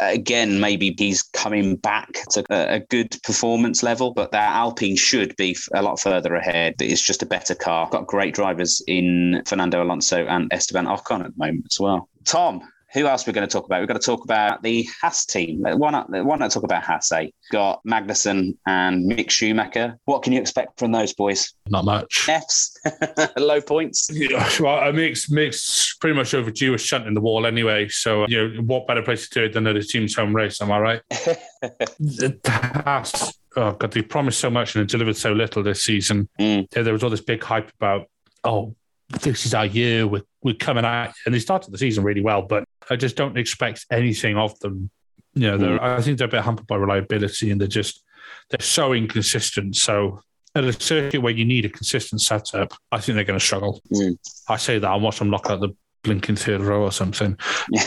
again, 0.00 0.60
maybe 0.60 0.94
he's 0.96 1.22
coming 1.22 1.76
back 1.76 2.12
to 2.30 2.44
a 2.50 2.80
good 2.80 3.16
performance 3.22 3.82
level, 3.82 4.12
but 4.12 4.32
that 4.32 4.52
Alpine 4.52 4.96
should 4.96 5.34
be 5.36 5.56
a 5.74 5.82
lot 5.82 6.00
further 6.00 6.34
ahead. 6.34 6.74
It's 6.80 7.02
just 7.02 7.22
a 7.22 7.26
better 7.26 7.54
car. 7.54 7.88
Got 7.90 8.06
great 8.06 8.34
drivers 8.34 8.82
in 8.86 9.42
Fernando 9.46 9.82
Alonso 9.82 10.26
and 10.26 10.48
Esteban 10.52 10.86
Ocon 10.86 11.24
at 11.24 11.36
the 11.36 11.38
moment 11.38 11.66
as 11.70 11.78
well. 11.80 12.08
Tom, 12.24 12.62
who 12.92 13.06
else 13.06 13.26
we're 13.26 13.32
going 13.32 13.46
to 13.46 13.52
talk 13.52 13.66
about? 13.66 13.80
We've 13.80 13.88
got 13.88 14.00
to 14.00 14.04
talk 14.06 14.24
about 14.24 14.62
the 14.62 14.88
Haas 15.00 15.26
team. 15.26 15.60
Why 15.62 15.90
not? 15.90 16.10
Why 16.10 16.36
not 16.36 16.50
talk 16.50 16.62
about 16.62 16.82
Haas? 16.82 17.12
Eh? 17.12 17.28
Got 17.52 17.84
Magnussen 17.84 18.56
and 18.66 19.10
Mick 19.10 19.30
Schumacher. 19.30 19.98
What 20.04 20.22
can 20.22 20.32
you 20.32 20.40
expect 20.40 20.78
from 20.78 20.92
those 20.92 21.12
boys? 21.12 21.52
Not 21.68 21.84
much. 21.84 22.28
Fs, 22.28 22.78
low 23.36 23.60
points. 23.60 24.08
Yeah, 24.12 24.48
well, 24.60 24.80
I 24.80 24.90
Mick's 24.90 25.30
Mick's 25.30 25.96
pretty 26.00 26.16
much 26.16 26.32
overdue 26.34 26.74
a 26.74 26.78
shunt 26.78 27.06
in 27.06 27.14
the 27.14 27.20
wall 27.20 27.46
anyway. 27.46 27.88
So 27.88 28.26
you 28.26 28.48
know, 28.48 28.62
what 28.62 28.86
better 28.86 29.02
place 29.02 29.28
to 29.28 29.40
do 29.40 29.44
it 29.44 29.52
than 29.52 29.66
at 29.66 29.76
a 29.76 29.82
team's 29.82 30.16
home 30.16 30.34
race? 30.34 30.62
Am 30.62 30.72
I 30.72 30.78
right? 30.78 31.02
the 31.10 32.38
Haas. 32.46 33.34
Oh 33.56 33.72
God, 33.72 33.92
they 33.92 34.02
promised 34.02 34.40
so 34.40 34.50
much 34.50 34.74
and 34.74 34.82
they 34.82 34.86
delivered 34.86 35.16
so 35.16 35.32
little 35.32 35.62
this 35.62 35.82
season. 35.82 36.28
Mm. 36.38 36.70
There 36.70 36.92
was 36.92 37.02
all 37.02 37.10
this 37.10 37.20
big 37.20 37.42
hype 37.42 37.70
about, 37.80 38.08
oh, 38.44 38.76
this 39.22 39.46
is 39.46 39.54
our 39.54 39.66
year. 39.66 40.06
We're, 40.06 40.22
we're 40.42 40.54
coming 40.54 40.84
out, 40.84 41.12
and 41.24 41.34
they 41.34 41.38
started 41.38 41.72
the 41.72 41.78
season 41.78 42.04
really 42.04 42.20
well, 42.20 42.42
but 42.42 42.64
I 42.90 42.96
just 42.96 43.16
don't 43.16 43.38
expect 43.38 43.86
anything 43.90 44.36
of 44.36 44.58
them. 44.60 44.90
You 45.34 45.56
know, 45.56 45.78
mm. 45.78 45.80
I 45.80 46.00
think 46.02 46.18
they're 46.18 46.28
a 46.28 46.30
bit 46.30 46.42
hampered 46.42 46.66
by 46.66 46.76
reliability, 46.76 47.50
and 47.50 47.60
they're 47.60 47.68
just 47.68 48.02
they're 48.50 48.60
so 48.60 48.92
inconsistent. 48.92 49.76
So 49.76 50.22
at 50.54 50.64
a 50.64 50.72
circuit 50.72 51.20
where 51.20 51.32
you 51.32 51.44
need 51.44 51.64
a 51.64 51.68
consistent 51.68 52.20
setup, 52.20 52.74
I 52.90 53.00
think 53.00 53.14
they're 53.16 53.24
going 53.24 53.38
to 53.38 53.44
struggle. 53.44 53.80
Mm. 53.92 54.18
I 54.48 54.56
say 54.56 54.78
that 54.78 54.88
I 54.88 54.96
watch 54.96 55.18
them 55.18 55.30
knock 55.30 55.50
out 55.50 55.60
the 55.60 55.74
blinking 56.04 56.36
third 56.36 56.60
row 56.60 56.82
or 56.82 56.92
something. 56.92 57.36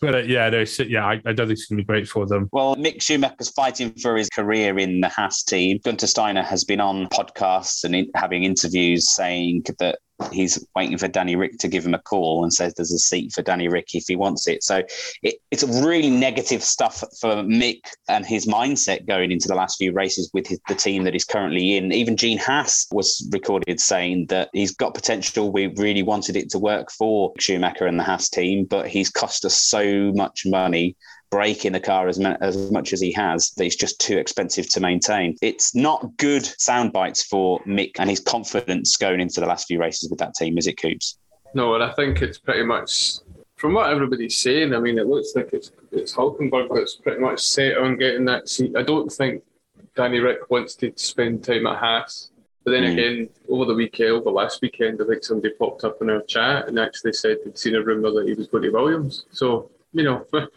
but 0.00 0.14
uh, 0.14 0.18
yeah, 0.18 0.50
no, 0.50 0.64
yeah, 0.86 1.06
I, 1.06 1.12
I, 1.24 1.32
don't 1.32 1.46
think 1.46 1.52
it's 1.52 1.66
going 1.66 1.78
to 1.78 1.82
be 1.82 1.86
great 1.86 2.08
for 2.08 2.26
them. 2.26 2.48
Well, 2.52 2.76
Mick 2.76 3.00
Schumacher's 3.00 3.50
fighting 3.50 3.92
for 3.92 4.16
his 4.16 4.28
career 4.28 4.78
in 4.78 5.00
the 5.00 5.08
Haas 5.08 5.42
team. 5.42 5.78
Guenther 5.78 6.06
Steiner 6.06 6.42
has 6.42 6.64
been 6.64 6.80
on 6.80 7.06
podcasts 7.08 7.84
and 7.84 7.94
in, 7.94 8.10
having 8.14 8.44
interviews 8.44 9.14
saying 9.14 9.64
that 9.78 9.98
he's 10.32 10.64
waiting 10.74 10.98
for 10.98 11.08
Danny 11.08 11.36
Ric 11.36 11.58
to 11.58 11.68
give 11.68 11.84
him 11.84 11.94
a 11.94 11.98
call 11.98 12.42
and 12.42 12.52
says 12.52 12.74
there's 12.74 12.92
a 12.92 12.98
seat 12.98 13.32
for 13.32 13.42
Danny 13.42 13.68
Ric 13.68 13.94
if 13.94 14.04
he 14.06 14.16
wants 14.16 14.46
it. 14.46 14.62
So 14.62 14.82
it, 15.22 15.36
it's 15.50 15.64
really 15.64 16.10
negative 16.10 16.62
stuff 16.62 17.00
for 17.20 17.36
Mick 17.42 17.80
and 18.08 18.24
his 18.24 18.46
mindset 18.46 19.06
going 19.06 19.30
into 19.30 19.48
the 19.48 19.54
last 19.54 19.78
few 19.78 19.92
races 19.92 20.30
with 20.32 20.46
his, 20.46 20.60
the 20.68 20.74
team 20.74 21.04
that 21.04 21.12
he's 21.12 21.24
currently 21.24 21.76
in. 21.76 21.92
Even 21.92 22.16
Gene 22.16 22.38
Haas 22.38 22.86
was 22.92 23.28
recorded 23.32 23.80
saying 23.80 24.26
that 24.26 24.50
he's 24.52 24.74
got 24.74 24.94
potential. 24.94 25.52
We 25.52 25.68
really 25.76 26.02
wanted 26.02 26.36
it 26.36 26.50
to 26.50 26.58
work 26.58 26.90
for 26.90 27.32
Schumacher 27.38 27.86
and 27.86 27.98
the 27.98 28.04
Haas 28.04 28.28
team, 28.28 28.64
but 28.64 28.88
he's 28.88 29.10
cost 29.10 29.44
us 29.44 29.56
so 29.56 30.12
much 30.14 30.44
money 30.46 30.96
breaking 31.30 31.72
the 31.72 31.80
car 31.80 32.08
as, 32.08 32.18
as 32.40 32.70
much 32.70 32.92
as 32.92 33.00
he 33.00 33.12
has 33.12 33.50
that 33.56 33.64
it's 33.64 33.76
just 33.76 34.00
too 34.00 34.18
expensive 34.18 34.68
to 34.70 34.80
maintain. 34.80 35.36
It's 35.40 35.74
not 35.74 36.16
good 36.16 36.44
sound 36.60 36.92
bites 36.92 37.22
for 37.22 37.60
Mick 37.60 37.92
and 37.98 38.10
his 38.10 38.20
confidence 38.20 38.96
going 38.96 39.20
into 39.20 39.40
the 39.40 39.46
last 39.46 39.68
few 39.68 39.80
races 39.80 40.10
with 40.10 40.18
that 40.18 40.34
team, 40.34 40.58
is 40.58 40.66
it, 40.66 40.80
Coops? 40.80 41.18
No, 41.54 41.74
and 41.74 41.82
I 41.82 41.92
think 41.92 42.22
it's 42.22 42.38
pretty 42.38 42.64
much 42.64 43.18
from 43.56 43.74
what 43.74 43.90
everybody's 43.90 44.38
saying, 44.38 44.74
I 44.74 44.80
mean, 44.80 44.98
it 44.98 45.06
looks 45.06 45.34
like 45.36 45.50
it's 45.52 45.70
it's 45.92 46.14
Hulkenberg 46.14 46.74
that's 46.74 46.96
pretty 46.96 47.20
much 47.20 47.40
set 47.40 47.76
on 47.76 47.98
getting 47.98 48.24
that 48.24 48.48
seat. 48.48 48.74
I 48.76 48.82
don't 48.82 49.12
think 49.12 49.42
Danny 49.96 50.18
Ric 50.20 50.50
wants 50.50 50.74
to 50.76 50.92
spend 50.96 51.44
time 51.44 51.66
at 51.66 51.76
Haas. 51.78 52.30
But 52.64 52.72
then 52.72 52.84
Mm. 52.84 52.92
again, 52.92 53.28
over 53.48 53.64
the 53.66 53.74
weekend, 53.74 54.10
over 54.12 54.30
last 54.30 54.62
weekend, 54.62 55.00
I 55.02 55.06
think 55.06 55.24
somebody 55.24 55.52
popped 55.54 55.84
up 55.84 56.00
in 56.00 56.10
our 56.10 56.22
chat 56.22 56.68
and 56.68 56.78
actually 56.78 57.12
said 57.14 57.38
they'd 57.44 57.58
seen 57.58 57.74
a 57.74 57.82
rumour 57.82 58.10
that 58.12 58.28
he 58.28 58.34
was 58.34 58.48
going 58.48 58.62
to 58.64 58.70
Williams. 58.70 59.24
So, 59.30 59.70
you 59.92 60.04
know, 60.04 60.26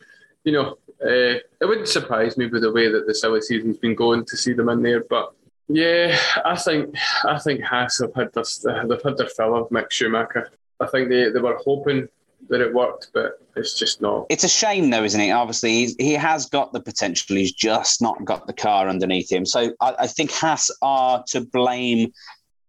you 0.44 0.52
know, 0.52 0.78
uh, 1.04 1.40
it 1.62 1.68
wouldn't 1.68 1.88
surprise 1.88 2.38
me 2.38 2.48
with 2.48 2.62
the 2.62 2.72
way 2.72 2.92
that 2.92 3.08
the 3.08 3.16
silly 3.16 3.42
season's 3.42 3.78
been 3.78 3.96
going 3.96 4.26
to 4.26 4.38
see 4.38 4.54
them 4.54 4.70
in 4.70 4.82
there. 4.82 5.04
But 5.04 5.34
yeah, 5.68 6.18
I 6.46 6.56
think 6.56 6.96
I 7.24 7.40
think 7.40 7.62
Haas 7.64 8.00
have 8.00 8.14
had 8.16 8.34
this, 8.34 8.58
they've 8.58 9.02
had 9.04 9.18
their 9.18 9.28
fill 9.28 9.56
of 9.56 9.70
Mick 9.70 9.92
Schumacher. 9.92 10.52
I 10.80 10.88
think 10.88 11.10
they, 11.10 11.30
they 11.30 11.40
were 11.40 11.60
hoping 11.64 12.08
that 12.50 12.62
it 12.62 12.74
worked, 12.74 13.12
but 13.14 13.40
it's 13.56 13.78
just 13.78 14.02
not. 14.02 14.26
It's 14.30 14.44
a 14.44 14.50
shame, 14.50 14.90
though, 14.90 15.04
isn't 15.04 15.20
it? 15.20 15.32
Obviously, 15.32 15.96
he 15.98 16.14
has 16.14 16.48
got 16.48 16.74
the 16.74 16.82
potential. 16.82 17.36
He's 17.36 17.54
just 17.54 18.02
not 18.02 18.24
got 18.26 18.48
the 18.48 18.54
car 18.54 18.90
underneath 18.90 19.32
him. 19.32 19.46
So 19.46 19.74
I, 19.80 19.96
I 20.00 20.08
think 20.08 20.32
Haas 20.32 20.70
are 20.82 21.24
to 21.30 21.42
blame. 21.42 22.12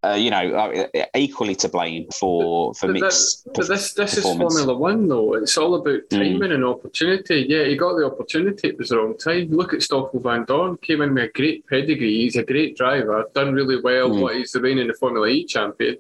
Uh, 0.05 0.15
you 0.15 0.31
know, 0.31 0.45
uh, 0.55 1.05
equally 1.17 1.55
to 1.55 1.69
blame 1.69 2.07
for 2.19 2.75
for 2.75 2.89
But, 2.93 3.01
that, 3.01 3.37
but 3.55 3.69
this 3.69 3.95
this 3.95 4.19
is. 4.19 4.23
Formula 4.25 4.75
One 4.77 5.09
though. 5.09 5.35
It's 5.35 5.57
all 5.57 5.75
about 5.77 6.01
Mm. 6.11 6.19
timing 6.19 6.53
and 6.53 6.65
opportunity. 6.65 7.47
Yeah, 7.49 7.65
he 7.65 7.77
got 7.77 7.95
the 7.97 8.05
opportunity. 8.05 8.69
It 8.69 8.79
was 8.79 8.89
the 8.91 8.99
wrong 8.99 9.17
time. 9.17 9.51
Look 9.51 9.73
at 9.73 9.83
Stoffel 9.83 10.21
Vandoorne. 10.21 10.81
Came 10.83 11.01
in 11.03 11.15
with 11.15 11.25
a 11.25 11.29
great 11.33 11.67
pedigree. 11.67 12.17
He's 12.23 12.37
a 12.37 12.43
great 12.43 12.77
driver. 12.77 13.25
Done 13.35 13.55
really 13.55 13.81
well. 13.81 14.11
Mm. 14.11 14.21
What 14.21 14.37
he's 14.37 14.53
the 14.53 14.61
reigning 14.61 14.93
Formula 14.95 15.27
E 15.29 15.45
champion. 15.47 15.97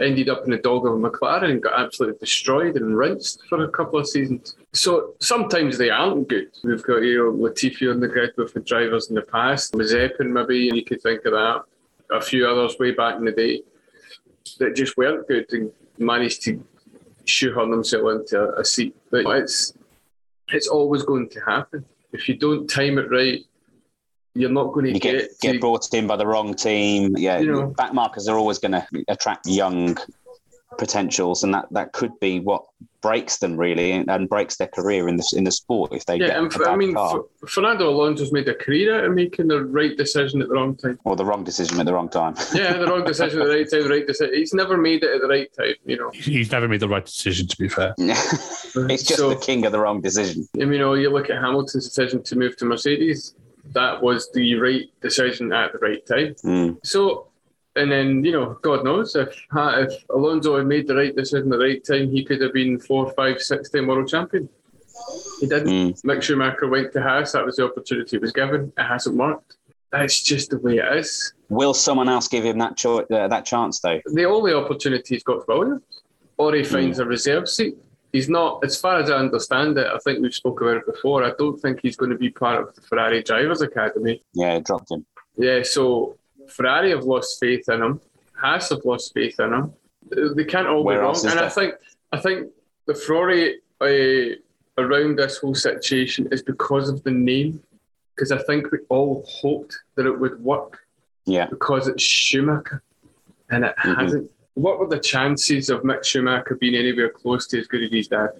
Ended 0.00 0.30
up 0.30 0.44
in 0.44 0.50
the 0.50 0.56
dog 0.56 0.86
of 0.86 0.94
a 0.94 0.96
McLaren 0.96 1.50
and 1.50 1.62
got 1.62 1.78
absolutely 1.78 2.18
destroyed 2.18 2.76
and 2.76 2.96
rinsed 2.96 3.40
for 3.48 3.62
a 3.64 3.68
couple 3.68 3.98
of 3.98 4.08
seasons. 4.08 4.56
So 4.72 5.14
sometimes 5.20 5.76
they 5.76 5.90
aren't 5.90 6.28
good. 6.28 6.48
We've 6.64 6.82
got 6.82 7.02
you 7.02 7.18
know 7.18 7.30
Latifi 7.32 7.90
on 7.92 8.00
the 8.00 8.08
grid 8.08 8.32
with 8.38 8.54
the 8.54 8.60
drivers 8.60 9.10
in 9.10 9.14
the 9.16 9.22
past. 9.22 9.74
Mazepin 9.74 10.28
maybe 10.38 10.68
and 10.68 10.76
you 10.78 10.84
could 10.84 11.02
think 11.02 11.24
of 11.26 11.32
that. 11.32 11.62
A 12.12 12.20
few 12.20 12.46
others 12.46 12.76
way 12.78 12.92
back 12.92 13.16
in 13.16 13.24
the 13.24 13.32
day 13.32 13.62
that 14.58 14.76
just 14.76 14.96
weren't 14.96 15.26
good 15.28 15.46
and 15.52 15.70
managed 15.98 16.42
to 16.42 16.62
shoehorn 17.24 17.70
themselves 17.70 18.30
into 18.30 18.42
a, 18.42 18.60
a 18.60 18.64
seat. 18.64 18.94
But 19.10 19.26
it's 19.26 19.74
it's 20.48 20.68
always 20.68 21.02
going 21.02 21.28
to 21.30 21.40
happen. 21.40 21.84
If 22.12 22.28
you 22.28 22.36
don't 22.36 22.68
time 22.68 22.98
it 22.98 23.10
right, 23.10 23.40
you're 24.34 24.50
not 24.50 24.72
going 24.72 24.86
to 24.86 24.92
you 24.92 25.00
get, 25.00 25.28
get 25.40 25.52
get 25.52 25.60
brought 25.60 25.92
in 25.94 26.06
by 26.06 26.16
the 26.16 26.26
wrong 26.26 26.54
team. 26.54 27.16
Yeah, 27.16 27.38
You 27.38 27.52
know. 27.52 27.66
back 27.68 27.94
markers 27.94 28.28
are 28.28 28.36
always 28.36 28.58
going 28.58 28.72
to 28.72 28.86
attract 29.08 29.46
young 29.46 29.96
potentials, 30.78 31.42
and 31.42 31.52
that, 31.54 31.66
that 31.72 31.92
could 31.92 32.12
be 32.20 32.40
what 32.40 32.62
breaks 33.00 33.38
them 33.38 33.56
really 33.56 33.90
and, 33.92 34.08
and 34.08 34.28
breaks 34.28 34.56
their 34.56 34.68
career 34.68 35.08
in 35.08 35.16
the 35.16 35.34
in 35.36 35.42
the 35.42 35.50
sport 35.50 35.92
if 35.92 36.06
they 36.06 36.16
yeah, 36.18 36.28
get 36.28 36.36
and 36.36 36.52
a 36.52 36.54
f- 36.54 36.68
I 36.68 36.76
mean, 36.76 36.94
car 36.94 37.24
F- 37.42 37.50
Fernando 37.50 37.88
Alonso's 37.90 38.30
made 38.32 38.48
a 38.48 38.54
career 38.54 38.96
out 38.96 39.04
of 39.04 39.12
making 39.12 39.48
the 39.48 39.64
right 39.64 39.96
decision 39.96 40.40
at 40.40 40.48
the 40.48 40.54
wrong 40.54 40.76
time. 40.76 40.98
or 41.04 41.16
the 41.16 41.24
wrong 41.24 41.42
decision 41.42 41.80
at 41.80 41.86
the 41.86 41.92
wrong 41.92 42.08
time. 42.08 42.34
Yeah, 42.54 42.74
the 42.74 42.86
wrong 42.86 43.04
decision 43.04 43.40
at 43.40 43.46
the 43.48 43.54
right 43.54 43.68
time, 43.70 43.82
the 43.82 43.88
right 43.88 44.06
decision. 44.06 44.34
He's 44.34 44.54
never 44.54 44.76
made 44.76 45.02
it 45.02 45.14
at 45.16 45.20
the 45.20 45.26
right 45.28 45.52
time, 45.56 45.74
you 45.84 45.96
know. 45.98 46.10
He's 46.14 46.52
never 46.52 46.68
made 46.68 46.80
the 46.80 46.88
right 46.88 47.04
decision, 47.04 47.48
to 47.48 47.56
be 47.58 47.68
fair. 47.68 47.94
it's 47.98 49.02
just 49.02 49.16
So- 49.16 49.30
the 49.30 49.36
king 49.36 49.66
of 49.66 49.72
the 49.72 49.80
wrong 49.80 50.00
decision. 50.00 50.46
And, 50.58 50.72
you 50.72 50.78
know, 50.78 50.94
you 50.94 51.10
look 51.10 51.28
at 51.30 51.36
Hamilton's 51.42 51.86
decision 51.88 52.22
to 52.24 52.36
move 52.36 52.56
to 52.58 52.64
Mercedes. 52.64 53.34
That 53.72 54.02
was 54.02 54.30
the 54.32 54.54
right 54.56 54.88
decision 55.00 55.52
at 55.52 55.72
the 55.72 55.78
right 55.78 56.04
time. 56.06 56.34
Mm. 56.44 56.78
So, 56.84 57.28
and 57.76 57.90
then 57.90 58.24
you 58.24 58.32
know, 58.32 58.58
God 58.62 58.84
knows 58.84 59.16
if 59.16 59.28
if 59.54 60.04
Alonso 60.10 60.58
had 60.58 60.66
made 60.66 60.86
the 60.86 60.96
right 60.96 61.14
decision 61.14 61.52
at 61.52 61.58
the 61.58 61.64
right 61.64 61.84
time, 61.84 62.10
he 62.10 62.24
could 62.24 62.40
have 62.40 62.52
been 62.52 62.78
four, 62.78 63.10
five, 63.12 63.40
six 63.40 63.70
time 63.70 63.86
world 63.86 64.08
champion. 64.08 64.48
He 65.40 65.46
didn't. 65.46 65.68
Mm. 65.68 66.02
Mick 66.02 66.22
Schumacher 66.22 66.68
went 66.68 66.92
to 66.92 67.02
Haas. 67.02 67.32
That 67.32 67.44
was 67.44 67.56
the 67.56 67.64
opportunity 67.64 68.16
he 68.16 68.18
was 68.18 68.32
given. 68.32 68.72
It 68.76 68.84
hasn't 68.84 69.16
worked. 69.16 69.56
That's 69.90 70.22
just 70.22 70.50
the 70.50 70.58
way 70.58 70.78
it 70.78 70.96
is. 70.96 71.34
Will 71.48 71.74
someone 71.74 72.08
else 72.08 72.28
give 72.28 72.44
him 72.44 72.58
that 72.58 72.76
cho- 72.76 73.00
uh, 73.00 73.28
that 73.28 73.44
chance 73.44 73.80
though? 73.80 74.00
The 74.06 74.24
only 74.24 74.54
opportunity 74.54 75.14
he's 75.14 75.22
got 75.22 75.38
is 75.38 75.44
Williams, 75.48 75.82
or 76.38 76.54
he 76.54 76.64
finds 76.64 76.98
a 76.98 77.04
reserve 77.04 77.48
seat. 77.48 77.76
He's 78.12 78.28
not, 78.28 78.62
as 78.62 78.78
far 78.78 78.98
as 78.98 79.10
I 79.10 79.16
understand 79.16 79.78
it. 79.78 79.86
I 79.86 79.98
think 79.98 80.20
we've 80.20 80.34
spoken 80.34 80.66
about 80.68 80.80
it 80.80 80.86
before. 80.86 81.24
I 81.24 81.32
don't 81.38 81.58
think 81.58 81.80
he's 81.82 81.96
going 81.96 82.10
to 82.10 82.18
be 82.18 82.28
part 82.28 82.62
of 82.62 82.74
the 82.74 82.82
Ferrari 82.82 83.22
Drivers 83.22 83.62
Academy. 83.62 84.22
Yeah, 84.34 84.58
dropped 84.58 84.90
him. 84.90 85.06
Yeah, 85.36 85.62
so 85.62 86.16
Ferrari 86.52 86.90
have 86.90 87.04
lost 87.04 87.38
faith 87.40 87.68
in 87.68 87.82
him. 87.82 88.00
Haas 88.34 88.70
have 88.70 88.84
lost 88.84 89.12
faith 89.14 89.38
in 89.40 89.52
him. 89.52 89.72
They 90.36 90.44
can't 90.44 90.66
all 90.66 90.84
Where 90.84 90.98
be 90.98 91.02
wrong. 91.02 91.16
And 91.26 91.38
I 91.38 91.48
think 91.48 91.74
I 92.12 92.18
think 92.20 92.48
the 92.86 92.94
Ferrari 92.94 93.60
uh, 93.80 94.36
around 94.82 95.18
this 95.18 95.38
whole 95.38 95.54
situation 95.54 96.28
is 96.32 96.42
because 96.42 96.88
of 96.88 97.02
the 97.04 97.10
name. 97.10 97.62
Because 98.14 98.30
I 98.32 98.38
think 98.42 98.70
we 98.70 98.78
all 98.90 99.24
hoped 99.26 99.74
that 99.96 100.06
it 100.06 100.18
would 100.18 100.42
work 100.42 100.80
Yeah, 101.24 101.46
because 101.46 101.88
it's 101.88 102.02
Schumacher, 102.02 102.82
and 103.50 103.64
it 103.64 103.74
Mhm. 103.78 103.96
hasn't. 103.96 104.30
What 104.54 104.78
were 104.78 104.86
the 104.88 104.98
chances 104.98 105.70
of 105.70 105.82
Mick 105.82 106.04
Schumacher 106.04 106.56
being 106.56 106.74
anywhere 106.74 107.08
close 107.08 107.46
to 107.48 107.58
as 107.60 107.66
good 107.66 107.82
as 107.84 107.90
his 107.90 108.08
dad? 108.08 108.30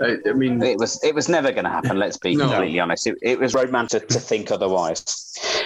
I, 0.00 0.16
I 0.28 0.32
mean, 0.32 0.62
it 0.62 0.78
was 0.78 1.02
it 1.02 1.14
was 1.14 1.28
never 1.28 1.52
going 1.52 1.64
to 1.64 1.70
happen. 1.70 1.98
Let's 1.98 2.18
be 2.18 2.34
No. 2.36 2.48
completely 2.48 2.80
honest. 2.80 3.06
It, 3.06 3.16
it 3.22 3.38
was 3.40 3.54
romantic 3.54 4.08
to 4.08 4.20
think 4.20 4.50
otherwise. 4.50 5.04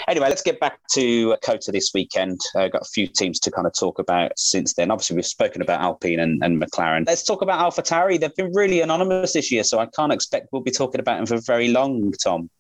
Anyway, 0.09 0.29
let's 0.29 0.43
get 0.43 0.61
back 0.61 0.79
to 0.95 1.37
COTA 1.43 1.73
this 1.73 1.93
weekend. 1.95 2.41
Uh, 2.55 2.69
got 2.69 2.83
a 2.83 2.91
few 2.93 3.07
teams 3.07 3.39
to 3.41 3.51
kind 3.51 3.67
of 3.67 3.73
talk 3.73 3.99
about 3.99 4.33
since 4.37 4.75
then. 4.75 4.91
Obviously, 4.91 5.17
we've 5.17 5.27
spoken 5.27 5.63
about 5.63 5.81
Alpine 5.81 6.21
and, 6.21 6.43
and 6.43 6.63
McLaren. 6.63 7.07
Let's 7.07 7.23
talk 7.25 7.43
about 7.43 7.61
AlphaTauri. 7.73 8.21
They've 8.21 8.35
been 8.35 8.53
really 8.55 8.81
anonymous 8.81 9.33
this 9.33 9.51
year, 9.51 9.65
so 9.65 9.79
I 9.79 9.87
can't 9.87 10.13
expect 10.13 10.49
we'll 10.53 10.63
be 10.63 10.71
talking 10.71 11.01
about 11.01 11.17
them 11.19 11.27
for 11.27 11.39
very 11.45 11.69
long. 11.69 12.13
Tom. 12.23 12.51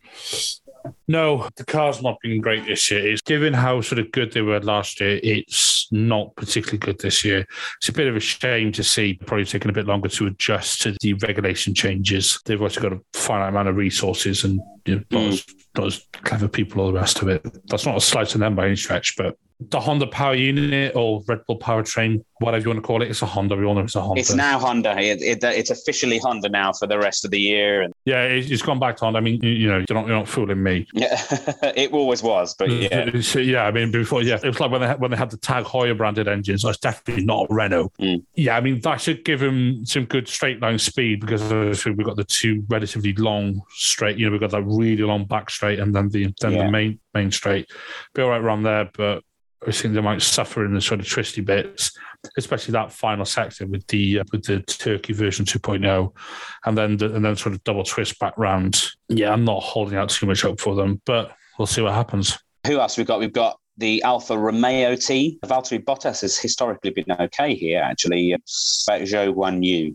No, 1.08 1.48
the 1.56 1.64
car's 1.64 2.02
not 2.02 2.18
been 2.22 2.40
great 2.40 2.66
this 2.66 2.90
year. 2.90 3.06
It's 3.12 3.20
given 3.22 3.52
how 3.52 3.80
sort 3.80 3.98
of 3.98 4.12
good 4.12 4.32
they 4.32 4.42
were 4.42 4.60
last 4.60 5.00
year, 5.00 5.18
it's 5.22 5.88
not 5.90 6.34
particularly 6.36 6.78
good 6.78 6.98
this 7.00 7.24
year. 7.24 7.46
It's 7.78 7.88
a 7.88 7.92
bit 7.92 8.06
of 8.06 8.16
a 8.16 8.20
shame 8.20 8.70
to 8.72 8.84
see 8.84 9.14
probably 9.14 9.44
taking 9.44 9.70
a 9.70 9.74
bit 9.74 9.86
longer 9.86 10.08
to 10.08 10.26
adjust 10.28 10.82
to 10.82 10.96
the 11.00 11.14
regulation 11.14 11.74
changes. 11.74 12.40
They've 12.44 12.62
also 12.62 12.80
got 12.80 12.92
a 12.92 13.00
finite 13.12 13.48
amount 13.48 13.68
of 13.68 13.76
resources 13.76 14.44
and 14.44 14.60
you 14.86 14.96
know, 14.96 15.02
not, 15.10 15.20
Mm. 15.20 15.28
as, 15.32 15.46
not 15.76 15.86
as 15.86 16.06
clever 16.12 16.48
people, 16.48 16.80
all 16.80 16.92
the 16.92 16.98
rest 16.98 17.20
of 17.22 17.28
it. 17.28 17.44
That's 17.68 17.86
not 17.86 17.96
a 17.96 18.00
slight 18.00 18.34
on 18.34 18.40
them 18.40 18.54
by 18.54 18.66
any 18.66 18.76
stretch, 18.76 19.16
but 19.16 19.36
the 19.68 19.78
Honda 19.78 20.06
power 20.06 20.34
unit 20.34 20.96
or 20.96 21.22
Red 21.28 21.40
Bull 21.46 21.58
powertrain, 21.58 22.24
whatever 22.38 22.62
you 22.62 22.68
want 22.70 22.78
to 22.78 22.86
call 22.86 23.02
it, 23.02 23.10
it's 23.10 23.20
a 23.20 23.26
Honda. 23.26 23.54
We 23.56 23.66
all 23.66 23.74
know 23.74 23.82
it's 23.82 23.94
a 23.94 24.00
Honda. 24.00 24.18
It's 24.20 24.32
now 24.34 24.58
Honda. 24.58 24.98
It, 24.98 25.20
it, 25.20 25.44
it's 25.44 25.68
officially 25.70 26.18
Honda 26.18 26.48
now 26.48 26.72
for 26.72 26.86
the 26.86 26.98
rest 26.98 27.24
of 27.26 27.30
the 27.30 27.38
year. 27.40 27.82
And 27.82 27.92
yeah, 28.06 28.22
it- 28.24 28.50
it's 28.50 28.62
gone 28.62 28.78
back 28.78 28.96
to 28.96 29.04
Honda. 29.04 29.18
I 29.18 29.20
mean, 29.20 29.38
you- 29.42 29.50
you 29.50 29.68
know, 29.68 29.84
you're 29.86 29.98
not, 29.98 30.06
you're 30.06 30.16
not 30.16 30.28
fooling 30.28 30.62
me. 30.62 30.86
yeah, 30.94 31.14
it 31.76 31.92
always 31.92 32.22
was, 32.22 32.54
but 32.54 32.70
yeah. 32.70 33.20
So, 33.20 33.38
yeah, 33.38 33.64
I 33.66 33.70
mean, 33.70 33.90
before, 33.92 34.22
yeah, 34.22 34.36
it 34.42 34.46
was 34.46 34.60
like 34.60 34.70
when 34.70 34.80
they 34.80 34.86
had, 34.86 35.00
when 35.00 35.10
they 35.10 35.16
had 35.18 35.30
the 35.30 35.36
Tag 35.36 35.64
Heuer 35.64 35.96
branded 35.96 36.26
engines. 36.28 36.64
It's 36.64 36.78
definitely 36.78 37.24
not 37.26 37.46
a 37.50 37.54
Renault. 37.54 37.92
Mm. 38.00 38.24
Yeah, 38.36 38.56
I 38.56 38.60
mean, 38.62 38.80
that 38.80 39.00
should 39.00 39.24
give 39.24 39.42
him 39.42 39.84
some 39.84 40.06
good 40.06 40.26
straight 40.28 40.60
line 40.62 40.78
speed 40.78 41.20
because 41.20 41.42
obviously 41.42 41.92
we've 41.92 42.06
got 42.06 42.16
the 42.16 42.24
two 42.24 42.64
relatively 42.68 43.12
long 43.14 43.60
straight. 43.76 44.16
You 44.16 44.26
know, 44.26 44.32
we've 44.32 44.40
got 44.40 44.52
that 44.52 44.62
really 44.62 45.02
long 45.02 45.26
back 45.26 45.50
straight 45.50 45.78
and 45.78 45.94
then 45.94 46.08
the 46.08 46.32
then 46.40 46.52
Yeah. 46.52 46.64
the 46.64 46.70
main 46.70 46.98
main 47.12 47.30
straight. 47.30 47.68
Be 48.14 48.22
all 48.22 48.30
right 48.30 48.40
around 48.40 48.62
there, 48.62 48.88
but 48.96 49.22
I 49.66 49.72
think 49.72 49.94
they 49.94 50.00
might 50.00 50.22
suffer 50.22 50.64
in 50.64 50.72
the 50.72 50.80
sort 50.80 51.00
of 51.00 51.08
twisty 51.08 51.42
bits, 51.42 51.92
especially 52.38 52.72
that 52.72 52.92
final 52.92 53.24
sector 53.26 53.66
with 53.66 53.86
the 53.88 54.20
uh, 54.20 54.24
with 54.32 54.44
the 54.44 54.60
Turkey 54.60 55.12
version 55.12 55.44
2.0, 55.44 56.16
and 56.64 56.78
then 56.78 56.96
the, 56.96 57.14
and 57.14 57.24
then 57.24 57.36
sort 57.36 57.54
of 57.54 57.62
double 57.64 57.84
twist 57.84 58.18
back 58.18 58.36
round. 58.38 58.88
Yeah, 59.08 59.32
I'm 59.32 59.44
not 59.44 59.62
holding 59.62 59.98
out 59.98 60.08
too 60.08 60.26
much 60.26 60.42
hope 60.42 60.60
for 60.60 60.74
them, 60.74 61.02
but 61.04 61.32
we'll 61.58 61.66
see 61.66 61.82
what 61.82 61.92
happens. 61.92 62.38
Who 62.66 62.80
else 62.80 62.96
we 62.96 63.04
got? 63.04 63.20
We've 63.20 63.32
got 63.32 63.58
the 63.76 64.02
Alfa 64.02 64.36
Romeo 64.36 64.96
team. 64.96 65.38
Valtteri 65.44 65.82
Bottas 65.84 66.22
has 66.22 66.38
historically 66.38 66.90
been 66.90 67.12
okay 67.20 67.54
here, 67.54 67.80
actually. 67.80 68.32
About 68.32 69.02
Zhou 69.02 69.34
Guan 69.34 69.64
Yu. 69.64 69.94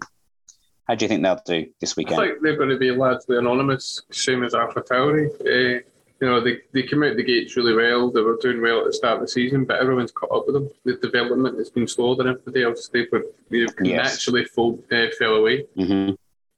How 0.87 0.93
do 0.93 1.05
you 1.05 1.09
think 1.09 1.23
they'll 1.23 1.39
do 1.45 1.65
this 1.81 1.95
weekend? 1.95 2.21
I 2.21 2.27
think 2.27 2.41
they're 2.43 2.57
going 2.57 2.69
to 2.69 2.77
be 2.77 2.91
largely 2.91 3.37
anonymous, 3.37 4.03
same 4.11 4.43
as 4.43 4.53
Alpha 4.53 4.81
Tauri. 4.81 5.29
Uh, 5.41 5.81
you 6.21 6.27
know, 6.27 6.39
they, 6.41 6.59
they 6.71 6.83
came 6.83 7.03
out 7.03 7.17
the 7.17 7.23
gates 7.23 7.55
really 7.57 7.73
well. 7.75 8.09
They 8.09 8.21
were 8.21 8.37
doing 8.41 8.61
well 8.61 8.79
at 8.79 8.85
the 8.85 8.93
start 8.93 9.15
of 9.15 9.21
the 9.21 9.27
season, 9.27 9.65
but 9.65 9.79
everyone's 9.81 10.11
caught 10.13 10.31
up 10.31 10.45
with 10.45 10.55
them. 10.55 10.69
The 10.85 10.93
development 10.95 11.57
has 11.57 11.69
been 11.69 11.87
slower 11.87 12.15
than 12.15 12.27
everybody 12.29 12.63
else. 12.63 12.87
They 12.87 13.05
were 13.11 13.25
they 13.49 13.65
Yes. 13.81 14.13
naturally 14.13 14.45
fall, 14.45 14.81
uh, 14.91 15.07
fell 15.19 15.35
away, 15.35 15.65
hmm 15.75 16.11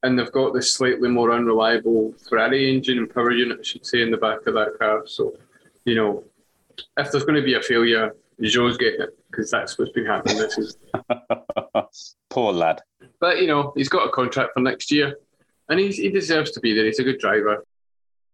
and 0.03 0.17
they've 0.17 0.31
got 0.31 0.53
this 0.53 0.71
slightly 0.73 1.09
more 1.09 1.31
unreliable 1.31 2.13
Ferrari 2.29 2.71
engine 2.71 2.99
and 2.99 3.11
power 3.11 3.31
unit, 3.31 3.57
I 3.59 3.63
should 3.63 3.83
say, 3.85 4.03
in 4.03 4.11
the 4.11 4.17
back 4.17 4.45
of 4.45 4.53
that 4.53 4.77
car. 4.77 5.01
So, 5.07 5.33
you 5.85 5.95
know, 5.95 6.23
if 6.97 7.11
there's 7.11 7.23
going 7.25 7.35
to 7.35 7.41
be 7.41 7.55
a 7.55 7.61
failure, 7.63 8.15
Zhou's 8.43 8.77
getting 8.77 9.01
it 9.01 9.17
because 9.31 9.49
that's 9.49 9.77
what's 9.79 9.91
been 9.93 10.05
happening 10.05 10.37
this 10.37 10.53
season. 10.55 10.79
Poor 12.29 12.53
lad. 12.53 12.81
But 13.19 13.41
you 13.41 13.47
know, 13.47 13.73
he's 13.75 13.89
got 13.89 14.07
a 14.07 14.11
contract 14.11 14.51
for 14.53 14.59
next 14.59 14.91
year, 14.91 15.17
and 15.67 15.79
he's, 15.79 15.97
he 15.97 16.09
deserves 16.09 16.51
to 16.51 16.59
be 16.59 16.73
there. 16.75 16.85
He's 16.85 16.99
a 16.99 17.03
good 17.03 17.17
driver. 17.19 17.65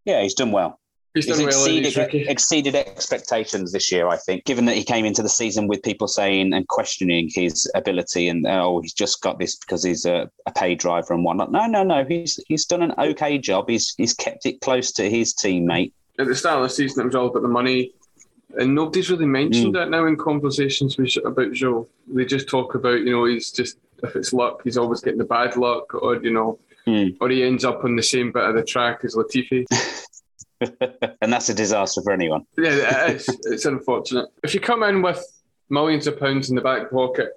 Yeah, 0.04 0.22
he's 0.22 0.34
done 0.34 0.52
well. 0.52 0.80
He's 1.14 1.26
He's 1.26 1.38
done 1.38 1.46
well 1.46 1.66
in 1.66 1.86
exceeded, 1.86 2.28
exceeded 2.28 2.76
expectations 2.76 3.72
this 3.72 3.92
year, 3.92 4.08
I 4.08 4.18
think, 4.18 4.46
given 4.46 4.66
that 4.66 4.76
he 4.76 4.84
came 4.84 5.06
into 5.06 5.22
the 5.22 5.30
season 5.30 5.68
with 5.68 5.84
people 5.84 6.08
saying 6.08 6.54
and 6.54 6.68
questioning 6.68 7.30
his 7.32 7.70
ability 7.76 8.30
and, 8.30 8.48
oh, 8.48 8.80
he's 8.82 8.94
just 8.94 9.22
got 9.22 9.38
this 9.38 9.56
because 9.58 9.84
he's 9.84 10.06
a, 10.06 10.28
a 10.48 10.52
pay 10.52 10.74
driver 10.74 11.14
and 11.14 11.24
whatnot. 11.24 11.52
No, 11.52 11.68
no, 11.68 11.84
no. 11.84 12.04
He's 12.04 12.40
he's 12.48 12.66
done 12.66 12.82
an 12.82 12.94
okay 12.98 13.38
job. 13.38 13.70
He's 13.70 13.94
he's 13.98 14.14
kept 14.16 14.48
it 14.48 14.60
close 14.62 14.92
to 14.94 15.08
his 15.08 15.36
teammate. 15.36 15.92
At 16.18 16.28
the 16.28 16.36
start 16.36 16.58
of 16.58 16.64
the 16.64 16.70
season, 16.70 17.02
it 17.02 17.06
was 17.06 17.16
all 17.16 17.28
about 17.28 17.44
the 17.44 17.48
money. 17.48 17.94
And 18.58 18.74
nobody's 18.76 19.10
really 19.12 19.26
mentioned 19.26 19.74
Mm. 19.74 19.78
that 19.80 19.90
now 19.90 20.06
in 20.06 20.16
conversations 20.16 20.98
with, 20.98 21.16
about 21.26 21.52
Zhou. 21.54 21.88
They 22.08 22.26
just 22.26 22.48
talk 22.48 22.76
about, 22.76 23.00
you 23.02 23.12
know, 23.12 23.26
he's 23.26 23.52
just, 23.52 23.78
if 24.04 24.16
it's 24.16 24.32
luck, 24.34 24.62
he's 24.64 24.78
always 24.78 25.02
getting 25.02 25.18
the 25.18 25.26
bad 25.26 25.58
luck, 25.58 25.94
or, 25.96 26.16
you 26.24 26.32
know, 26.32 26.60
Mm. 26.86 27.18
or 27.22 27.30
he 27.30 27.44
ends 27.44 27.64
up 27.66 27.84
on 27.84 27.96
the 27.96 28.04
same 28.04 28.32
bit 28.32 28.44
of 28.44 28.56
the 28.56 28.64
track 28.64 29.02
as 29.06 29.16
Latifi. 29.16 29.66
and 31.22 31.32
that's 31.34 31.50
a 31.50 31.54
disaster 31.54 32.02
for 32.02 32.12
anyone. 32.12 32.46
Yeah, 32.58 33.08
it 33.08 33.16
is. 33.16 33.30
It's 33.46 33.66
unfortunate. 33.66 34.30
If 34.44 34.54
you 34.54 34.60
come 34.60 34.84
in 34.84 35.02
with 35.02 35.24
millions 35.70 36.08
of 36.08 36.20
pounds 36.20 36.50
in 36.50 36.56
the 36.56 36.62
back 36.62 36.92
pocket, 36.92 37.30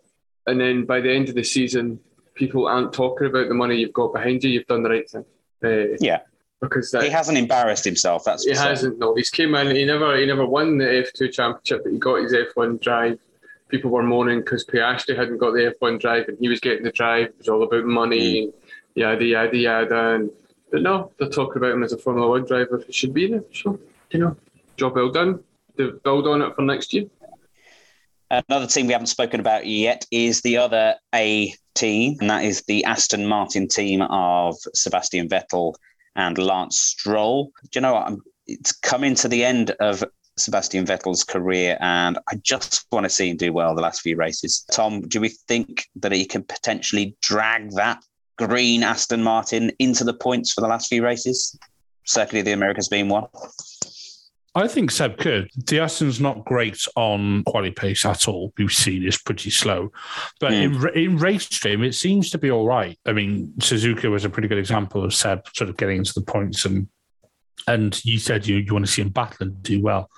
and 0.46 0.60
then 0.60 0.84
by 0.84 1.00
the 1.00 1.12
end 1.12 1.28
of 1.28 1.34
the 1.34 1.44
season, 1.44 1.98
people 2.34 2.66
aren't 2.66 2.92
talking 2.92 3.26
about 3.26 3.48
the 3.48 3.54
money 3.54 3.76
you've 3.76 3.92
got 3.92 4.12
behind 4.12 4.44
you, 4.44 4.50
you've 4.50 4.66
done 4.66 4.82
the 4.82 4.90
right 4.90 5.10
thing. 5.10 5.24
Uh, 5.64 5.96
Yeah. 6.00 6.20
Because 6.60 6.90
that, 6.92 7.02
He 7.02 7.10
hasn't 7.10 7.36
embarrassed 7.36 7.84
himself. 7.84 8.24
That's 8.24 8.44
he 8.44 8.52
hasn't. 8.52 8.98
No, 8.98 9.14
he's 9.14 9.28
came 9.28 9.54
in. 9.54 9.76
He 9.76 9.84
never. 9.84 10.16
He 10.16 10.24
never 10.24 10.46
won 10.46 10.78
the 10.78 11.00
F 11.00 11.12
two 11.12 11.28
championship, 11.28 11.82
but 11.84 11.92
he 11.92 11.98
got 11.98 12.22
his 12.22 12.32
F 12.32 12.48
one 12.54 12.78
drive. 12.78 13.18
People 13.68 13.90
were 13.90 14.02
moaning 14.02 14.40
because 14.40 14.64
Piastri 14.64 15.14
hadn't 15.16 15.36
got 15.36 15.52
the 15.52 15.66
F 15.66 15.74
one 15.80 15.98
drive, 15.98 16.28
and 16.28 16.38
he 16.40 16.48
was 16.48 16.60
getting 16.60 16.84
the 16.84 16.92
drive. 16.92 17.26
It 17.26 17.34
was 17.38 17.48
all 17.48 17.62
about 17.62 17.84
money 17.84 18.44
and 18.44 18.52
yada 18.94 19.22
yada 19.24 19.56
yada. 19.56 20.14
And 20.14 20.30
but 20.70 20.82
no, 20.82 21.12
they're 21.18 21.28
talking 21.28 21.58
about 21.58 21.72
him 21.72 21.82
as 21.82 21.92
a 21.92 21.98
Formula 21.98 22.28
One 22.28 22.44
driver. 22.44 22.82
He 22.86 22.92
should 22.92 23.14
be 23.14 23.28
there. 23.28 23.44
So 23.52 23.78
you 24.10 24.20
know, 24.20 24.36
job 24.76 24.94
well 24.94 25.10
done. 25.10 25.40
They 25.76 25.90
build 26.04 26.26
on 26.26 26.42
it 26.42 26.54
for 26.54 26.62
next 26.62 26.92
year. 26.92 27.04
Another 28.30 28.66
team 28.66 28.86
we 28.86 28.92
haven't 28.92 29.06
spoken 29.06 29.38
about 29.38 29.66
yet 29.66 30.04
is 30.10 30.40
the 30.40 30.56
other 30.56 30.96
A 31.14 31.54
team, 31.74 32.16
and 32.20 32.30
that 32.30 32.44
is 32.44 32.62
the 32.62 32.84
Aston 32.84 33.26
Martin 33.26 33.68
team 33.68 34.02
of 34.02 34.56
Sebastian 34.74 35.28
Vettel 35.28 35.74
and 36.16 36.36
Lance 36.38 36.80
Stroll. 36.80 37.52
Do 37.62 37.68
you 37.74 37.80
know 37.82 37.94
what? 37.94 38.06
I'm, 38.06 38.22
it's 38.46 38.72
coming 38.72 39.14
to 39.16 39.28
the 39.28 39.44
end 39.44 39.70
of 39.80 40.02
Sebastian 40.36 40.86
Vettel's 40.86 41.24
career, 41.24 41.78
and 41.80 42.18
I 42.28 42.36
just 42.36 42.86
want 42.90 43.04
to 43.04 43.10
see 43.10 43.30
him 43.30 43.36
do 43.36 43.52
well 43.52 43.74
the 43.74 43.82
last 43.82 44.00
few 44.00 44.16
races. 44.16 44.64
Tom, 44.72 45.02
do 45.02 45.20
we 45.20 45.28
think 45.28 45.86
that 45.96 46.12
he 46.12 46.24
can 46.24 46.42
potentially 46.42 47.16
drag 47.22 47.70
that 47.72 48.02
green 48.36 48.82
Aston 48.82 49.22
Martin 49.22 49.72
into 49.78 50.04
the 50.04 50.14
points 50.14 50.52
for 50.52 50.60
the 50.60 50.68
last 50.68 50.88
few 50.88 51.04
races? 51.04 51.58
Circuit 52.04 52.40
of 52.40 52.44
the 52.44 52.52
Americas 52.52 52.88
being 52.88 53.08
one. 53.08 53.26
I 54.56 54.68
think 54.68 54.90
Seb 54.90 55.18
could. 55.18 55.50
The 55.66 55.80
Aston's 55.80 56.18
not 56.18 56.46
great 56.46 56.82
on 56.96 57.44
quali 57.44 57.72
pace 57.72 58.06
at 58.06 58.26
all. 58.26 58.54
We've 58.56 58.72
seen 58.72 59.06
it's 59.06 59.18
pretty 59.18 59.50
slow, 59.50 59.92
but 60.40 60.54
in 60.54 60.72
hmm. 60.72 60.86
in 60.94 61.18
race 61.18 61.46
trim 61.46 61.84
it 61.84 61.94
seems 61.94 62.30
to 62.30 62.38
be 62.38 62.50
all 62.50 62.66
right. 62.66 62.98
I 63.04 63.12
mean, 63.12 63.52
Suzuka 63.58 64.10
was 64.10 64.24
a 64.24 64.30
pretty 64.30 64.48
good 64.48 64.56
example 64.56 65.04
of 65.04 65.12
Seb 65.12 65.46
sort 65.54 65.68
of 65.68 65.76
getting 65.76 65.98
into 65.98 66.14
the 66.14 66.22
points, 66.22 66.64
and 66.64 66.88
and 67.68 68.02
you 68.02 68.18
said 68.18 68.46
you 68.46 68.56
you 68.56 68.72
want 68.72 68.86
to 68.86 68.90
see 68.90 69.02
him 69.02 69.10
battle 69.10 69.46
and 69.46 69.62
do 69.62 69.82
well. 69.82 70.08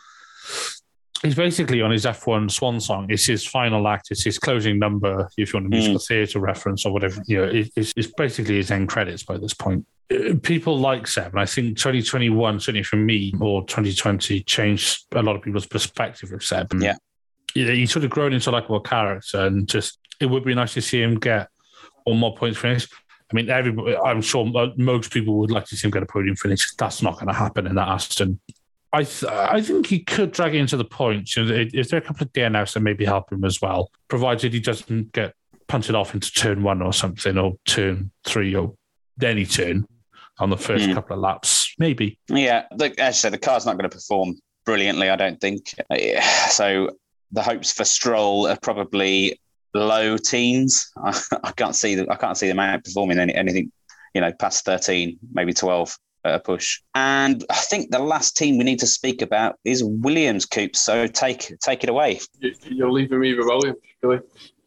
He's 1.22 1.34
basically 1.34 1.82
on 1.82 1.90
his 1.90 2.04
F1 2.04 2.50
swan 2.50 2.78
song. 2.78 3.06
It's 3.08 3.26
his 3.26 3.44
final 3.44 3.88
act. 3.88 4.08
It's 4.10 4.22
his 4.22 4.38
closing 4.38 4.78
number. 4.78 5.28
If 5.36 5.52
you 5.52 5.56
want 5.58 5.66
a 5.66 5.70
musical 5.70 5.98
theatre 5.98 6.38
reference 6.38 6.86
or 6.86 6.92
whatever, 6.92 7.20
you 7.26 7.38
know, 7.38 7.44
it, 7.44 7.70
it's, 7.74 7.92
it's 7.96 8.12
basically 8.12 8.56
his 8.56 8.70
end 8.70 8.88
credits 8.88 9.24
by 9.24 9.36
this 9.36 9.52
point 9.52 9.84
uh, 10.10 10.34
people 10.42 10.78
like 10.78 11.06
Seb, 11.06 11.32
and 11.32 11.40
I 11.40 11.46
think 11.46 11.76
2021, 11.76 12.60
certainly 12.60 12.82
for 12.82 12.96
me, 12.96 13.32
or 13.40 13.62
2020, 13.64 14.42
changed 14.42 15.04
a 15.12 15.22
lot 15.22 15.36
of 15.36 15.42
people's 15.42 15.66
perspective 15.66 16.32
of 16.32 16.42
Seb. 16.42 16.72
Yeah. 16.80 16.96
Yeah, 17.54 17.72
he's 17.72 17.92
sort 17.92 18.04
of 18.04 18.10
grown 18.10 18.32
into 18.32 18.50
like 18.50 18.68
a 18.68 18.72
likable 18.72 18.80
character, 18.80 19.46
and 19.46 19.68
just 19.68 19.98
it 20.20 20.26
would 20.26 20.44
be 20.44 20.54
nice 20.54 20.74
to 20.74 20.80
see 20.80 21.02
him 21.02 21.18
get 21.18 21.48
one 22.04 22.18
more 22.18 22.34
points 22.34 22.58
finish. 22.58 22.88
I 23.30 23.34
mean, 23.34 23.50
everybody, 23.50 23.96
I'm 23.96 24.22
sure 24.22 24.50
most 24.76 25.12
people 25.12 25.38
would 25.38 25.50
like 25.50 25.66
to 25.66 25.76
see 25.76 25.86
him 25.86 25.90
get 25.90 26.02
a 26.02 26.06
podium 26.06 26.36
finish. 26.36 26.74
That's 26.76 27.02
not 27.02 27.14
going 27.14 27.26
to 27.26 27.34
happen 27.34 27.66
in 27.66 27.74
that 27.74 27.88
Aston. 27.88 28.40
I 28.92 29.04
th- 29.04 29.24
I 29.30 29.60
think 29.60 29.86
he 29.86 30.00
could 30.00 30.32
drag 30.32 30.54
it 30.54 30.58
into 30.58 30.76
the 30.76 30.84
points. 30.84 31.36
You 31.36 31.44
know, 31.44 31.66
Is 31.74 31.88
there 31.88 31.98
a 31.98 32.02
couple 32.02 32.24
of 32.24 32.32
DNFs 32.32 32.72
that 32.74 32.80
maybe 32.80 33.04
help 33.04 33.30
him 33.30 33.44
as 33.44 33.60
well, 33.60 33.90
provided 34.08 34.52
he 34.54 34.60
doesn't 34.60 35.12
get 35.12 35.34
punted 35.66 35.94
off 35.94 36.14
into 36.14 36.32
turn 36.32 36.62
one 36.62 36.80
or 36.80 36.92
something, 36.94 37.36
or 37.36 37.54
turn 37.66 38.10
three, 38.26 38.54
or 38.54 38.74
any 39.22 39.44
turn 39.44 39.86
on 40.38 40.48
the 40.50 40.56
first 40.56 40.86
Hmm. 40.86 40.94
couple 40.94 41.14
of 41.16 41.20
laps, 41.20 41.74
maybe. 41.78 42.18
Yeah, 42.28 42.64
the, 42.76 42.86
as 42.98 42.98
I 42.98 43.10
said, 43.10 43.32
the 43.34 43.38
car's 43.38 43.66
not 43.66 43.76
going 43.76 43.90
to 43.90 43.94
perform 43.94 44.36
brilliantly, 44.64 45.10
I 45.10 45.16
don't 45.16 45.40
think. 45.40 45.74
So 46.50 46.90
the 47.32 47.42
hopes 47.42 47.72
for 47.72 47.84
Stroll 47.84 48.46
are 48.46 48.56
probably 48.62 49.38
low 49.74 50.16
teens. 50.16 50.90
I, 51.04 51.20
I 51.44 51.52
can't 51.52 51.74
see 51.76 51.94
them. 51.94 52.06
I 52.10 52.14
can't 52.16 52.38
see 52.38 52.48
them 52.48 52.56
outperforming 52.58 53.18
any, 53.18 53.34
anything, 53.34 53.70
you 54.14 54.20
know, 54.22 54.32
past 54.32 54.64
thirteen, 54.64 55.18
maybe 55.32 55.52
twelve 55.52 55.96
a 56.24 56.38
push. 56.38 56.80
And 56.94 57.44
I 57.50 57.54
think 57.56 57.90
the 57.90 57.98
last 57.98 58.36
team 58.36 58.58
we 58.58 58.64
need 58.64 58.80
to 58.80 58.86
speak 58.86 59.22
about 59.22 59.56
is 59.64 59.82
Williams 59.84 60.44
Coops. 60.46 60.80
So 60.80 61.06
take 61.06 61.52
take 61.60 61.84
it 61.84 61.90
away. 61.90 62.20
You- 62.40 62.54
You're 62.68 62.90
leaving 62.90 63.20
me 63.20 63.34
with 63.34 63.46
Williams, 63.46 63.78
really. 64.02 64.20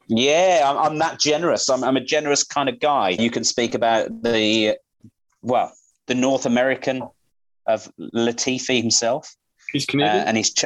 Yeah, 0.07 0.63
I'm, 0.65 0.77
I'm 0.77 0.97
that 0.99 1.19
generous. 1.19 1.69
I'm, 1.69 1.83
I'm 1.83 1.95
a 1.97 2.01
generous 2.03 2.43
kind 2.43 2.67
of 2.67 2.79
guy. 2.79 3.09
You 3.09 3.29
can 3.31 3.43
speak 3.45 3.75
about 3.75 4.23
the, 4.23 4.77
well, 5.41 5.71
the 6.07 6.15
North 6.15 6.45
American 6.45 7.01
of 7.65 7.89
Latifi 7.97 8.81
himself. 8.81 9.33
He's 9.71 9.85
Uh, 9.93 10.01
and 10.01 10.35
he's 10.35 10.53
ch- 10.53 10.65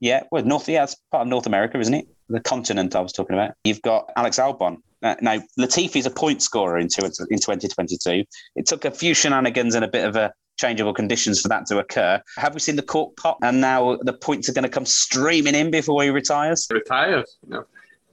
yeah, 0.00 0.22
well, 0.32 0.42
North 0.44 0.68
yeah, 0.68 0.84
it's 0.84 0.96
part 1.10 1.22
of 1.22 1.28
North 1.28 1.46
America, 1.46 1.78
isn't 1.78 1.92
it? 1.92 2.06
The 2.30 2.40
continent 2.40 2.96
I 2.96 3.00
was 3.00 3.12
talking 3.12 3.34
about. 3.34 3.52
You've 3.64 3.82
got 3.82 4.10
Alex 4.16 4.38
Albon. 4.38 4.78
Uh, 5.02 5.16
now, 5.20 5.38
Latifi's 5.58 6.06
a 6.06 6.10
point 6.10 6.42
scorer 6.42 6.78
in, 6.78 6.88
two, 6.88 7.04
in 7.04 7.38
2022. 7.38 8.24
It 8.56 8.66
took 8.66 8.84
a 8.84 8.90
few 8.90 9.14
shenanigans 9.14 9.74
and 9.74 9.84
a 9.84 9.88
bit 9.88 10.04
of 10.04 10.16
a 10.16 10.32
changeable 10.58 10.94
conditions 10.94 11.40
for 11.40 11.48
that 11.48 11.66
to 11.66 11.78
occur. 11.78 12.22
Have 12.36 12.54
we 12.54 12.60
seen 12.60 12.76
the 12.76 12.82
cork 12.82 13.16
pop? 13.16 13.38
And 13.42 13.60
now 13.60 13.96
the 14.02 14.12
points 14.12 14.48
are 14.48 14.52
going 14.52 14.64
to 14.64 14.68
come 14.68 14.86
streaming 14.86 15.54
in 15.54 15.70
before 15.70 16.02
he 16.02 16.10
retires. 16.10 16.66
Retired. 16.70 17.26
You 17.46 17.50
know, 17.50 17.64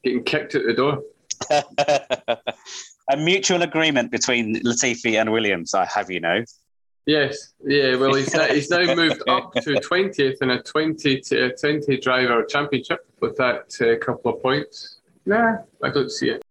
getting 0.04 0.24
kicked 0.24 0.56
at 0.56 0.66
the 0.66 0.74
door. 0.74 1.04
a 3.12 3.18
mutual 3.18 3.62
agreement 3.62 4.12
between 4.12 4.56
Latifi 4.64 5.20
and 5.20 5.32
Williams, 5.32 5.74
I 5.74 5.86
have 5.86 6.10
you 6.10 6.20
know. 6.20 6.44
Yes, 7.06 7.54
yeah. 7.66 7.96
Well, 7.96 8.14
he's 8.14 8.34
now, 8.34 8.46
he's 8.46 8.70
now 8.70 8.94
moved 8.94 9.24
up 9.28 9.54
to 9.54 9.80
twentieth 9.82 10.42
in 10.42 10.52
a 10.52 10.62
twenty 10.62 11.20
to 11.22 11.46
a 11.46 11.56
twenty 11.56 11.98
driver 11.98 12.44
championship 12.44 13.00
with 13.20 13.36
that 13.38 13.74
uh, 13.82 13.98
couple 14.04 14.36
of 14.36 14.42
points. 14.42 15.00
Nah, 15.26 15.58
I 15.82 15.90
don't 15.90 16.12
see 16.12 16.30
it. 16.30 16.44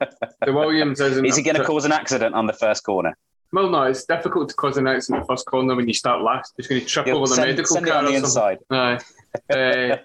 the 0.46 0.52
Williams 0.52 1.00
isn't. 1.00 1.24
Is 1.24 1.36
he 1.36 1.42
going 1.42 1.56
to 1.56 1.64
cause 1.64 1.84
an 1.84 1.92
accident 1.92 2.34
on 2.34 2.46
the 2.46 2.52
first 2.52 2.84
corner? 2.84 3.16
Well, 3.52 3.68
no, 3.68 3.82
it's 3.82 4.04
difficult 4.04 4.48
to 4.50 4.54
cause 4.54 4.76
an 4.76 4.86
accident 4.86 5.18
in 5.18 5.22
the 5.22 5.26
first 5.26 5.46
corner 5.46 5.74
when 5.74 5.88
you 5.88 5.94
start 5.94 6.22
last. 6.22 6.54
He's 6.56 6.68
going 6.68 6.80
to 6.80 6.86
trip 6.86 7.06
He'll 7.06 7.16
over 7.16 7.26
the 7.26 7.34
send, 7.34 7.48
medical 7.48 7.74
send 7.74 7.86
it 7.86 7.90
car 7.90 7.98
on 7.98 8.04
the 8.04 8.14
inside. 8.14 8.58
Aye. 8.70 8.98
Uh, 9.52 9.96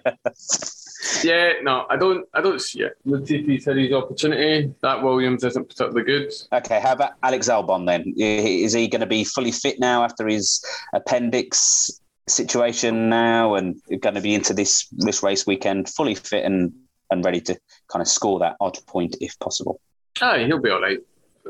yeah, 1.22 1.52
no, 1.62 1.86
I 1.88 1.96
don't. 1.96 2.26
I 2.34 2.40
don't 2.40 2.60
see 2.60 2.82
it. 2.82 2.96
Latifi's 3.06 3.64
had 3.64 3.76
his 3.76 3.92
opportunity. 3.92 4.72
That 4.82 5.02
Williams 5.02 5.44
isn't 5.44 5.68
particularly 5.68 6.04
good. 6.04 6.32
Okay, 6.52 6.80
how 6.80 6.92
about 6.92 7.12
Alex 7.22 7.48
Albon 7.48 7.86
then? 7.86 8.14
Is 8.16 8.72
he 8.72 8.88
going 8.88 9.00
to 9.00 9.06
be 9.06 9.24
fully 9.24 9.52
fit 9.52 9.78
now 9.78 10.04
after 10.04 10.26
his 10.26 10.64
appendix 10.92 12.00
situation 12.28 13.08
now, 13.08 13.54
and 13.54 13.80
going 14.00 14.16
to 14.16 14.20
be 14.20 14.34
into 14.34 14.54
this 14.54 14.88
this 14.92 15.22
race 15.22 15.46
weekend 15.46 15.88
fully 15.88 16.14
fit 16.14 16.44
and 16.44 16.72
and 17.10 17.24
ready 17.24 17.40
to 17.42 17.58
kind 17.88 18.02
of 18.02 18.08
score 18.08 18.38
that 18.40 18.56
odd 18.60 18.78
point 18.86 19.16
if 19.20 19.38
possible? 19.38 19.80
Aye, 20.20 20.44
he'll 20.44 20.58
be 20.60 20.70
all 20.70 20.80
right. 20.80 20.98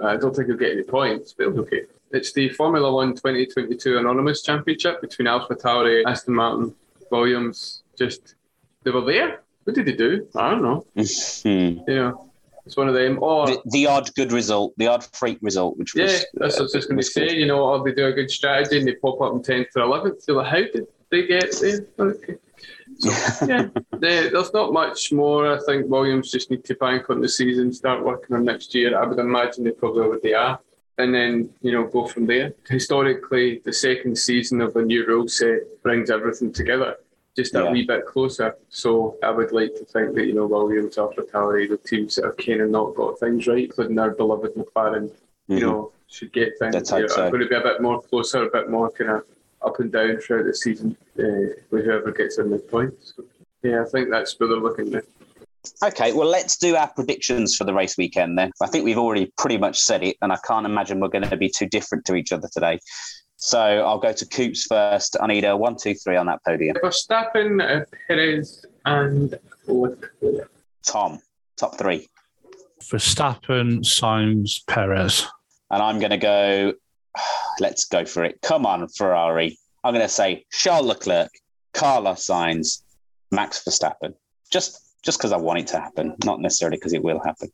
I 0.02 0.16
don't 0.16 0.34
think 0.34 0.48
he'll 0.48 0.56
get 0.56 0.72
any 0.72 0.82
points, 0.82 1.32
but 1.32 1.44
he'll 1.44 1.52
be 1.52 1.60
okay. 1.60 1.82
It's 2.12 2.32
the 2.32 2.48
Formula 2.50 2.92
One 2.92 3.14
2022 3.14 3.98
Anonymous 3.98 4.42
Championship 4.42 5.00
between 5.00 5.26
Alpha 5.26 5.54
Tauri, 5.54 6.04
Aston 6.06 6.34
Martin, 6.34 6.74
Williams. 7.10 7.82
Just 7.98 8.34
they 8.84 8.90
were 8.90 9.00
there. 9.04 9.40
What 9.64 9.74
did 9.74 9.86
they 9.86 9.92
do? 9.92 10.28
I 10.36 10.50
don't 10.50 10.62
know. 10.62 10.86
Hmm. 10.96 11.80
You 11.88 11.94
know, 11.94 12.30
it's 12.64 12.76
one 12.76 12.88
of 12.88 12.94
them. 12.94 13.18
Or 13.22 13.46
The, 13.46 13.62
the 13.66 13.86
odd 13.86 14.14
good 14.14 14.32
result, 14.32 14.74
the 14.76 14.86
odd 14.86 15.04
freak 15.12 15.38
result, 15.40 15.76
which 15.78 15.94
was 15.94 16.12
yeah, 16.12 16.18
was 16.18 16.24
that's 16.34 16.54
what 16.54 16.60
I 16.60 16.62
was 16.64 16.72
just 16.72 16.88
going 16.88 16.96
to 16.96 16.98
was 17.00 17.08
good. 17.10 17.30
say. 17.30 17.36
You 17.36 17.46
know, 17.46 17.64
or 17.64 17.82
they 17.84 17.92
do 17.92 18.06
a 18.06 18.12
good 18.12 18.30
strategy 18.30 18.78
and 18.78 18.86
they 18.86 18.94
pop 18.94 19.20
up 19.20 19.32
in 19.32 19.40
10th 19.40 19.66
or 19.76 19.82
11th. 19.82 20.26
You're 20.28 20.36
like, 20.36 20.46
how 20.50 20.56
did 20.58 20.86
they 21.10 21.26
get 21.26 21.54
there? 21.60 21.80
Okay. 21.98 22.36
So, 22.98 23.46
yeah, 23.46 23.68
there's 23.98 24.52
not 24.52 24.72
much 24.72 25.12
more. 25.12 25.52
I 25.54 25.58
think 25.64 25.88
Williams 25.88 26.30
just 26.30 26.50
need 26.50 26.64
to 26.64 26.74
bank 26.76 27.10
on 27.10 27.20
the 27.20 27.28
season, 27.28 27.72
start 27.72 28.04
working 28.04 28.36
on 28.36 28.44
next 28.44 28.74
year. 28.74 28.98
I 29.00 29.06
would 29.06 29.18
imagine 29.18 29.64
they 29.64 29.70
probably 29.72 30.02
already 30.04 30.34
are. 30.34 30.58
And 30.98 31.14
then, 31.14 31.50
you 31.60 31.72
know, 31.72 31.84
go 31.84 32.06
from 32.06 32.26
there. 32.26 32.54
Historically, 32.68 33.60
the 33.64 33.72
second 33.72 34.16
season 34.16 34.62
of 34.62 34.74
a 34.76 34.82
new 34.82 35.06
rule 35.06 35.28
set 35.28 35.60
brings 35.82 36.10
everything 36.10 36.52
together 36.52 36.96
just 37.36 37.54
a 37.54 37.64
Yeah. 37.64 37.70
wee 37.72 37.84
bit 37.84 38.06
closer. 38.06 38.56
So 38.70 39.18
I 39.22 39.30
would 39.30 39.52
like 39.52 39.74
to 39.74 39.84
think 39.84 40.14
that, 40.14 40.24
you 40.26 40.32
know, 40.32 40.46
Williams, 40.46 40.96
Alpha 40.96 41.20
Tauri, 41.20 41.68
the 41.68 41.76
teams 41.76 42.16
that 42.16 42.24
have 42.24 42.38
kind 42.38 42.62
of 42.62 42.70
not 42.70 42.94
got 42.94 43.20
things 43.20 43.46
right, 43.46 43.64
including 43.64 43.98
our 43.98 44.12
beloved 44.12 44.54
McLaren, 44.54 45.10
you 45.48 45.58
Mhm. 45.58 45.60
know, 45.60 45.92
should 46.08 46.32
get 46.32 46.58
things 46.58 46.72
Let's 46.72 46.88
hope 46.88 47.04
are 47.04 47.08
so. 47.08 47.28
going 47.30 47.42
to 47.42 47.48
be 47.48 47.54
a 47.56 47.60
bit 47.60 47.82
more 47.82 48.00
closer, 48.00 48.44
a 48.44 48.50
bit 48.50 48.70
more 48.70 48.88
kind 48.90 49.10
of 49.10 49.24
up 49.66 49.80
and 49.80 49.92
down 49.92 50.18
throughout 50.18 50.46
the 50.46 50.54
season 50.54 50.96
uh, 51.18 51.52
with 51.70 51.84
whoever 51.84 52.12
gets 52.12 52.38
in 52.38 52.50
the 52.50 52.58
points. 52.58 53.14
So, 53.16 53.24
yeah, 53.62 53.82
I 53.82 53.84
think 53.88 54.10
that's 54.10 54.38
where 54.38 54.48
they're 54.48 54.58
looking 54.58 54.90
now. 54.90 55.00
Okay, 55.82 56.12
well, 56.12 56.28
let's 56.28 56.56
do 56.56 56.76
our 56.76 56.88
predictions 56.88 57.56
for 57.56 57.64
the 57.64 57.74
race 57.74 57.96
weekend 57.98 58.38
then. 58.38 58.52
I 58.62 58.68
think 58.68 58.84
we've 58.84 58.98
already 58.98 59.32
pretty 59.36 59.58
much 59.58 59.80
said 59.80 60.04
it, 60.04 60.16
and 60.22 60.32
I 60.32 60.38
can't 60.46 60.64
imagine 60.64 61.00
we're 61.00 61.08
going 61.08 61.28
to 61.28 61.36
be 61.36 61.48
too 61.48 61.66
different 61.66 62.04
to 62.04 62.14
each 62.14 62.32
other 62.32 62.48
today. 62.52 62.78
So 63.36 63.60
I'll 63.60 63.98
go 63.98 64.12
to 64.12 64.26
Coops 64.26 64.66
first. 64.66 65.16
I 65.20 65.26
need 65.26 65.44
a 65.44 65.56
one, 65.56 65.76
two, 65.76 65.94
three 65.94 66.16
on 66.16 66.26
that 66.26 66.40
podium. 66.46 66.76
Verstappen, 66.82 67.60
uh, 67.62 67.84
Perez, 68.06 68.64
and 68.84 69.36
Leclerc. 69.66 70.50
Tom, 70.84 71.18
top 71.56 71.76
three. 71.76 72.08
Verstappen, 72.82 73.80
Sainz, 73.80 74.64
Perez. 74.66 75.26
And 75.70 75.82
I'm 75.82 75.98
going 75.98 76.10
to 76.10 76.16
go, 76.16 76.74
let's 77.60 77.84
go 77.84 78.04
for 78.04 78.24
it. 78.24 78.40
Come 78.42 78.66
on, 78.66 78.88
Ferrari. 78.88 79.58
I'm 79.84 79.94
going 79.94 80.04
to 80.04 80.12
say 80.12 80.44
Charles 80.50 80.86
Leclerc, 80.86 81.30
Carlos 81.72 82.26
Sainz, 82.26 82.82
Max 83.30 83.62
Verstappen. 83.64 84.14
Just 84.50 84.82
just 85.02 85.18
because 85.18 85.30
I 85.30 85.36
want 85.36 85.60
it 85.60 85.68
to 85.68 85.78
happen, 85.78 86.16
not 86.24 86.40
necessarily 86.40 86.78
because 86.78 86.92
it 86.92 87.02
will 87.02 87.20
happen. 87.24 87.48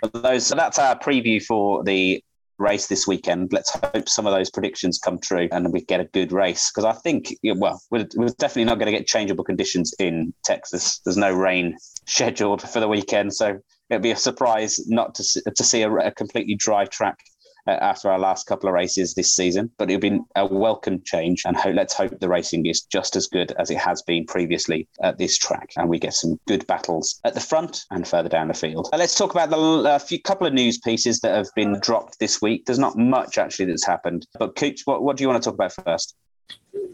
But 0.00 0.22
those, 0.22 0.46
so 0.46 0.54
that's 0.54 0.78
our 0.78 0.96
preview 0.96 1.42
for 1.42 1.82
the 1.82 2.22
race 2.58 2.86
this 2.86 3.06
weekend. 3.06 3.52
Let's 3.52 3.76
hope 3.92 4.08
some 4.08 4.26
of 4.26 4.32
those 4.32 4.48
predictions 4.48 4.98
come 4.98 5.18
true 5.18 5.48
and 5.50 5.72
we 5.72 5.82
get 5.82 6.00
a 6.00 6.04
good 6.04 6.30
race. 6.30 6.70
Because 6.70 6.84
I 6.84 6.92
think, 7.00 7.36
well, 7.42 7.82
we're, 7.90 8.06
we're 8.14 8.28
definitely 8.38 8.66
not 8.66 8.78
going 8.78 8.92
to 8.92 8.96
get 8.96 9.08
changeable 9.08 9.42
conditions 9.42 9.92
in 9.98 10.32
Texas. 10.44 11.00
There's 11.04 11.16
no 11.16 11.32
rain 11.32 11.76
scheduled 12.06 12.62
for 12.62 12.80
the 12.80 12.88
weekend, 12.88 13.34
so 13.34 13.58
it'd 13.90 14.02
be 14.02 14.12
a 14.12 14.16
surprise 14.16 14.80
not 14.86 15.14
to 15.16 15.24
see, 15.24 15.40
to 15.54 15.64
see 15.64 15.82
a, 15.82 15.92
a 15.92 16.10
completely 16.12 16.54
dry 16.54 16.84
track 16.84 17.18
after 17.66 18.10
our 18.10 18.18
last 18.18 18.46
couple 18.46 18.68
of 18.68 18.74
races 18.74 19.14
this 19.14 19.34
season. 19.34 19.70
But 19.78 19.90
it'll 19.90 20.00
be 20.00 20.20
a 20.36 20.46
welcome 20.46 21.02
change, 21.04 21.42
and 21.44 21.56
let's 21.74 21.94
hope 21.94 22.18
the 22.20 22.28
racing 22.28 22.66
is 22.66 22.82
just 22.82 23.16
as 23.16 23.26
good 23.26 23.52
as 23.58 23.70
it 23.70 23.78
has 23.78 24.02
been 24.02 24.26
previously 24.26 24.88
at 25.02 25.18
this 25.18 25.38
track, 25.38 25.70
and 25.76 25.88
we 25.88 25.98
get 25.98 26.14
some 26.14 26.38
good 26.46 26.66
battles 26.66 27.20
at 27.24 27.34
the 27.34 27.40
front 27.40 27.84
and 27.90 28.06
further 28.06 28.28
down 28.28 28.48
the 28.48 28.54
field. 28.54 28.88
Uh, 28.92 28.96
let's 28.96 29.14
talk 29.14 29.32
about 29.32 29.50
the 29.50 29.56
uh, 29.56 29.98
few 29.98 30.20
couple 30.20 30.46
of 30.46 30.52
news 30.52 30.78
pieces 30.78 31.20
that 31.20 31.34
have 31.34 31.48
been 31.54 31.78
dropped 31.80 32.18
this 32.18 32.40
week. 32.40 32.66
There's 32.66 32.78
not 32.78 32.96
much 32.96 33.38
actually 33.38 33.66
that's 33.66 33.86
happened, 33.86 34.26
but 34.38 34.56
Coops, 34.56 34.82
what, 34.86 35.02
what 35.02 35.16
do 35.16 35.24
you 35.24 35.28
want 35.28 35.42
to 35.42 35.50
talk 35.50 35.54
about 35.54 35.72
first? 35.72 36.14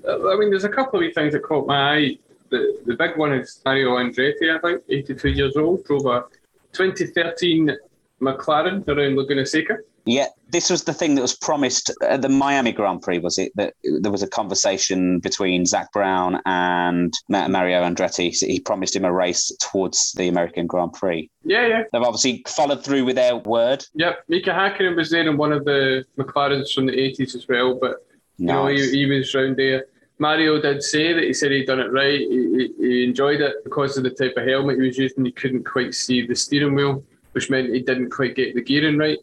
Uh, 0.07 0.31
I 0.31 0.37
mean, 0.37 0.51
there's 0.51 0.65
a 0.65 0.69
couple 0.69 1.05
of 1.05 1.15
things 1.15 1.33
that 1.33 1.43
caught 1.43 1.67
my 1.67 1.95
eye. 1.95 2.19
The, 2.51 2.81
the 2.85 2.95
big 2.95 3.17
one 3.17 3.33
is 3.33 3.61
Mario 3.65 3.97
Andretti, 3.97 4.55
I 4.55 4.59
think, 4.59 4.83
82 4.89 5.29
years 5.29 5.57
old, 5.57 5.85
drove 5.85 6.07
a 6.07 6.25
2013 6.73 7.77
McLaren 8.21 8.87
around 8.89 9.17
Laguna 9.17 9.47
Seca. 9.47 9.79
Yeah, 10.07 10.27
this 10.49 10.71
was 10.71 10.85
the 10.85 10.95
thing 10.95 11.15
that 11.15 11.23
was 11.23 11.37
promised 11.37 11.91
at 12.03 12.23
the 12.23 12.29
Miami 12.29 12.73
Grand 12.73 13.03
Prix, 13.03 13.19
was 13.19 13.39
it? 13.39 13.53
That 13.55 13.75
there 13.83 14.11
was 14.11 14.23
a 14.23 14.29
conversation 14.29 15.21
between 15.21 15.67
Zak 15.67 15.93
Brown 15.93 16.41
and 16.47 17.13
Mario 17.29 17.83
Andretti. 17.83 18.35
So 18.35 18.47
he 18.47 18.61
promised 18.61 18.97
him 18.97 19.05
a 19.05 19.13
race 19.13 19.55
towards 19.61 20.13
the 20.13 20.29
American 20.29 20.67
Grand 20.67 20.95
Prix. 20.95 21.31
Yeah, 21.45 21.67
yeah. 21.67 21.83
They've 21.93 22.03
obviously 22.03 22.43
followed 22.49 22.83
through 22.83 23.05
with 23.05 23.17
their 23.17 23.37
word. 23.37 23.85
Yep, 23.95 24.25
Mika 24.29 24.51
Hakkinen 24.51 24.97
was 24.97 25.11
there 25.11 25.29
in 25.29 25.37
one 25.37 25.53
of 25.53 25.65
the 25.65 26.05
McLarens 26.19 26.73
from 26.73 26.87
the 26.87 26.93
80s 26.93 27.35
as 27.35 27.47
well, 27.47 27.79
but 27.81 28.07
you 28.39 28.47
know, 28.47 28.67
he, 28.69 28.91
he 28.91 29.07
was 29.07 29.35
round 29.35 29.57
there. 29.57 29.85
Mario 30.19 30.61
did 30.61 30.83
say 30.83 31.15
that 31.15 31.25
he 31.25 31.33
said 31.33 31.51
he'd 31.51 31.67
done 31.67 31.81
it 31.81 31.93
right. 31.93 32.21
He, 32.21 32.71
he 32.79 33.05
enjoyed 33.05 33.41
it 33.41 33.65
because 33.65 33.97
of 33.97 34.05
the 34.05 34.11
type 34.11 34.35
of 34.37 34.47
helmet 34.47 34.79
he 34.79 34.87
was 34.87 34.99
using. 34.99 35.25
He 35.25 35.33
couldn't 35.33 35.65
quite 35.65 35.95
see 35.95 36.27
the 36.27 36.35
steering 36.35 36.75
wheel, 36.75 37.03
which 37.33 37.51
meant 37.51 37.73
he 37.73 37.81
didn't 37.81 38.11
quite 38.11 38.35
get 38.37 38.55
the 38.55 38.63
gearing 38.63 38.99
right 38.99 39.19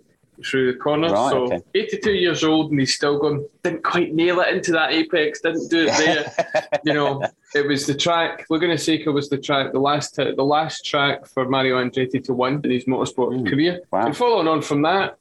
through 0.45 0.71
the 0.71 0.77
corner. 0.77 1.09
Right, 1.09 1.31
so 1.31 1.43
okay. 1.45 1.61
82 1.73 2.11
years 2.13 2.43
old 2.43 2.71
and 2.71 2.79
he's 2.79 2.93
still 2.93 3.17
going, 3.17 3.47
didn't 3.63 3.83
quite 3.83 4.13
nail 4.13 4.39
it 4.39 4.53
into 4.53 4.71
that 4.73 4.91
apex, 4.91 5.41
didn't 5.41 5.69
do 5.69 5.87
it 5.89 5.97
there. 5.97 6.79
you 6.85 6.93
know, 6.93 7.23
it 7.55 7.67
was 7.67 7.85
the 7.87 7.95
track. 7.95 8.45
Laguna 8.49 8.77
Seca 8.77 9.11
was 9.11 9.29
the 9.29 9.37
track, 9.37 9.71
the 9.71 9.79
last 9.79 10.15
the 10.15 10.33
last 10.43 10.85
track 10.85 11.25
for 11.25 11.47
Mario 11.49 11.83
Andretti 11.83 12.23
to 12.25 12.33
win 12.33 12.61
in 12.63 12.71
his 12.71 12.85
motorsport 12.85 13.49
career. 13.49 13.81
wow. 13.91 14.05
And 14.05 14.15
following 14.15 14.47
on 14.47 14.61
from 14.61 14.83
that, 14.83 15.17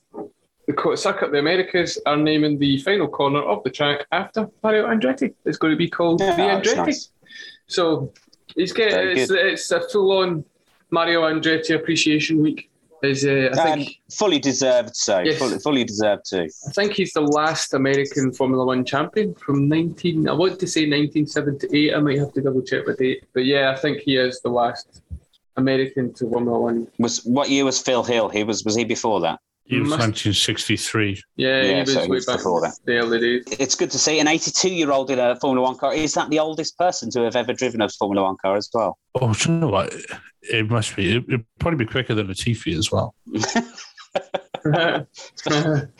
the 0.66 0.72
co- 0.72 0.94
Circuit 0.96 1.26
of 1.26 1.32
the 1.32 1.38
Americas 1.38 1.98
are 2.06 2.16
naming 2.16 2.58
the 2.58 2.78
final 2.78 3.08
corner 3.08 3.40
of 3.40 3.62
the 3.62 3.70
track 3.70 4.04
after 4.12 4.48
Mario 4.62 4.86
Andretti. 4.88 5.32
It's 5.44 5.58
going 5.58 5.70
to 5.72 5.76
be 5.78 5.88
called 5.88 6.20
Yeah, 6.20 6.36
the 6.36 6.42
Andretti. 6.42 6.76
nice. 6.76 7.10
So 7.68 8.12
he's 8.54 8.72
getting 8.72 9.16
it's, 9.16 9.30
it's 9.30 9.70
a 9.70 9.80
full 9.88 10.10
on 10.18 10.44
Mario 10.90 11.22
Andretti 11.22 11.74
appreciation 11.74 12.42
week. 12.42 12.70
Is 13.02 13.24
uh, 13.26 13.28
I 13.28 13.68
And 13.68 13.82
think 13.84 13.96
fully 14.10 14.38
deserved 14.38 14.96
so. 14.96 15.18
Yes. 15.20 15.38
Fully, 15.38 15.58
fully 15.58 15.84
deserved 15.84 16.24
too. 16.28 16.48
I 16.68 16.72
think 16.72 16.92
he's 16.94 17.12
the 17.12 17.20
last 17.20 17.74
American 17.74 18.32
Formula 18.32 18.64
One 18.64 18.84
champion 18.84 19.34
from 19.34 19.68
19. 19.68 20.28
I 20.28 20.32
want 20.32 20.58
to 20.60 20.66
say 20.66 20.82
1978. 20.82 21.94
I 21.94 22.00
might 22.00 22.18
have 22.18 22.32
to 22.34 22.40
double 22.40 22.62
check 22.62 22.86
the 22.86 22.94
date, 22.94 23.24
but 23.34 23.44
yeah, 23.44 23.70
I 23.70 23.76
think 23.78 23.98
he 24.00 24.16
is 24.16 24.40
the 24.40 24.48
last 24.48 25.02
American 25.56 26.12
to 26.14 26.28
Formula 26.30 26.58
One. 26.58 26.86
Was 26.98 27.24
what 27.24 27.50
year 27.50 27.64
was 27.64 27.80
Phil 27.80 28.02
Hill? 28.02 28.28
He 28.28 28.44
was 28.44 28.64
was 28.64 28.74
he 28.74 28.84
before 28.84 29.20
that? 29.20 29.40
He 29.68 29.80
was 29.80 29.90
1963. 29.90 31.20
Yeah, 31.34 31.62
Yeah, 31.62 31.74
he 31.74 31.80
was 31.80 31.92
so 31.92 32.06
way 32.06 32.20
back 32.24 32.36
before 32.36 32.60
that. 32.60 32.78
the 32.84 32.98
early 32.98 33.18
days. 33.18 33.44
It's 33.58 33.74
good 33.74 33.90
to 33.90 33.98
see 33.98 34.20
an 34.20 34.28
82 34.28 34.68
year 34.72 34.92
old 34.92 35.10
in 35.10 35.18
a 35.18 35.34
Formula 35.40 35.66
One 35.66 35.76
car. 35.76 35.92
Is 35.92 36.14
that 36.14 36.30
the 36.30 36.38
oldest 36.38 36.78
person 36.78 37.10
to 37.10 37.22
have 37.22 37.34
ever 37.34 37.52
driven 37.52 37.82
a 37.82 37.88
Formula 37.88 38.22
One 38.26 38.36
car 38.40 38.56
as 38.56 38.70
well? 38.72 38.96
Oh, 39.20 39.34
do 39.34 39.50
you 39.52 39.58
know 39.58 39.68
what? 39.68 39.92
It 40.50 40.70
must 40.70 40.96
be. 40.96 41.16
It, 41.16 41.24
it'd 41.28 41.46
probably 41.58 41.84
be 41.84 41.90
quicker 41.90 42.14
than 42.14 42.28
Latifi 42.28 42.76
as 42.76 42.90
well. 42.92 43.14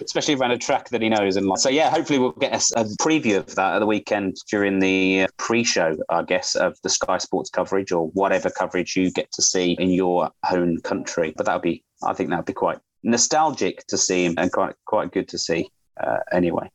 especially 0.00 0.34
around 0.34 0.50
a 0.50 0.58
track 0.58 0.88
that 0.88 1.02
he 1.02 1.08
knows 1.08 1.36
and 1.36 1.46
likes. 1.46 1.62
So 1.62 1.68
yeah, 1.68 1.90
hopefully 1.90 2.18
we'll 2.18 2.32
get 2.32 2.52
a, 2.52 2.80
a 2.80 2.84
preview 3.00 3.38
of 3.38 3.54
that 3.54 3.74
at 3.74 3.78
the 3.78 3.86
weekend 3.86 4.36
during 4.50 4.78
the 4.78 5.22
uh, 5.22 5.26
pre-show, 5.36 5.96
I 6.08 6.22
guess, 6.22 6.54
of 6.54 6.76
the 6.82 6.88
Sky 6.88 7.18
Sports 7.18 7.50
coverage 7.50 7.92
or 7.92 8.08
whatever 8.08 8.50
coverage 8.50 8.96
you 8.96 9.10
get 9.10 9.30
to 9.32 9.42
see 9.42 9.72
in 9.78 9.90
your 9.90 10.30
own 10.50 10.80
country. 10.80 11.32
But 11.36 11.46
that 11.46 11.54
would 11.54 11.62
be, 11.62 11.84
I 12.02 12.12
think 12.12 12.30
that 12.30 12.36
would 12.36 12.46
be 12.46 12.52
quite 12.52 12.78
nostalgic 13.02 13.86
to 13.86 13.96
see 13.96 14.26
and 14.26 14.52
quite 14.52 14.74
quite 14.84 15.12
good 15.12 15.28
to 15.28 15.38
see. 15.38 15.70
Uh, 16.02 16.18
anyway, 16.32 16.70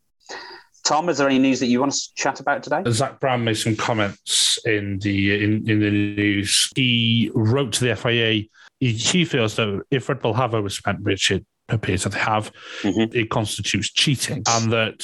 Tom, 0.83 1.09
is 1.09 1.17
there 1.17 1.27
any 1.27 1.39
news 1.39 1.59
that 1.59 1.67
you 1.67 1.79
want 1.79 1.93
to 1.93 2.09
chat 2.15 2.39
about 2.39 2.63
today? 2.63 2.81
Zak 2.89 3.19
Brown 3.19 3.43
made 3.43 3.55
some 3.55 3.75
comments 3.75 4.57
in 4.65 4.99
the 4.99 5.43
in, 5.43 5.69
in 5.69 5.79
the 5.79 5.91
news. 5.91 6.69
He 6.75 7.31
wrote 7.33 7.73
to 7.73 7.85
the 7.85 7.95
FIA. 7.95 8.43
He, 8.79 8.93
he 8.93 9.25
feels 9.25 9.55
that 9.57 9.81
if 9.91 10.09
Red 10.09 10.21
Bull 10.21 10.33
have 10.33 10.53
overspent, 10.55 11.01
which 11.01 11.29
it 11.31 11.45
appears 11.69 12.03
that 12.03 12.13
they 12.13 12.19
have, 12.19 12.51
Mhm. 12.81 13.13
it 13.13 13.29
constitutes 13.29 13.91
cheating, 13.91 14.43
and 14.49 14.71
that 14.73 14.95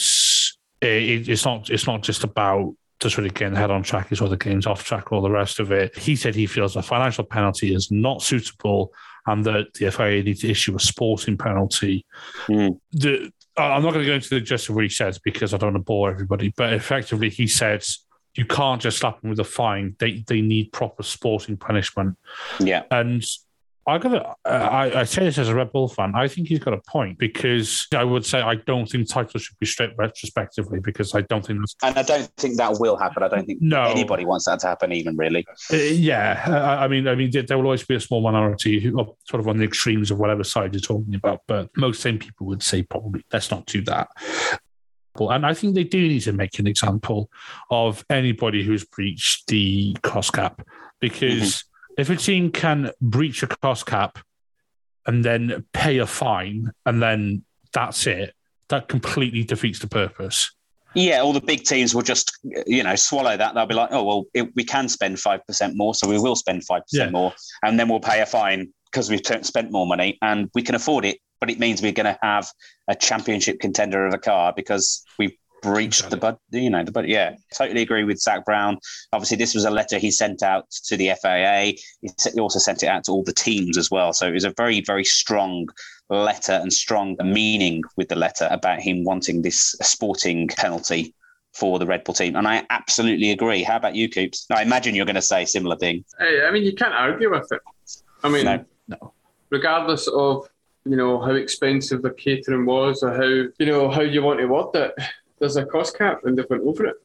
it, 0.81 1.29
it's 1.29 1.45
not 1.45 1.69
it's 1.69 1.87
not 1.87 2.01
just 2.03 2.23
about 2.23 2.73
just 2.99 3.17
really 3.17 3.29
getting 3.29 3.55
head 3.55 3.69
on 3.69 3.83
track, 3.83 4.11
it's 4.11 4.21
other 4.23 4.35
games 4.35 4.65
off 4.65 4.83
track, 4.83 5.11
all 5.11 5.21
the 5.21 5.29
rest 5.29 5.59
of 5.59 5.71
it. 5.71 5.95
He 5.95 6.15
said 6.15 6.33
he 6.33 6.47
feels 6.47 6.75
a 6.75 6.81
financial 6.81 7.23
penalty 7.23 7.75
is 7.75 7.91
not 7.91 8.23
suitable, 8.23 8.91
and 9.27 9.45
that 9.45 9.71
the 9.75 9.91
FIA 9.91 10.23
need 10.23 10.37
to 10.39 10.49
issue 10.49 10.75
a 10.75 10.79
sporting 10.79 11.37
penalty. 11.37 12.03
Hmm. 12.47 12.69
The 12.93 13.31
Uh, 13.57 13.63
I'm 13.63 13.81
not 13.81 13.93
going 13.93 14.05
to 14.05 14.09
go 14.09 14.15
into 14.15 14.29
the 14.29 14.41
gist 14.41 14.69
of 14.69 14.75
what 14.75 14.83
he 14.83 14.89
says 14.89 15.17
because 15.19 15.53
I 15.53 15.57
don't 15.57 15.73
want 15.73 15.83
to 15.83 15.87
bore 15.87 16.11
everybody, 16.11 16.53
but 16.55 16.73
effectively 16.73 17.29
he 17.29 17.47
says 17.47 17.99
you 18.35 18.45
can't 18.45 18.81
just 18.81 18.99
slap 18.99 19.19
them 19.21 19.31
with 19.31 19.39
a 19.39 19.43
fine. 19.43 19.95
They 19.99 20.23
they 20.27 20.41
need 20.41 20.71
proper 20.71 21.03
sporting 21.03 21.57
punishment. 21.57 22.17
Yeah, 22.59 22.83
And 22.91 23.25
I 23.87 23.97
got 23.97 24.13
uh, 24.13 24.49
I, 24.49 24.99
I 24.99 25.03
say 25.05 25.23
this 25.23 25.37
as 25.37 25.47
a 25.47 25.55
Red 25.55 25.71
Bull 25.71 25.87
fan. 25.87 26.11
I 26.13 26.27
think 26.27 26.49
he's 26.49 26.59
got 26.59 26.73
a 26.73 26.81
point 26.89 27.17
because 27.17 27.87
I 27.95 28.03
would 28.03 28.25
say 28.25 28.41
I 28.41 28.55
don't 28.55 28.85
think 28.85 29.07
titles 29.07 29.43
should 29.43 29.57
be 29.59 29.65
stripped 29.65 29.97
retrospectively 29.97 30.81
because 30.81 31.15
I 31.15 31.21
don't 31.21 31.45
think 31.45 31.59
that's 31.59 31.75
and 31.81 31.97
I 31.97 32.01
don't 32.01 32.29
think 32.35 32.57
that 32.57 32.79
will 32.81 32.97
happen. 32.97 33.23
I 33.23 33.29
don't 33.29 33.45
think 33.45 33.61
No. 33.61 33.83
anybody 33.83 34.25
wants 34.25 34.45
that 34.45 34.59
to 34.59 34.67
happen, 34.67 34.91
even 34.91 35.15
really. 35.15 35.45
Uh, 35.71 35.77
yeah, 35.77 36.43
uh, 36.45 36.51
I, 36.51 36.83
I 36.83 36.87
mean, 36.89 37.07
I 37.07 37.15
mean, 37.15 37.31
there 37.31 37.43
there 37.43 37.57
will 37.57 37.65
always 37.65 37.85
be 37.85 37.95
a 37.95 37.99
small 38.01 38.21
minority 38.21 38.81
who 38.81 38.99
are 38.99 39.07
sort 39.29 39.39
of 39.39 39.47
on 39.47 39.57
the 39.57 39.63
extremes 39.63 40.11
of 40.11 40.19
whatever 40.19 40.43
side 40.43 40.73
you're 40.73 40.81
talking 40.81 41.15
about, 41.15 41.41
but 41.47 41.69
most 41.77 42.01
sane 42.01 42.19
people 42.19 42.45
would 42.47 42.63
say 42.63 42.83
probably 42.83 43.23
let's 43.31 43.49
not 43.51 43.65
do 43.67 43.81
that. 43.83 44.09
And 45.19 45.45
I 45.45 45.53
think 45.53 45.75
they 45.75 45.83
do 45.83 46.07
need 46.07 46.19
to 46.21 46.33
make 46.33 46.59
an 46.59 46.67
example 46.67 47.31
of 47.71 48.05
anybody 48.09 48.63
who's 48.63 48.85
breached 48.85 49.47
the 49.47 49.95
cost 50.03 50.33
cap, 50.33 50.61
because 50.99 51.23
mm-hmm. 51.31 51.76
If 51.97 52.09
a 52.09 52.15
team 52.15 52.51
can 52.51 52.91
breach 53.01 53.43
a 53.43 53.47
cost 53.47 53.85
cap 53.85 54.19
and 55.05 55.23
then 55.25 55.65
pay 55.73 55.97
a 55.97 56.05
fine, 56.07 56.71
and 56.85 57.01
then 57.01 57.43
that's 57.73 58.05
it, 58.07 58.33
that 58.69 58.87
completely 58.87 59.43
defeats 59.43 59.79
the 59.79 59.87
purpose. 59.87 60.51
Yeah, 60.93 61.19
all 61.19 61.33
the 61.33 61.41
big 61.41 61.63
teams 61.63 61.93
will 61.93 62.01
just, 62.01 62.37
you 62.65 62.81
know, 62.83 62.95
swallow 62.95 63.37
that. 63.37 63.53
They'll 63.53 63.65
be 63.65 63.75
like, 63.75 63.89
oh, 63.91 64.03
well, 64.03 64.25
it, 64.33 64.49
we 64.55 64.63
can 64.63 64.89
spend 64.89 65.17
5% 65.17 65.75
more, 65.75 65.93
so 65.93 66.07
we 66.09 66.17
will 66.19 66.35
spend 66.35 66.63
5% 66.69 66.81
Yeah. 66.91 67.09
more. 67.09 67.33
And 67.63 67.79
then 67.79 67.87
we'll 67.87 67.99
pay 67.99 68.21
a 68.21 68.25
fine 68.25 68.73
because 68.91 69.09
we've 69.09 69.21
t- 69.21 69.43
spent 69.43 69.71
more 69.71 69.85
money 69.85 70.17
and 70.21 70.49
we 70.55 70.61
can 70.63 70.75
afford 70.75 71.05
it. 71.05 71.19
But 71.39 71.51
it 71.51 71.59
means 71.59 71.81
we're 71.81 71.91
going 71.91 72.05
to 72.11 72.17
have 72.23 72.47
a 72.87 72.95
championship 72.95 73.59
contender 73.59 74.07
of 74.07 74.13
a 74.13 74.17
car 74.17 74.53
because 74.55 75.03
we 75.19 75.37
breached 75.61 76.09
the 76.09 76.17
bud, 76.17 76.37
you 76.51 76.69
know, 76.69 76.83
the 76.83 76.91
bud. 76.91 77.07
Yeah, 77.07 77.35
totally 77.55 77.81
agree 77.81 78.03
with 78.03 78.19
Zak 78.19 78.45
Brown. 78.45 78.77
Obviously, 79.13 79.37
this 79.37 79.53
was 79.55 79.65
a 79.65 79.69
letter 79.71 79.97
he 79.97 80.11
sent 80.11 80.43
out 80.43 80.69
to 80.85 80.97
the 80.97 81.11
FAA. 81.21 81.77
He 82.01 82.09
he 82.33 82.39
also 82.39 82.59
sent 82.59 82.83
it 82.83 82.87
out 82.87 83.03
to 83.05 83.11
all 83.11 83.23
the 83.23 83.33
teams 83.33 83.77
as 83.77 83.89
well. 83.91 84.13
So 84.13 84.27
it 84.27 84.33
was 84.33 84.43
a 84.45 84.53
very, 84.57 84.81
very 84.81 85.03
strong 85.03 85.67
letter 86.09 86.53
and 86.53 86.71
strong 86.71 87.17
meaning 87.23 87.83
with 87.97 88.07
the 88.09 88.15
letter 88.15 88.47
about 88.51 88.79
him 88.79 89.03
wanting 89.03 89.41
this 89.41 89.75
sporting 89.81 90.47
penalty 90.47 91.13
for 91.53 91.79
the 91.79 91.85
Red 91.85 92.03
Bull 92.03 92.13
team. 92.13 92.35
And 92.35 92.47
I 92.47 92.65
absolutely 92.69 93.31
agree. 93.31 93.63
How 93.63 93.77
about 93.77 93.95
you, 93.95 94.07
Coops? 94.09 94.45
I 94.51 94.61
imagine 94.61 94.93
you're 94.95 95.05
going 95.05 95.15
to 95.15 95.21
say 95.21 95.43
a 95.43 95.47
similar 95.47 95.75
thing. 95.75 96.05
Hey, 96.19 96.45
I 96.45 96.51
mean, 96.51 96.63
you 96.63 96.73
can't 96.73 96.93
argue 96.93 97.31
with 97.31 97.51
it. 97.51 97.61
I 98.23 98.29
mean, 98.29 98.45
No. 98.45 98.65
No. 98.87 99.13
regardless 99.49 100.07
of 100.07 100.47
you 100.85 100.95
know 100.95 101.19
how 101.19 101.31
expensive 101.33 102.01
the 102.01 102.11
catering 102.11 102.65
was 102.65 103.03
or 103.03 103.11
how 103.13 103.23
you 103.23 103.65
know 103.65 103.89
how 103.89 104.01
you 104.01 104.21
want 104.21 104.39
to 104.39 104.45
word 104.45 104.73
it, 104.75 104.93
there's 105.39 105.57
a 105.57 105.65
cost 105.65 105.97
cap 105.97 106.21
and 106.25 106.37
they've 106.37 106.49
went 106.49 106.63
over 106.63 106.85
it. 106.85 106.95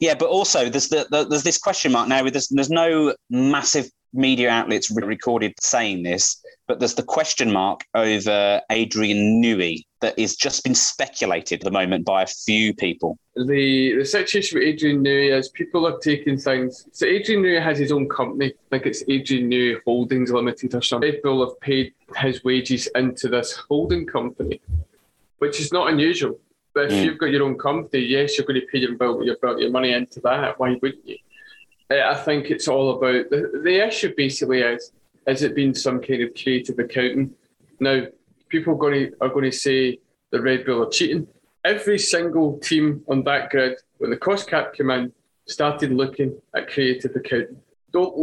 Yeah, 0.00 0.14
but 0.14 0.28
also 0.28 0.68
there's 0.68 0.88
the, 0.88 1.06
the, 1.10 1.24
there's 1.24 1.44
this 1.44 1.58
question 1.58 1.92
mark 1.92 2.08
now. 2.08 2.24
With 2.24 2.32
there's, 2.32 2.48
there's 2.48 2.70
no 2.70 3.14
massive 3.30 3.88
media 4.12 4.50
outlets 4.50 4.90
re- 4.90 5.06
recorded 5.06 5.54
saying 5.60 6.02
this, 6.02 6.42
but 6.66 6.80
there's 6.80 6.94
the 6.94 7.02
question 7.02 7.52
mark 7.52 7.84
over 7.94 8.60
Adrian 8.70 9.40
Newey 9.40 9.84
that 10.00 10.18
is 10.18 10.34
just 10.34 10.64
been 10.64 10.74
speculated 10.74 11.60
at 11.60 11.64
the 11.64 11.70
moment 11.70 12.04
by 12.04 12.22
a 12.22 12.26
few 12.26 12.74
people. 12.74 13.16
The 13.36 13.96
the 13.98 14.04
situation 14.04 14.58
with 14.58 14.66
Adrian 14.66 15.04
Newey 15.04 15.38
is 15.38 15.50
people 15.50 15.86
are 15.86 15.98
taking 15.98 16.36
things. 16.36 16.86
So 16.92 17.06
Adrian 17.06 17.42
Newey 17.42 17.62
has 17.62 17.78
his 17.78 17.92
own 17.92 18.08
company, 18.08 18.54
like 18.72 18.86
it's 18.86 19.04
Adrian 19.08 19.48
Newey 19.48 19.80
Holdings 19.84 20.32
Limited 20.32 20.74
or 20.74 20.82
something. 20.82 21.12
Red 21.12 21.22
Bull 21.22 21.46
have 21.46 21.60
paid 21.60 21.94
his 22.16 22.42
wages 22.42 22.88
into 22.94 23.28
this 23.28 23.52
holding 23.68 24.06
company, 24.06 24.60
which 25.38 25.60
is 25.60 25.72
not 25.72 25.92
unusual. 25.92 26.40
But 26.74 26.86
if 26.86 26.92
Mm. 26.92 27.04
you've 27.04 27.18
got 27.18 27.30
your 27.30 27.42
own 27.44 27.58
company, 27.58 28.04
yes, 28.04 28.36
you're 28.38 28.46
going 28.46 28.60
to 28.60 28.66
pay 28.66 28.78
your 28.78 28.94
bill, 28.94 29.24
your, 29.24 29.36
bill- 29.36 29.60
your 29.60 29.70
money 29.70 29.92
into 29.92 30.20
that. 30.20 30.58
Why 30.58 30.76
wouldn't 30.80 31.06
you? 31.06 31.16
Uh, 31.90 32.02
I 32.08 32.14
think 32.14 32.50
it's 32.50 32.68
all 32.68 32.90
about 32.96 33.30
the, 33.30 33.60
the 33.64 33.86
issue. 33.86 34.14
Basically, 34.16 34.60
is 34.60 34.92
is 35.26 35.42
it 35.42 35.54
been 35.56 35.74
some 35.74 36.00
kind 36.00 36.22
of 36.22 36.30
creative 36.40 36.78
accounting? 36.78 37.34
Now, 37.80 38.06
people 38.48 38.74
are 38.74 38.78
going 38.78 39.10
to 39.10 39.16
are 39.20 39.28
going 39.28 39.50
to 39.50 39.56
say 39.56 39.98
the 40.30 40.40
Red 40.40 40.64
Bull 40.64 40.82
are 40.84 40.90
cheating. 40.90 41.26
Every 41.64 41.98
single 41.98 42.58
team 42.58 43.02
on 43.08 43.24
that 43.24 43.50
grid, 43.50 43.76
when 43.98 44.10
the 44.10 44.16
cost 44.16 44.48
cap 44.48 44.72
came 44.74 44.90
in, 44.90 45.12
started 45.46 45.92
looking 45.92 46.40
at 46.54 46.70
creative 46.70 47.14
accounting. 47.16 47.56
Don't 47.92 48.14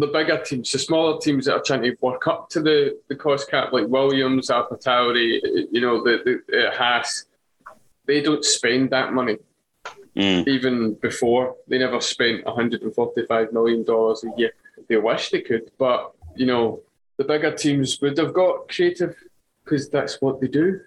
the 0.00 0.08
bigger 0.08 0.38
teams, 0.44 0.72
the 0.72 0.80
smaller 0.80 1.20
teams 1.20 1.44
that 1.46 1.54
are 1.54 1.62
trying 1.62 1.82
to 1.82 1.96
work 2.00 2.26
up 2.26 2.50
to 2.50 2.60
the, 2.60 2.98
the 3.08 3.14
cost 3.14 3.48
cap, 3.48 3.72
like 3.72 3.86
Williams, 3.86 4.50
Alpha 4.50 4.74
Tauri, 4.74 5.38
you 5.70 5.80
know, 5.80 6.02
the, 6.02 6.40
the 6.50 6.68
uh, 6.68 6.74
Haas, 6.76 7.26
they 8.06 8.20
don't 8.20 8.44
spend 8.44 8.90
that 8.90 9.12
money 9.12 9.38
Mm. 10.14 10.46
even 10.46 10.94
before. 10.94 11.56
They 11.68 11.78
never 11.78 11.98
spent 12.02 12.44
$145 12.44 13.50
million 13.52 13.82
a 13.88 14.38
year. 14.38 14.52
They 14.86 14.98
wish 14.98 15.30
they 15.30 15.40
could, 15.40 15.70
but 15.78 16.12
you 16.36 16.44
know, 16.44 16.82
the 17.16 17.24
bigger 17.24 17.50
teams 17.50 17.98
would 18.02 18.18
have 18.18 18.34
got 18.34 18.68
creative 18.68 19.16
because 19.64 19.88
that's 19.88 20.20
what 20.20 20.38
they 20.40 20.48
do. 20.48 20.80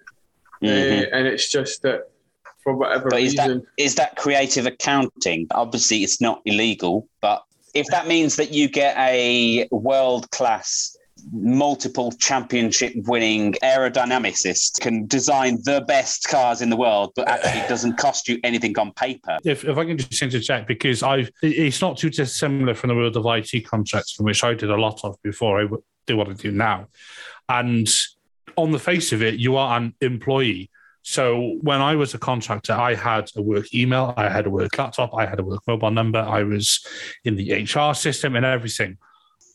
Mhm. 0.62 1.02
Uh, 1.08 1.10
and 1.16 1.28
it's 1.28 1.50
just 1.50 1.82
that 1.82 2.10
for 2.64 2.76
whatever 2.76 3.10
But 3.10 3.22
is 3.22 3.34
reason, 3.36 3.66
is 3.78 3.96
that 3.96 4.16
creative 4.16 4.68
accounting? 4.68 5.48
Obviously, 5.56 6.04
it's 6.04 6.22
not 6.22 6.42
illegal, 6.46 7.08
but 7.20 7.44
if 7.74 7.88
that 7.88 8.06
means 8.08 8.36
that 8.36 8.52
you 8.52 8.68
get 8.70 8.96
a 8.98 9.68
world 9.72 10.30
class, 10.30 10.95
multiple 11.32 12.12
championship 12.14 12.94
winning 13.08 13.54
aerodynamicist 13.64 14.80
can 14.82 15.06
design 15.08 15.58
the 15.64 15.84
best 15.88 16.28
cars 16.28 16.62
in 16.62 16.70
the 16.70 16.76
world, 16.76 17.12
but 17.16 17.28
actually 17.28 17.68
doesn't 17.68 17.98
cost 17.98 18.28
you 18.28 18.40
anything 18.44 18.78
on 18.78 18.92
paper. 18.94 19.38
If, 19.44 19.64
if 19.66 19.78
I 19.78 19.86
can 19.86 19.98
just 19.98 20.22
interject, 20.22 20.68
because 20.68 21.04
I 21.04 21.18
it- 21.20 21.32
it's 21.42 21.82
not 21.82 21.98
too 21.98 22.10
dissimilar 22.10 22.74
from 22.74 22.90
the 22.90 22.96
world 22.96 23.16
of 23.18 23.26
IT 23.26 23.62
contracts, 23.66 24.12
from 24.14 24.26
which 24.26 24.44
I 24.44 24.54
did 24.54 24.70
a 24.70 24.76
lot 24.76 25.00
of 25.04 25.16
before 25.24 25.62
I 25.62 25.68
do 26.08 26.18
what 26.18 26.30
I 26.30 26.34
do 26.34 26.52
now. 26.52 26.88
And 27.50 27.88
on 28.58 28.72
the 28.72 28.80
face 28.80 29.12
of 29.12 29.22
it, 29.22 29.36
you 29.36 29.56
are 29.58 29.78
an 29.78 29.94
employee. 30.02 30.70
So 31.02 31.58
when 31.62 31.82
I 31.82 31.96
was 31.96 32.14
a 32.16 32.18
contractor, 32.18 32.74
I 32.74 32.96
had 32.96 33.30
a 33.36 33.42
work 33.42 33.74
email, 33.76 34.14
I 34.18 34.28
had 34.28 34.48
a 34.48 34.50
work 34.50 34.76
laptop, 34.78 35.14
I 35.16 35.26
had 35.28 35.40
a 35.40 35.44
work 35.44 35.62
mobile 35.68 35.92
number, 35.92 36.20
I 36.20 36.42
was 36.44 36.84
in 37.24 37.36
the 37.36 37.54
HR 37.64 37.94
system 37.94 38.36
and 38.36 38.46
everything. 38.46 38.98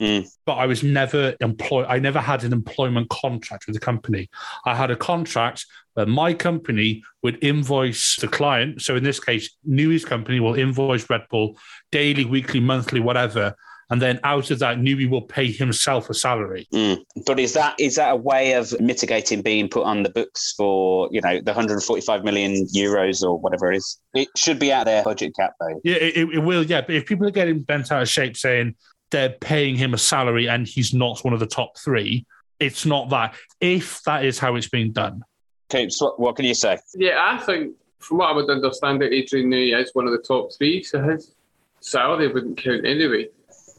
Mm. 0.01 0.29
But 0.47 0.55
I 0.55 0.67
was 0.67 0.83
never 0.83 1.35
employed. 1.41 1.87
I 1.89 1.99
never 1.99 2.21
had 2.21 2.45
an 2.45 2.53
employment 2.53 3.09
contract 3.11 3.67
with 3.67 3.75
the 3.75 3.81
company. 3.81 4.31
I 4.65 4.75
had 4.75 4.91
a 4.91 4.97
contract 4.97 5.67
where 5.95 6.07
my 6.07 6.33
company 6.33 7.03
would 7.23 7.43
invoice 7.43 8.17
the 8.17 8.29
client. 8.29 8.83
So 8.83 8.97
in 8.97 9.05
this 9.05 9.21
case, 9.21 9.57
Newey's 9.69 10.05
company 10.05 10.41
will 10.41 10.55
invoice 10.55 11.09
Red 11.11 11.27
Bull 11.31 11.59
daily, 11.93 12.25
weekly, 12.25 12.61
monthly, 12.61 13.01
whatever. 13.01 13.55
And 13.91 14.01
then 14.01 14.21
out 14.23 14.53
of 14.53 14.61
that, 14.61 14.79
Newey 14.79 15.11
will 15.11 15.23
pay 15.23 15.51
himself 15.51 16.09
a 16.09 16.15
salary. 16.15 16.69
Mm. 16.73 17.05
But 17.27 17.41
is 17.41 17.55
that 17.55 17.75
is 17.79 17.97
that 17.97 18.13
a 18.13 18.17
way 18.17 18.53
of 18.53 18.73
mitigating 18.81 19.43
being 19.43 19.69
put 19.69 19.83
on 19.83 20.05
the 20.05 20.11
books 20.11 20.55
for 20.57 21.09
you 21.11 21.21
know 21.21 21.41
the 21.41 21.51
145 21.51 22.25
million 22.25 22.67
euros 22.75 23.25
or 23.25 23.37
whatever 23.37 23.73
it 23.73 23.79
is? 23.79 23.99
It 24.15 24.29
should 24.37 24.61
be 24.61 24.73
out 24.73 24.85
their 24.85 25.03
budget 25.03 25.33
cap 25.37 25.55
though. 25.59 25.81
Yeah, 25.83 25.97
it, 25.97 26.17
it 26.17 26.39
will. 26.39 26.63
Yeah, 26.63 26.83
but 26.83 26.95
if 26.95 27.05
people 27.05 27.27
are 27.27 27.33
getting 27.33 27.63
bent 27.63 27.91
out 27.91 28.03
of 28.03 28.09
shape 28.09 28.37
saying 28.37 28.77
they're 29.11 29.31
paying 29.41 29.77
him 29.77 29.95
a 29.95 29.99
salary 29.99 30.49
and 30.49 30.67
he's 30.67 30.95
not 30.95 31.25
one 31.25 31.35
of 31.35 31.41
the 31.41 31.47
top 31.47 31.79
three, 31.79 32.27
it's 32.59 32.87
not 32.87 33.11
that. 33.11 33.35
If 33.61 34.03
that 34.05 34.25
is 34.25 34.39
how 34.39 34.55
it's 34.57 34.69
being 34.69 34.93
done, 34.93 35.23
Coops, 35.71 36.01
what, 36.01 36.21
what 36.21 36.37
can 36.37 36.45
you 36.45 36.55
say? 36.55 36.79
yeah, 36.95 37.19
I 37.19 37.39
think 37.39 37.75
from 37.99 38.19
what 38.19 38.31
I 38.31 38.37
would 38.37 38.51
understand, 38.51 39.01
that 39.03 39.13
Adrian 39.13 39.51
Newey 39.51 39.81
is 39.81 39.95
one 39.95 40.07
of 40.07 40.13
the 40.13 40.19
top 40.19 40.53
three, 40.57 40.83
so 40.83 41.03
his 41.03 41.35
salary 41.81 42.29
wouldn't 42.29 42.59
count 42.59 42.87
anyway. 42.87 43.29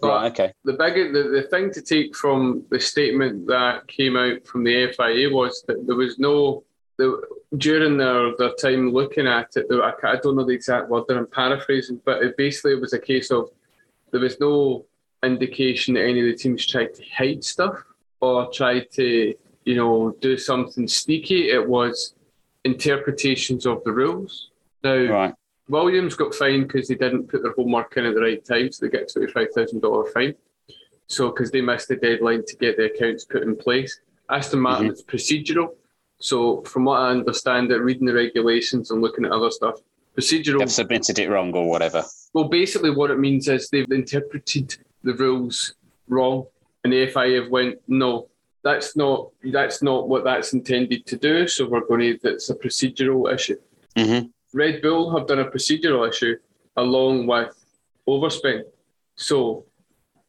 But 0.02 0.08
Right, 0.08 0.32
okay. 0.32 0.54
the 0.64 0.74
big 0.74 1.14
the, 1.14 1.24
the 1.24 1.48
thing 1.50 1.72
to 1.74 1.82
take 1.82 2.16
from 2.16 2.66
the 2.72 2.80
statement 2.80 3.46
that 3.48 3.88
came 3.88 4.18
out 4.18 4.46
from 4.48 4.64
the 4.64 4.92
FIA 4.94 5.30
was 5.30 5.64
that 5.68 5.86
there 5.86 5.96
was 5.96 6.18
no 6.18 6.64
the, 6.98 7.22
during 7.58 7.98
their, 7.98 8.36
their 8.38 8.54
time 8.54 8.92
looking 8.92 9.28
at 9.28 9.50
it. 9.56 9.68
There, 9.70 9.84
I, 9.84 9.94
I 10.04 10.16
don't 10.18 10.36
know 10.36 10.46
the 10.46 10.54
exact 10.54 10.90
word 10.90 11.06
I'm 11.10 11.28
paraphrasing, 11.28 12.02
but 12.04 12.24
it 12.24 12.36
basically 12.36 12.74
it 12.74 12.82
was 12.82 12.94
a 12.94 13.00
case 13.00 13.32
of 13.32 13.50
there 14.12 14.22
was 14.22 14.40
no 14.40 14.86
indication 15.24 15.94
that 15.94 16.04
any 16.04 16.20
of 16.20 16.26
the 16.26 16.36
teams 16.36 16.66
tried 16.66 16.94
to 16.96 17.04
hide 17.16 17.44
stuff 17.44 17.84
or 18.20 18.52
tried 18.52 18.92
to 18.92 19.34
you 19.66 19.76
know 19.76 20.16
do 20.20 20.38
something 20.38 20.88
sneaky. 20.88 21.50
It 21.50 21.68
was 21.68 22.16
interpretations 22.64 23.66
of 23.66 23.84
the 23.84 23.92
rules. 23.92 24.50
Now. 24.84 25.06
Right. 25.06 25.34
Williams 25.68 26.16
got 26.16 26.36
fined 26.36 26.68
because 26.68 26.90
they 26.90 26.96
didn't 26.96 27.30
put 27.30 27.44
their 27.44 27.54
homework 27.54 27.96
in 27.96 28.06
at 28.06 28.14
the 28.14 28.20
right 28.20 28.44
time, 28.44 28.70
so 28.72 28.86
they 28.86 28.92
get 28.92 29.10
a 29.10 29.14
twenty-five 29.14 29.48
thousand 29.56 29.80
dollar 29.80 30.06
fine. 30.12 30.36
So 31.08 31.30
because 31.30 31.50
they 31.50 31.62
missed 31.62 31.88
the 31.88 31.96
deadline 31.96 32.44
to 32.46 32.56
get 32.58 32.76
the 32.76 32.86
accounts 32.86 33.24
put 33.24 33.44
in 33.44 33.56
place. 33.56 34.02
Aston 34.30 34.60
Martin 34.60 34.88
mm-hmm. 34.88 34.92
it's 34.92 35.04
procedural. 35.04 35.70
So 36.20 36.62
from 36.64 36.86
what 36.86 37.00
I 37.00 37.12
understand, 37.12 37.72
it 37.72 37.78
reading 37.78 38.06
the 38.06 38.14
regulations 38.14 38.92
and 38.92 39.02
looking 39.02 39.26
at 39.26 39.32
other 39.32 39.50
stuff, 39.50 39.80
procedural. 40.18 40.60
They've 40.60 40.72
submitted 40.72 41.20
it 41.20 41.30
wrong 41.30 41.54
or 41.54 41.70
whatever. 41.70 42.04
Well, 42.34 42.50
basically 42.50 42.92
what 42.92 43.12
it 43.12 43.20
means 43.20 43.48
is 43.48 43.70
they've 43.70 43.90
interpreted 43.92 44.78
the 45.04 45.14
rules 45.14 45.74
wrong, 46.08 46.46
and 46.84 46.94
the 46.94 47.08
FIA 47.08 47.42
have 47.42 47.52
went 47.52 47.80
no. 47.88 48.28
That's 48.64 48.96
not 48.96 49.30
that's 49.44 49.82
not 49.82 50.08
what 50.08 50.24
that's 50.24 50.54
intended 50.54 51.06
to 51.08 51.18
do. 51.18 51.48
So 51.48 51.68
we're 51.68 51.86
going 51.86 52.02
to. 52.02 52.20
That's 52.22 52.50
a 52.50 52.56
procedural 52.56 53.34
issue. 53.34 53.58
Mm-hmm. 53.98 54.28
Red 54.54 54.82
Bull 54.82 55.18
have 55.18 55.28
done 55.28 55.40
a 55.40 55.46
procedural 55.46 56.08
issue 56.08 56.36
along 56.78 57.28
with 57.28 57.56
overspend. 58.08 58.64
So 59.16 59.66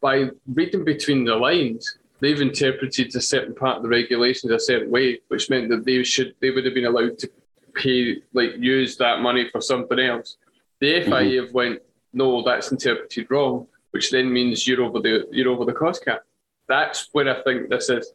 by 0.01 0.29
reading 0.47 0.83
between 0.83 1.25
the 1.25 1.35
lines, 1.35 1.97
they've 2.19 2.41
interpreted 2.41 3.15
a 3.15 3.21
certain 3.21 3.53
part 3.53 3.77
of 3.77 3.83
the 3.83 3.89
regulations 3.89 4.51
a 4.51 4.59
certain 4.59 4.89
way, 4.89 5.19
which 5.27 5.49
meant 5.49 5.69
that 5.69 5.85
they 5.85 6.03
should 6.03 6.35
they 6.41 6.51
would 6.51 6.65
have 6.65 6.73
been 6.73 6.85
allowed 6.85 7.17
to 7.19 7.29
pay 7.75 8.21
like 8.33 8.51
use 8.57 8.97
that 8.97 9.21
money 9.21 9.49
for 9.49 9.61
something 9.61 9.99
else. 9.99 10.37
The 10.79 11.01
FIA 11.01 11.43
have 11.43 11.53
went, 11.53 11.79
no, 12.13 12.43
that's 12.43 12.71
interpreted 12.71 13.27
wrong, 13.29 13.67
which 13.93 14.09
then 14.09 14.33
means 14.33 14.67
you're 14.67 14.81
over 14.81 14.99
the 14.99 15.27
you're 15.31 15.51
over 15.51 15.65
the 15.65 15.71
cost 15.71 16.03
cap. 16.03 16.23
That's 16.67 17.09
where 17.11 17.29
I 17.29 17.43
think 17.43 17.69
this 17.69 17.89
is. 17.89 18.11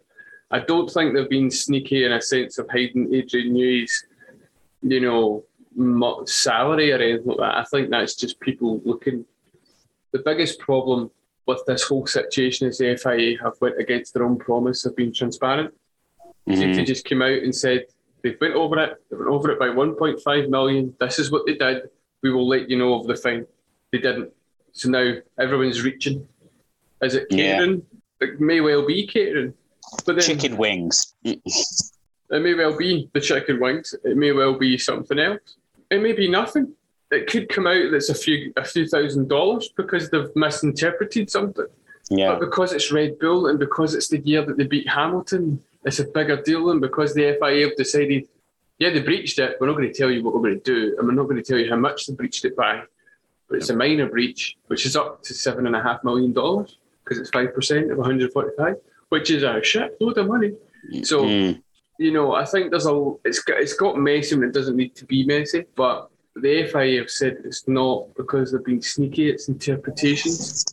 I 0.50 0.58
don't 0.58 0.90
think 0.90 1.14
they've 1.14 1.28
been 1.28 1.50
sneaky 1.50 2.04
in 2.04 2.12
a 2.12 2.20
sense 2.20 2.58
of 2.58 2.68
hiding 2.68 3.14
Adrian 3.14 3.52
Newey's, 3.52 4.06
you 4.82 5.00
know, 5.00 5.44
salary 6.26 6.90
or 6.90 6.96
anything 6.96 7.26
like 7.26 7.38
that. 7.38 7.54
I 7.58 7.64
think 7.64 7.90
that's 7.90 8.16
just 8.16 8.40
people 8.40 8.80
looking. 8.84 9.24
The 10.12 10.18
biggest 10.18 10.58
problem 10.58 11.10
with 11.46 11.62
this 11.66 11.84
whole 11.84 12.06
situation 12.06 12.66
is 12.66 12.78
the 12.78 12.96
FIA 12.96 13.38
have 13.42 13.54
went 13.60 13.78
against 13.78 14.14
their 14.14 14.24
own 14.24 14.38
promise 14.38 14.84
of 14.84 14.96
being 14.96 15.12
transparent. 15.12 15.72
Mm-hmm. 16.48 16.62
If 16.62 16.76
they 16.76 16.84
just 16.84 17.04
came 17.04 17.22
out 17.22 17.42
and 17.42 17.54
said 17.54 17.84
they 18.24 18.36
went 18.40 18.54
over 18.54 18.78
it, 18.82 19.02
they 19.10 19.16
went 19.16 19.30
over 19.30 19.52
it 19.52 19.60
by 19.60 19.68
1.5 19.68 20.48
million. 20.48 20.94
This 20.98 21.20
is 21.20 21.30
what 21.30 21.46
they 21.46 21.54
did. 21.54 21.90
We 22.22 22.32
will 22.32 22.48
let 22.48 22.68
you 22.68 22.78
know 22.78 22.94
of 22.94 23.06
the 23.06 23.14
fine. 23.14 23.46
They 23.92 23.98
didn't. 23.98 24.32
So 24.78 24.88
now 24.90 25.14
everyone's 25.40 25.82
reaching. 25.82 26.26
Is 27.02 27.16
it 27.16 27.26
Yeah. 27.30 27.58
catering? 27.58 27.82
It 28.20 28.40
may 28.40 28.60
well 28.60 28.86
be 28.86 29.08
catering. 29.08 29.54
But 30.06 30.14
then 30.14 30.20
Chicken 30.24 30.56
wings. 30.56 31.14
it 31.24 31.40
may 32.30 32.54
well 32.54 32.76
be 32.76 33.10
the 33.12 33.20
chicken 33.20 33.58
wings. 33.58 33.92
It 34.04 34.16
may 34.16 34.30
well 34.30 34.54
be 34.54 34.78
something 34.78 35.18
else. 35.18 35.56
It 35.90 36.00
may 36.00 36.12
be 36.12 36.30
nothing. 36.30 36.74
It 37.10 37.26
could 37.26 37.48
come 37.48 37.66
out 37.66 37.90
that's 37.90 38.08
a 38.08 38.14
few 38.14 38.52
a 38.56 38.64
few 38.64 38.86
thousand 38.86 39.28
dollars 39.28 39.68
because 39.76 40.10
they've 40.10 40.34
misinterpreted 40.36 41.28
something. 41.28 41.66
Yeah. 42.10 42.28
But 42.34 42.40
because 42.40 42.72
it's 42.72 42.92
Red 42.92 43.18
Bull 43.18 43.48
and 43.48 43.58
because 43.58 43.96
it's 43.96 44.08
the 44.08 44.20
year 44.20 44.44
that 44.44 44.56
they 44.58 44.66
beat 44.66 44.88
Hamilton, 44.88 45.60
it's 45.84 45.98
a 45.98 46.04
bigger 46.04 46.40
deal. 46.40 46.70
And 46.70 46.80
because 46.80 47.14
the 47.14 47.36
FIA 47.40 47.66
have 47.68 47.76
decided 47.76 48.28
yeah, 48.78 48.90
they 48.90 49.00
breached 49.00 49.40
it. 49.40 49.56
We're 49.60 49.66
not 49.66 49.76
going 49.76 49.92
to 49.92 49.98
tell 49.98 50.08
you 50.08 50.22
what 50.22 50.34
we're 50.34 50.40
going 50.40 50.60
to 50.60 50.62
do, 50.62 50.94
and 50.96 51.08
we're 51.08 51.14
not 51.14 51.24
going 51.24 51.36
to 51.36 51.42
tell 51.42 51.58
you 51.58 51.68
how 51.68 51.74
much 51.76 52.06
they 52.06 52.14
breached 52.14 52.44
it 52.44 52.54
by. 52.54 52.84
But 53.48 53.56
it's 53.58 53.70
a 53.70 53.76
minor 53.76 54.06
breach, 54.08 54.56
which 54.66 54.84
is 54.84 54.94
up 54.96 55.22
to 55.24 55.34
seven 55.34 55.66
and 55.66 55.74
a 55.74 55.82
half 55.82 56.04
million 56.04 56.32
dollars 56.32 56.78
because 57.04 57.18
it's 57.18 57.30
five 57.30 57.54
percent 57.54 57.90
of 57.90 57.96
145, 57.98 58.76
which 59.08 59.30
is 59.30 59.42
a 59.42 59.62
shit 59.62 59.96
load 60.00 60.18
of 60.18 60.26
money. 60.28 60.52
So, 61.02 61.22
Mm. 61.24 61.62
you 61.98 62.12
know, 62.12 62.34
I 62.34 62.44
think 62.44 62.70
there's 62.70 62.86
a 62.86 63.14
it's 63.24 63.40
got 63.40 63.58
it's 63.60 63.72
got 63.74 63.96
messy 63.98 64.36
when 64.36 64.48
it 64.48 64.52
doesn't 64.54 64.76
need 64.76 64.94
to 64.96 65.06
be 65.06 65.24
messy, 65.24 65.64
but 65.74 66.10
the 66.36 66.64
FIA 66.70 67.00
have 67.00 67.10
said 67.10 67.38
it's 67.44 67.66
not 67.66 68.14
because 68.16 68.52
they've 68.52 68.64
been 68.64 68.82
sneaky. 68.82 69.30
It's 69.30 69.48
interpretations. 69.48 70.64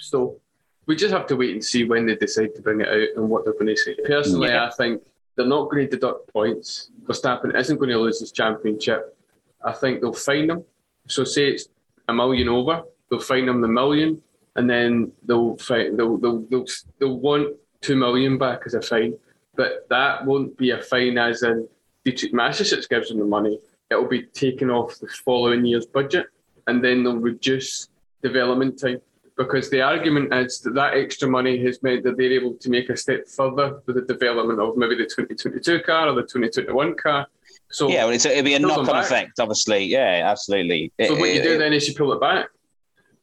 So 0.00 0.40
we 0.86 0.94
just 0.96 1.12
have 1.12 1.26
to 1.26 1.36
wait 1.36 1.50
and 1.52 1.62
see 1.64 1.84
when 1.84 2.06
they 2.06 2.14
decide 2.14 2.54
to 2.54 2.62
bring 2.62 2.80
it 2.80 2.88
out 2.88 3.08
and 3.16 3.28
what 3.28 3.44
they're 3.44 3.52
going 3.54 3.66
to 3.66 3.76
say. 3.76 3.96
Personally, 4.06 4.48
Yeah. 4.50 4.66
I 4.66 4.70
think 4.70 5.02
they're 5.34 5.44
not 5.46 5.68
going 5.70 5.84
to 5.84 5.90
deduct 5.90 6.32
points. 6.32 6.90
Verstappen 7.04 7.54
isn't 7.58 7.76
going 7.76 7.90
to 7.90 7.98
lose 7.98 8.20
his 8.20 8.32
championship. 8.32 9.16
I 9.64 9.72
think 9.72 10.00
they'll 10.00 10.12
fine 10.12 10.48
him. 10.50 10.64
So 11.08 11.24
say 11.24 11.48
it's 11.48 11.66
a 12.08 12.14
million 12.14 12.48
over, 12.48 12.82
they'll 13.10 13.20
fine 13.20 13.46
them 13.46 13.60
the 13.60 13.68
million, 13.68 14.22
and 14.56 14.68
then 14.68 15.12
they'll 15.24 15.56
fine, 15.56 15.96
they'll, 15.96 16.16
they'll, 16.18 16.40
they'll, 16.50 16.66
they'll 16.98 17.18
want 17.18 17.56
two 17.80 17.96
million 17.96 18.38
back 18.38 18.62
as 18.66 18.74
a 18.74 18.82
fine. 18.82 19.16
But 19.54 19.86
that 19.90 20.24
won't 20.24 20.56
be 20.56 20.70
a 20.70 20.82
fine 20.82 21.18
as 21.18 21.42
in 21.42 21.68
Dietrich 22.04 22.32
Mateschitz 22.32 22.88
gives 22.88 23.08
them 23.08 23.18
the 23.18 23.24
money. 23.24 23.58
It'll 23.90 24.08
be 24.08 24.24
taken 24.24 24.70
off 24.70 24.98
the 24.98 25.08
following 25.08 25.64
year's 25.64 25.86
budget, 25.86 26.26
and 26.66 26.82
then 26.84 27.02
they'll 27.02 27.16
reduce 27.16 27.88
development 28.22 28.78
time 28.78 29.00
because 29.36 29.68
the 29.68 29.82
argument 29.82 30.32
is 30.32 30.60
that 30.60 30.74
that 30.74 30.94
extra 30.94 31.28
money 31.28 31.62
has 31.62 31.82
meant 31.82 32.02
that 32.04 32.16
they're 32.16 32.32
able 32.32 32.54
to 32.54 32.70
make 32.70 32.88
a 32.88 32.96
step 32.96 33.28
further 33.28 33.80
with 33.84 33.96
the 33.96 34.02
development 34.02 34.58
of 34.58 34.76
maybe 34.76 34.94
the 34.94 35.04
2022 35.04 35.80
car 35.80 36.08
or 36.08 36.14
the 36.14 36.22
2021 36.22 36.96
car. 36.96 37.26
So, 37.70 37.88
Yeah, 37.88 38.04
well, 38.04 38.14
it's, 38.14 38.24
it'll 38.24 38.44
be 38.44 38.54
a 38.54 38.58
knock 38.58 38.78
on 38.78 38.86
back. 38.86 39.04
effect, 39.04 39.40
obviously. 39.40 39.84
Yeah, 39.84 40.22
absolutely. 40.24 40.92
so 41.00 41.14
It- 41.14 41.18
what 41.18 41.32
you 41.32 41.42
do 41.42 41.54
it- 41.54 41.58
then 41.58 41.72
is 41.72 41.88
you 41.88 41.94
pull 41.94 42.12
it 42.12 42.20
back. 42.20 42.48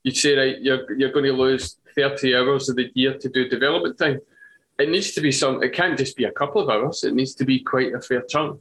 You 0.04 0.12
say, 0.12 0.36
right, 0.36 0.62
you're, 0.62 0.92
you're 0.98 1.12
going 1.12 1.26
to 1.26 1.32
lose 1.34 1.78
30 1.96 2.36
hours 2.36 2.68
of 2.70 2.76
the 2.76 2.92
year 2.94 3.18
to 3.18 3.30
do 3.30 3.48
development 3.48 3.98
time. 3.98 4.20
It 4.80 4.90
needs 4.90 5.12
to 5.14 5.22
be 5.22 5.32
some, 5.32 5.64
it 5.64 5.72
can't 5.74 5.98
just 5.98 6.18
be 6.18 6.26
a 6.26 6.32
couple 6.32 6.62
of 6.62 6.70
hours, 6.70 7.04
it 7.04 7.14
needs 7.14 7.36
to 7.36 7.46
be 7.46 7.60
quite 7.60 7.94
a 7.94 8.02
fair 8.02 8.22
chunk 8.24 8.60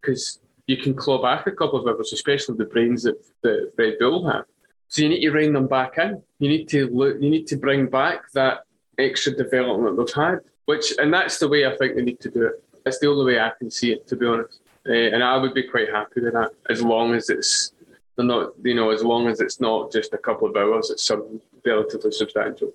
because 0.00 0.38
you 0.66 0.76
can 0.78 0.94
claw 0.94 1.20
back 1.20 1.46
a 1.46 1.50
couple 1.52 1.80
of 1.80 1.86
hours, 1.86 2.12
especially 2.12 2.56
the 2.56 2.64
brains 2.64 3.02
that, 3.02 3.16
that 3.42 3.72
Red 3.76 3.98
Bull 3.98 4.26
have. 4.30 4.44
So 4.88 5.02
you 5.02 5.08
need 5.10 5.20
to 5.20 5.30
rein 5.32 5.52
them 5.52 5.66
back 5.66 5.98
in. 5.98 6.22
You 6.38 6.48
need 6.48 6.68
to 6.70 6.88
look. 6.88 7.16
You 7.20 7.28
need 7.30 7.46
to 7.48 7.56
bring 7.56 7.86
back 7.86 8.30
that 8.32 8.60
extra 8.98 9.32
development 9.32 9.96
they've 9.96 10.14
had. 10.14 10.38
Which 10.64 10.94
and 10.98 11.12
that's 11.12 11.38
the 11.38 11.46
way 11.48 11.64
I 11.66 11.76
think 11.76 11.94
they 11.96 12.02
need 12.02 12.20
to 12.20 12.30
do 12.30 12.46
it. 12.46 12.64
It's 12.86 12.98
the 12.98 13.08
only 13.08 13.24
way 13.34 13.40
I 13.40 13.50
can 13.58 13.70
see 13.70 13.92
it, 13.92 14.06
to 14.08 14.16
be 14.16 14.26
honest. 14.26 14.60
Uh, 14.90 15.14
and 15.14 15.22
I 15.22 15.36
would 15.36 15.54
be 15.54 15.62
quite 15.62 15.88
happy 15.88 16.20
with 16.20 16.32
that, 16.32 16.50
as 16.68 16.82
long 16.82 17.14
as 17.14 17.30
it's 17.30 17.72
they're 18.16 18.26
not, 18.26 18.52
you 18.64 18.74
know, 18.74 18.90
as 18.90 19.04
long 19.04 19.28
as 19.28 19.40
it's 19.40 19.60
not 19.60 19.92
just 19.92 20.12
a 20.12 20.18
couple 20.18 20.48
of 20.48 20.56
hours. 20.56 20.90
It's 20.90 21.04
something 21.04 21.40
relatively 21.64 22.10
substantial. 22.10 22.72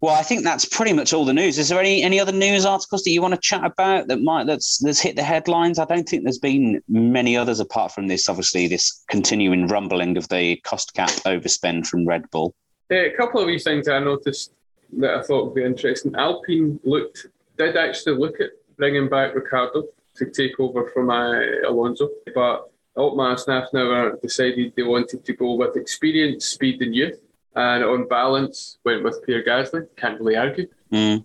Well, 0.00 0.14
I 0.16 0.22
think 0.22 0.42
that's 0.42 0.64
pretty 0.64 0.92
much 0.92 1.12
all 1.12 1.24
the 1.24 1.32
news. 1.32 1.58
Is 1.58 1.68
there 1.68 1.78
any, 1.78 2.02
any 2.02 2.18
other 2.18 2.32
news 2.32 2.66
articles 2.66 3.04
that 3.04 3.10
you 3.12 3.22
want 3.22 3.34
to 3.34 3.40
chat 3.40 3.64
about 3.64 4.08
that 4.08 4.20
might 4.20 4.48
that's 4.48 4.78
that's 4.78 4.98
hit 4.98 5.14
the 5.14 5.22
headlines? 5.22 5.78
I 5.78 5.84
don't 5.84 6.08
think 6.08 6.24
there's 6.24 6.38
been 6.38 6.82
many 6.88 7.36
others 7.36 7.60
apart 7.60 7.92
from 7.92 8.08
this. 8.08 8.28
Obviously, 8.28 8.66
this 8.66 9.04
continuing 9.08 9.68
rumbling 9.68 10.16
of 10.16 10.28
the 10.28 10.56
cost 10.56 10.92
cap 10.94 11.10
overspend 11.24 11.86
from 11.86 12.04
Red 12.04 12.28
Bull. 12.32 12.52
Uh, 12.90 12.96
a 12.96 13.16
couple 13.16 13.40
of 13.40 13.46
wee 13.46 13.60
things 13.60 13.86
I 13.86 14.00
noticed 14.00 14.52
that 14.98 15.14
I 15.14 15.22
thought 15.22 15.46
would 15.46 15.54
be 15.54 15.64
interesting. 15.64 16.16
Alpine 16.16 16.80
looked 16.82 17.28
did 17.58 17.76
actually 17.76 18.16
look 18.16 18.40
at 18.40 18.50
bringing 18.82 19.08
back 19.08 19.32
Ricciardo 19.32 19.84
to 20.16 20.24
take 20.26 20.58
over 20.58 20.90
from 20.92 21.08
uh, 21.08 21.68
Alonso, 21.68 22.08
but 22.34 22.68
Otmar 22.96 23.36
Szafnauer 23.36 24.20
decided 24.20 24.72
they 24.74 24.82
wanted 24.82 25.24
to 25.24 25.32
go 25.34 25.54
with 25.54 25.76
experience, 25.76 26.46
speed, 26.46 26.82
and 26.82 26.92
youth, 26.92 27.20
and 27.54 27.84
on 27.84 28.08
balance 28.08 28.78
went 28.84 29.04
with 29.04 29.24
Pierre 29.24 29.44
Gasly. 29.44 29.86
Can't 29.96 30.18
really 30.18 30.34
argue. 30.34 30.66
Mm. 30.90 31.24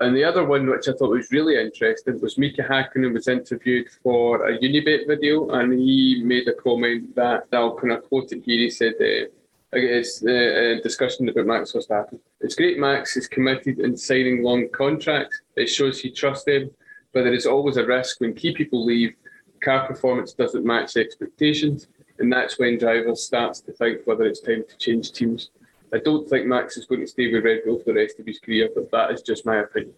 And 0.00 0.14
the 0.14 0.22
other 0.22 0.44
one, 0.44 0.68
which 0.68 0.86
I 0.86 0.92
thought 0.92 1.18
was 1.20 1.32
really 1.32 1.56
interesting, 1.58 2.20
was 2.20 2.36
Mika 2.36 2.62
Hakkinen 2.62 3.14
was 3.14 3.26
interviewed 3.26 3.88
for 4.02 4.46
a 4.46 4.58
Unibet 4.58 5.06
video, 5.06 5.48
and 5.48 5.72
he 5.72 6.20
made 6.22 6.46
a 6.46 6.52
comment 6.52 7.16
that 7.16 7.44
I'll 7.54 7.74
kind 7.74 7.94
of 7.94 8.04
quote 8.06 8.32
it 8.32 8.42
here. 8.44 8.60
He 8.66 8.70
said, 8.80 8.96
uh, 9.00 9.24
"It's 9.72 10.22
uh, 10.22 10.76
a 10.76 10.82
discussion 10.82 11.26
about 11.30 11.46
Max 11.46 11.72
Verstappen. 11.72 12.18
It's 12.42 12.54
great. 12.54 12.78
Max 12.78 13.16
is 13.16 13.26
committed 13.28 13.78
in 13.80 13.96
signing 13.96 14.42
long 14.42 14.68
contracts. 14.82 15.40
It 15.56 15.68
shows 15.68 15.98
he 15.98 16.10
trusts 16.10 16.44
them, 16.44 16.70
but 17.12 17.24
there 17.24 17.34
is 17.34 17.46
always 17.46 17.76
a 17.76 17.84
risk 17.86 18.20
when 18.20 18.34
key 18.34 18.52
people 18.54 18.84
leave. 18.84 19.14
Car 19.62 19.86
performance 19.86 20.32
doesn't 20.32 20.64
match 20.64 20.96
expectations, 20.96 21.88
and 22.18 22.32
that's 22.32 22.58
when 22.58 22.78
drivers 22.78 23.24
starts 23.24 23.60
to 23.62 23.72
think 23.72 24.06
whether 24.06 24.24
it's 24.24 24.40
time 24.40 24.64
to 24.68 24.76
change 24.78 25.12
teams." 25.12 25.50
I 25.92 25.98
don't 25.98 26.28
think 26.28 26.46
Max 26.46 26.76
is 26.76 26.84
going 26.84 27.00
to 27.00 27.06
stay 27.06 27.32
with 27.32 27.44
Red 27.44 27.62
Bull 27.64 27.78
for 27.78 27.86
the 27.86 27.94
rest 27.94 28.20
of 28.20 28.26
his 28.26 28.38
career, 28.38 28.68
but 28.74 28.90
that 28.90 29.10
is 29.10 29.22
just 29.22 29.46
my 29.46 29.56
opinion. 29.60 29.94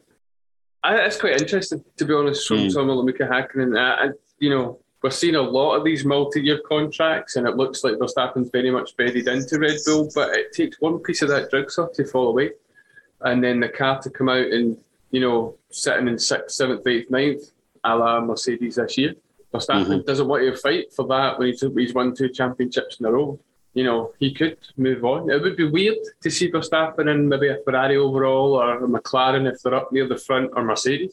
I, 0.85 0.97
that's 0.97 1.21
quite 1.21 1.41
interesting, 1.41 1.85
to 1.97 2.05
be 2.05 2.15
honest, 2.15 2.47
from 2.47 2.59
Mm. 2.59 2.71
someone 2.71 2.97
like 2.99 3.07
Mika 3.07 3.25
Hakkinen. 3.25 3.77
Uh, 3.77 4.05
and, 4.05 4.15
you 4.39 4.51
know, 4.51 4.79
we're 5.03 5.11
seeing 5.11 5.35
a 5.35 5.43
lot 5.43 5.75
of 5.75 5.85
these 5.85 6.05
multi-year 6.05 6.61
contracts, 6.61 7.35
and 7.37 7.47
it 7.47 7.57
looks 7.57 7.83
like 7.83 7.97
Verstappen's 7.97 8.51
very 8.51 8.71
much 8.71 8.97
bedded 8.97 9.27
into 9.27 9.59
Red 9.59 9.79
Bull, 9.85 10.09
but 10.15 10.37
it 10.37 10.53
takes 10.53 10.81
one 10.81 11.01
piece 11.01 11.23
of 11.23 11.29
that 11.31 11.51
drug 11.51 11.65
jigsaw 11.65 11.89
to 11.89 12.05
fall 12.05 12.29
away, 12.29 12.53
and 13.23 13.43
then 13.43 13.59
the 13.59 13.69
car 13.69 14.01
to 14.01 14.11
come 14.11 14.29
out 14.29 14.47
and, 14.47 14.79
you 15.11 15.21
know, 15.21 15.57
sitting 15.71 16.09
in 16.09 16.19
sixth, 16.19 16.57
seventh, 16.57 16.87
eighth, 16.87 17.11
ninth, 17.11 17.43
a 17.85 17.97
la 17.97 18.21
Mercedes 18.21 18.77
this 18.77 18.97
year. 18.99 19.15
Verstappen 19.53 20.05
doesn't 20.07 20.29
want 20.29 20.43
to 20.45 20.57
fight 20.57 20.93
for 20.93 21.07
that 21.09 21.39
when 21.39 21.49
he's, 21.49 21.65
he's 21.77 21.93
won 21.95 22.15
two 22.15 22.29
championships 22.29 23.01
in 23.01 23.07
a 23.07 23.13
row 23.13 23.39
you 23.75 23.85
know, 23.85 24.13
he 24.19 24.35
could 24.35 24.59
move 24.77 25.05
on. 25.05 25.31
It 25.31 25.41
would 25.41 25.57
be 25.57 25.69
weird 25.69 25.99
to 26.23 26.31
see 26.31 26.51
Verstappen 26.51 27.09
in 27.11 27.29
maybe 27.29 27.49
a 27.49 27.59
Ferrari 27.65 27.97
overall 27.97 28.55
or 28.55 28.85
a 28.85 28.89
McLaren 28.89 29.51
if 29.51 29.63
they're 29.63 29.75
up 29.75 29.93
near 29.93 30.09
the 30.09 30.17
front 30.19 30.51
or 30.57 30.65
Mercedes. 30.65 31.13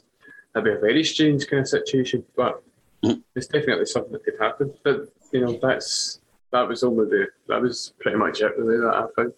That'd 0.54 0.66
be 0.66 0.76
a 0.76 0.80
very 0.80 1.04
strange 1.04 1.48
kind 1.48 1.62
of 1.62 1.68
situation, 1.68 2.24
but 2.36 2.64
Mm. 3.04 3.22
it's 3.36 3.45
definitely 3.45 3.86
something 3.86 4.12
that 4.14 4.24
could 4.24 4.39
happen. 4.39 4.74
But 4.84 5.14
you 5.32 5.41
know, 5.41 5.60
that's 5.62 6.20
that 6.52 6.68
was 6.68 6.84
only 6.84 7.06
the 7.06 7.28
that 7.48 7.62
was 7.62 7.93
pretty 8.00 8.18
much 8.18 8.41
it 8.41 8.58
really 8.58 8.78
that 8.78 8.95
I 8.95 9.06
found. 9.16 9.34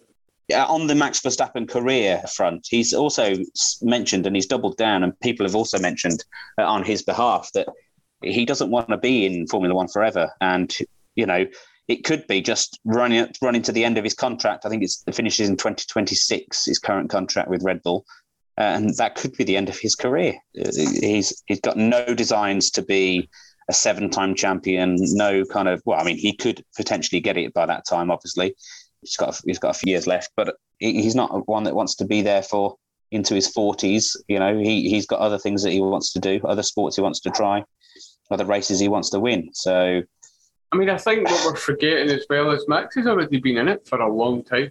On 0.53 0.87
the 0.87 0.95
Max 0.95 1.19
Verstappen 1.19 1.67
career 1.69 2.21
front, 2.35 2.67
he's 2.69 2.93
also 2.93 3.35
mentioned 3.81 4.25
and 4.25 4.35
he's 4.35 4.47
doubled 4.47 4.77
down, 4.77 5.03
and 5.03 5.19
people 5.19 5.45
have 5.45 5.55
also 5.55 5.79
mentioned 5.79 6.23
uh, 6.57 6.63
on 6.63 6.83
his 6.83 7.03
behalf 7.03 7.49
that 7.53 7.67
he 8.21 8.45
doesn't 8.45 8.71
want 8.71 8.89
to 8.89 8.97
be 8.97 9.25
in 9.25 9.47
Formula 9.47 9.75
One 9.75 9.87
forever. 9.87 10.31
And, 10.41 10.73
you 11.15 11.25
know, 11.25 11.45
it 11.87 12.03
could 12.03 12.25
be 12.27 12.41
just 12.41 12.79
running 12.85 13.27
running 13.41 13.61
to 13.63 13.71
the 13.71 13.83
end 13.83 13.97
of 13.97 14.03
his 14.03 14.13
contract. 14.13 14.65
I 14.65 14.69
think 14.69 14.83
it 14.83 15.15
finishes 15.15 15.49
in 15.49 15.57
2026, 15.57 16.65
his 16.65 16.79
current 16.79 17.09
contract 17.09 17.49
with 17.49 17.63
Red 17.63 17.81
Bull. 17.83 18.05
Uh, 18.57 18.63
and 18.63 18.97
that 18.97 19.15
could 19.15 19.31
be 19.37 19.45
the 19.45 19.55
end 19.55 19.69
of 19.69 19.79
his 19.79 19.95
career. 19.95 20.35
Uh, 20.59 20.69
He's 20.75 21.43
he's 21.47 21.61
got 21.61 21.77
no 21.77 22.13
designs 22.13 22.69
to 22.71 22.81
be 22.81 23.29
a 23.69 23.73
seven-time 23.73 24.35
champion. 24.35 24.97
No 24.99 25.45
kind 25.45 25.67
of 25.67 25.81
well, 25.85 25.99
I 25.99 26.03
mean, 26.03 26.17
he 26.17 26.35
could 26.35 26.63
potentially 26.75 27.21
get 27.21 27.37
it 27.37 27.53
by 27.53 27.65
that 27.65 27.85
time. 27.87 28.11
Obviously, 28.11 28.55
he's 29.01 29.17
got 29.17 29.37
a, 29.37 29.41
he's 29.45 29.59
got 29.59 29.75
a 29.75 29.79
few 29.79 29.91
years 29.91 30.07
left, 30.07 30.31
but 30.35 30.55
he- 30.79 31.01
he's 31.01 31.15
not 31.15 31.47
one 31.47 31.63
that 31.63 31.75
wants 31.75 31.95
to 31.95 32.05
be 32.05 32.21
there 32.21 32.43
for 32.43 32.75
into 33.11 33.33
his 33.33 33.47
forties. 33.47 34.15
You 34.27 34.39
know, 34.39 34.57
he 34.57 34.89
he's 34.89 35.05
got 35.05 35.19
other 35.19 35.37
things 35.37 35.63
that 35.63 35.71
he 35.71 35.81
wants 35.81 36.13
to 36.13 36.19
do, 36.19 36.39
other 36.43 36.63
sports 36.63 36.95
he 36.95 37.01
wants 37.01 37.19
to 37.21 37.29
try, 37.31 37.63
other 38.31 38.45
races 38.45 38.79
he 38.79 38.87
wants 38.87 39.09
to 39.11 39.19
win. 39.19 39.49
So 39.53 40.01
I 40.71 40.75
mean, 40.77 40.89
I 40.89 40.97
think 40.97 41.27
what 41.29 41.45
we're 41.45 41.55
forgetting 41.55 42.09
as 42.15 42.25
well 42.29 42.51
is 42.51 42.65
Max 42.67 42.95
has 42.95 43.07
already 43.07 43.39
been 43.39 43.57
in 43.57 43.67
it 43.67 43.87
for 43.87 43.99
a 44.01 44.13
long 44.13 44.43
time. 44.43 44.69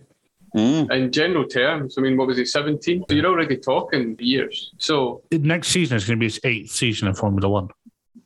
mm, 0.55 0.89
In 0.93 1.11
general 1.11 1.45
terms, 1.47 1.99
I 1.99 2.03
mean, 2.03 2.17
what 2.17 2.29
was 2.29 2.37
he, 2.39 2.45
17? 2.45 3.05
So 3.09 3.15
you're 3.17 3.27
already 3.27 3.57
talking 3.57 4.17
years. 4.21 4.71
So 4.79 5.23
Next 5.33 5.69
season 5.69 5.97
is 5.97 6.05
going 6.05 6.19
to 6.19 6.21
be 6.21 6.27
his 6.27 6.39
eighth 6.45 6.71
season 6.71 7.09
in 7.09 7.15
Formula 7.15 7.49
One. 7.49 7.69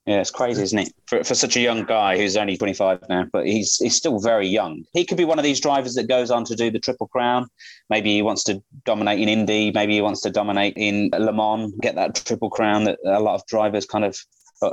Yeah, 0.06 0.20
it's 0.20 0.30
crazy, 0.30 0.62
isn't 0.62 0.78
it? 0.78 0.92
For 1.06 1.22
for 1.24 1.34
such 1.34 1.56
a 1.56 1.60
young 1.60 1.84
guy 1.84 2.16
who's 2.16 2.36
only 2.36 2.56
twenty 2.56 2.74
five 2.74 3.00
now, 3.08 3.26
but 3.32 3.46
he's 3.46 3.76
he's 3.76 3.94
still 3.96 4.18
very 4.18 4.48
young. 4.48 4.84
He 4.92 5.04
could 5.04 5.16
be 5.16 5.24
one 5.24 5.38
of 5.38 5.44
these 5.44 5.60
drivers 5.60 5.94
that 5.94 6.08
goes 6.08 6.30
on 6.30 6.44
to 6.46 6.56
do 6.56 6.70
the 6.70 6.80
triple 6.80 7.08
crown. 7.08 7.48
Maybe 7.88 8.14
he 8.14 8.22
wants 8.22 8.44
to 8.44 8.62
dominate 8.84 9.20
in 9.20 9.28
Indy. 9.28 9.70
Maybe 9.72 9.94
he 9.94 10.00
wants 10.00 10.20
to 10.22 10.30
dominate 10.30 10.74
in 10.76 11.10
Le 11.16 11.32
Mans, 11.32 11.72
get 11.80 11.94
that 11.94 12.14
triple 12.14 12.50
crown 12.50 12.84
that 12.84 12.98
a 13.04 13.20
lot 13.20 13.34
of 13.34 13.46
drivers 13.46 13.86
kind 13.86 14.04
of. 14.04 14.16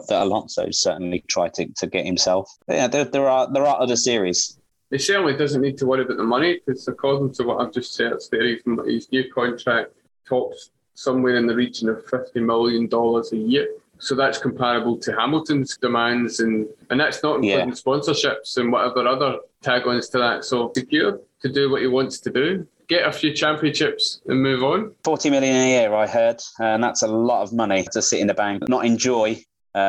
That 0.07 0.21
Alonso 0.21 0.69
certainly 0.69 1.23
tried 1.27 1.55
to, 1.55 1.65
to 1.77 1.87
get 1.87 2.05
himself. 2.05 2.47
But 2.67 2.75
yeah, 2.75 2.87
there, 2.87 3.05
there 3.05 3.27
are 3.27 3.51
there 3.51 3.65
are 3.65 3.81
other 3.81 3.95
series. 3.95 4.55
he 4.91 4.99
certainly 4.99 5.35
doesn't 5.35 5.63
need 5.63 5.79
to 5.79 5.87
worry 5.87 6.03
about 6.03 6.17
the 6.17 6.23
money 6.23 6.59
because 6.63 6.87
according 6.87 7.33
to 7.33 7.43
what 7.43 7.59
I've 7.59 7.73
just 7.73 7.95
said, 7.95 8.13
there, 8.31 8.45
his, 8.45 8.61
his 8.85 9.11
new 9.11 9.31
contract 9.33 9.93
tops 10.27 10.69
somewhere 10.93 11.37
in 11.37 11.47
the 11.47 11.55
region 11.55 11.89
of 11.89 12.05
fifty 12.05 12.39
million 12.39 12.85
dollars 12.87 13.33
a 13.33 13.37
year. 13.37 13.67
So 13.99 14.15
that's 14.15 14.37
comparable 14.37 14.97
to 14.97 15.11
Hamilton's 15.13 15.77
demands, 15.77 16.39
and 16.39 16.67
and 16.89 16.99
that's 16.99 17.21
not 17.21 17.35
including 17.43 17.71
sponsorships 17.71 18.57
and 18.57 18.71
whatever 18.71 19.05
other 19.07 19.39
tag-ons 19.61 20.09
to 20.09 20.17
that. 20.19 20.45
So 20.45 20.71
secure 20.75 21.19
to 21.41 21.49
do 21.51 21.69
what 21.69 21.81
he 21.81 21.87
wants 21.87 22.19
to 22.21 22.29
do, 22.29 22.65
get 22.87 23.05
a 23.05 23.11
few 23.11 23.33
championships, 23.33 24.21
and 24.27 24.41
move 24.41 24.63
on. 24.63 24.93
40 25.03 25.29
million 25.29 25.55
a 25.55 25.67
year, 25.69 25.93
I 25.93 26.07
heard, 26.07 26.41
and 26.59 26.83
that's 26.83 27.01
a 27.03 27.07
lot 27.07 27.43
of 27.43 27.53
money 27.53 27.85
to 27.91 28.01
sit 28.01 28.19
in 28.19 28.27
the 28.27 28.33
bank, 28.33 28.67
not 28.69 28.85
enjoy 28.85 29.43
um, 29.75 29.81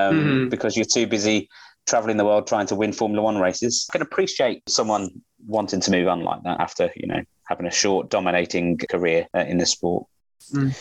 Mhm. 0.46 0.50
because 0.50 0.76
you're 0.76 0.84
too 0.84 1.06
busy 1.06 1.48
traveling 1.86 2.16
the 2.18 2.24
world 2.24 2.46
trying 2.46 2.66
to 2.66 2.74
win 2.74 2.92
Formula 2.92 3.22
One 3.22 3.38
races. 3.38 3.86
I 3.90 3.92
can 3.92 4.02
appreciate 4.02 4.62
someone 4.68 5.10
wanting 5.46 5.80
to 5.80 5.90
move 5.90 6.06
on 6.08 6.20
like 6.22 6.42
that 6.42 6.60
after 6.60 6.90
you 6.96 7.06
know 7.06 7.22
having 7.44 7.66
a 7.66 7.70
short 7.70 8.10
dominating 8.10 8.76
career 8.78 9.26
uh, 9.34 9.40
in 9.40 9.58
the 9.58 9.66
sport. 9.66 10.06
Mm. 10.52 10.76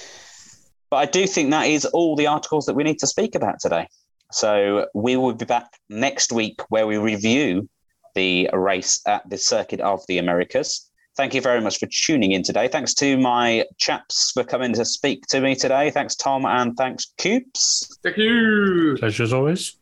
But 0.89 0.97
I 0.97 1.05
do 1.05 1.27
think 1.27 1.51
that 1.51 1.67
is 1.67 1.85
all 1.85 2.15
the 2.15 2.27
articles 2.27 2.65
that 2.65 2.75
we 2.75 2.83
need 2.83 2.99
to 2.99 3.07
speak 3.07 3.35
about 3.35 3.59
today. 3.59 3.87
So 4.31 4.87
we 4.93 5.15
will 5.15 5.33
be 5.33 5.45
back 5.45 5.71
next 5.89 6.31
week 6.31 6.61
where 6.69 6.87
we 6.87 6.97
review 6.97 7.67
the 8.15 8.49
race 8.53 9.01
at 9.05 9.27
the 9.29 9.37
Circuit 9.37 9.81
of 9.81 10.01
the 10.07 10.17
Americas. 10.17 10.89
Thank 11.17 11.33
you 11.33 11.41
very 11.41 11.61
much 11.61 11.79
for 11.79 11.87
tuning 11.87 12.31
in 12.31 12.43
today. 12.43 12.67
Thanks 12.67 12.93
to 12.95 13.17
my 13.17 13.65
chaps 13.77 14.31
for 14.31 14.43
coming 14.43 14.73
to 14.73 14.85
speak 14.85 15.25
to 15.27 15.41
me 15.41 15.55
today. 15.55 15.89
Thanks, 15.89 16.15
Tom, 16.15 16.45
and 16.45 16.77
thanks, 16.77 17.11
Coops. 17.19 17.97
Thank 18.03 18.17
you. 18.17 18.95
Pleasure 18.97 19.23
as 19.23 19.33
always. 19.33 19.75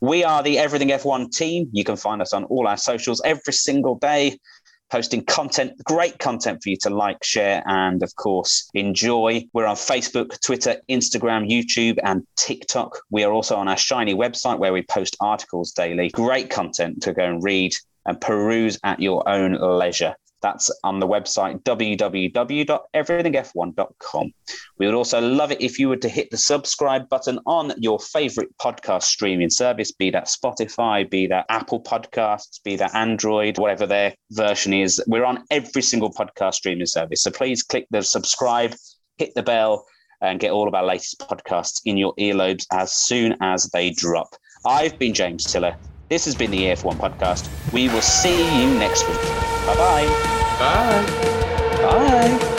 We 0.00 0.24
are 0.24 0.42
the 0.42 0.58
Everything 0.58 0.88
F1 0.88 1.32
team. 1.32 1.68
You 1.72 1.84
can 1.84 1.96
find 1.96 2.20
us 2.20 2.32
on 2.32 2.44
all 2.44 2.66
our 2.66 2.76
socials 2.76 3.20
every 3.24 3.52
single 3.52 3.96
day, 3.96 4.38
posting 4.90 5.24
content, 5.24 5.72
great 5.84 6.18
content 6.18 6.62
for 6.62 6.70
you 6.70 6.76
to 6.82 6.90
like, 6.90 7.22
share, 7.24 7.62
and 7.66 8.02
of 8.02 8.14
course, 8.16 8.68
enjoy. 8.74 9.44
We're 9.52 9.66
on 9.66 9.76
Facebook, 9.76 10.40
Twitter, 10.40 10.76
Instagram, 10.88 11.50
YouTube, 11.50 11.98
and 12.02 12.26
TikTok. 12.36 12.98
We 13.10 13.24
are 13.24 13.32
also 13.32 13.56
on 13.56 13.68
our 13.68 13.76
shiny 13.76 14.14
website 14.14 14.58
where 14.58 14.72
we 14.72 14.82
post 14.82 15.16
articles 15.20 15.72
daily. 15.72 16.10
Great 16.10 16.50
content 16.50 17.02
to 17.02 17.12
go 17.12 17.24
and 17.24 17.42
read 17.42 17.72
and 18.06 18.20
peruse 18.20 18.78
at 18.84 19.00
your 19.00 19.28
own 19.28 19.54
leisure. 19.54 20.14
That's 20.44 20.70
on 20.84 21.00
the 21.00 21.08
website 21.08 21.62
www.everythingf1.com. 21.62 24.32
We 24.78 24.84
would 24.84 24.94
also 24.94 25.18
love 25.18 25.50
it 25.52 25.62
if 25.62 25.78
you 25.78 25.88
were 25.88 25.96
to 25.96 26.08
hit 26.10 26.30
the 26.30 26.36
subscribe 26.36 27.08
button 27.08 27.38
on 27.46 27.72
your 27.78 27.98
favorite 27.98 28.50
podcast 28.60 29.04
streaming 29.04 29.48
service, 29.48 29.90
be 29.90 30.10
that 30.10 30.26
Spotify, 30.26 31.08
be 31.08 31.26
that 31.28 31.46
Apple 31.48 31.82
Podcasts, 31.82 32.62
be 32.62 32.76
that 32.76 32.94
Android, 32.94 33.56
whatever 33.56 33.86
their 33.86 34.14
version 34.32 34.74
is. 34.74 35.02
We're 35.06 35.24
on 35.24 35.44
every 35.50 35.80
single 35.80 36.12
podcast 36.12 36.56
streaming 36.56 36.84
service. 36.84 37.22
So 37.22 37.30
please 37.30 37.62
click 37.62 37.86
the 37.90 38.02
subscribe, 38.02 38.74
hit 39.16 39.34
the 39.34 39.42
bell, 39.42 39.86
and 40.20 40.38
get 40.38 40.52
all 40.52 40.68
of 40.68 40.74
our 40.74 40.84
latest 40.84 41.20
podcasts 41.20 41.80
in 41.86 41.96
your 41.96 42.14
earlobes 42.16 42.66
as 42.70 42.92
soon 42.92 43.34
as 43.40 43.70
they 43.72 43.92
drop. 43.92 44.36
I've 44.66 44.98
been 44.98 45.14
James 45.14 45.50
Tiller. 45.50 45.74
This 46.14 46.26
has 46.26 46.36
been 46.36 46.52
the 46.52 46.66
EF1 46.66 46.94
podcast. 46.94 47.50
We 47.72 47.88
will 47.88 48.00
see 48.00 48.62
you 48.62 48.78
next 48.78 49.02
week. 49.08 49.20
Bye-bye. 49.66 50.06
Bye. 50.60 52.38
Bye. 52.38 52.50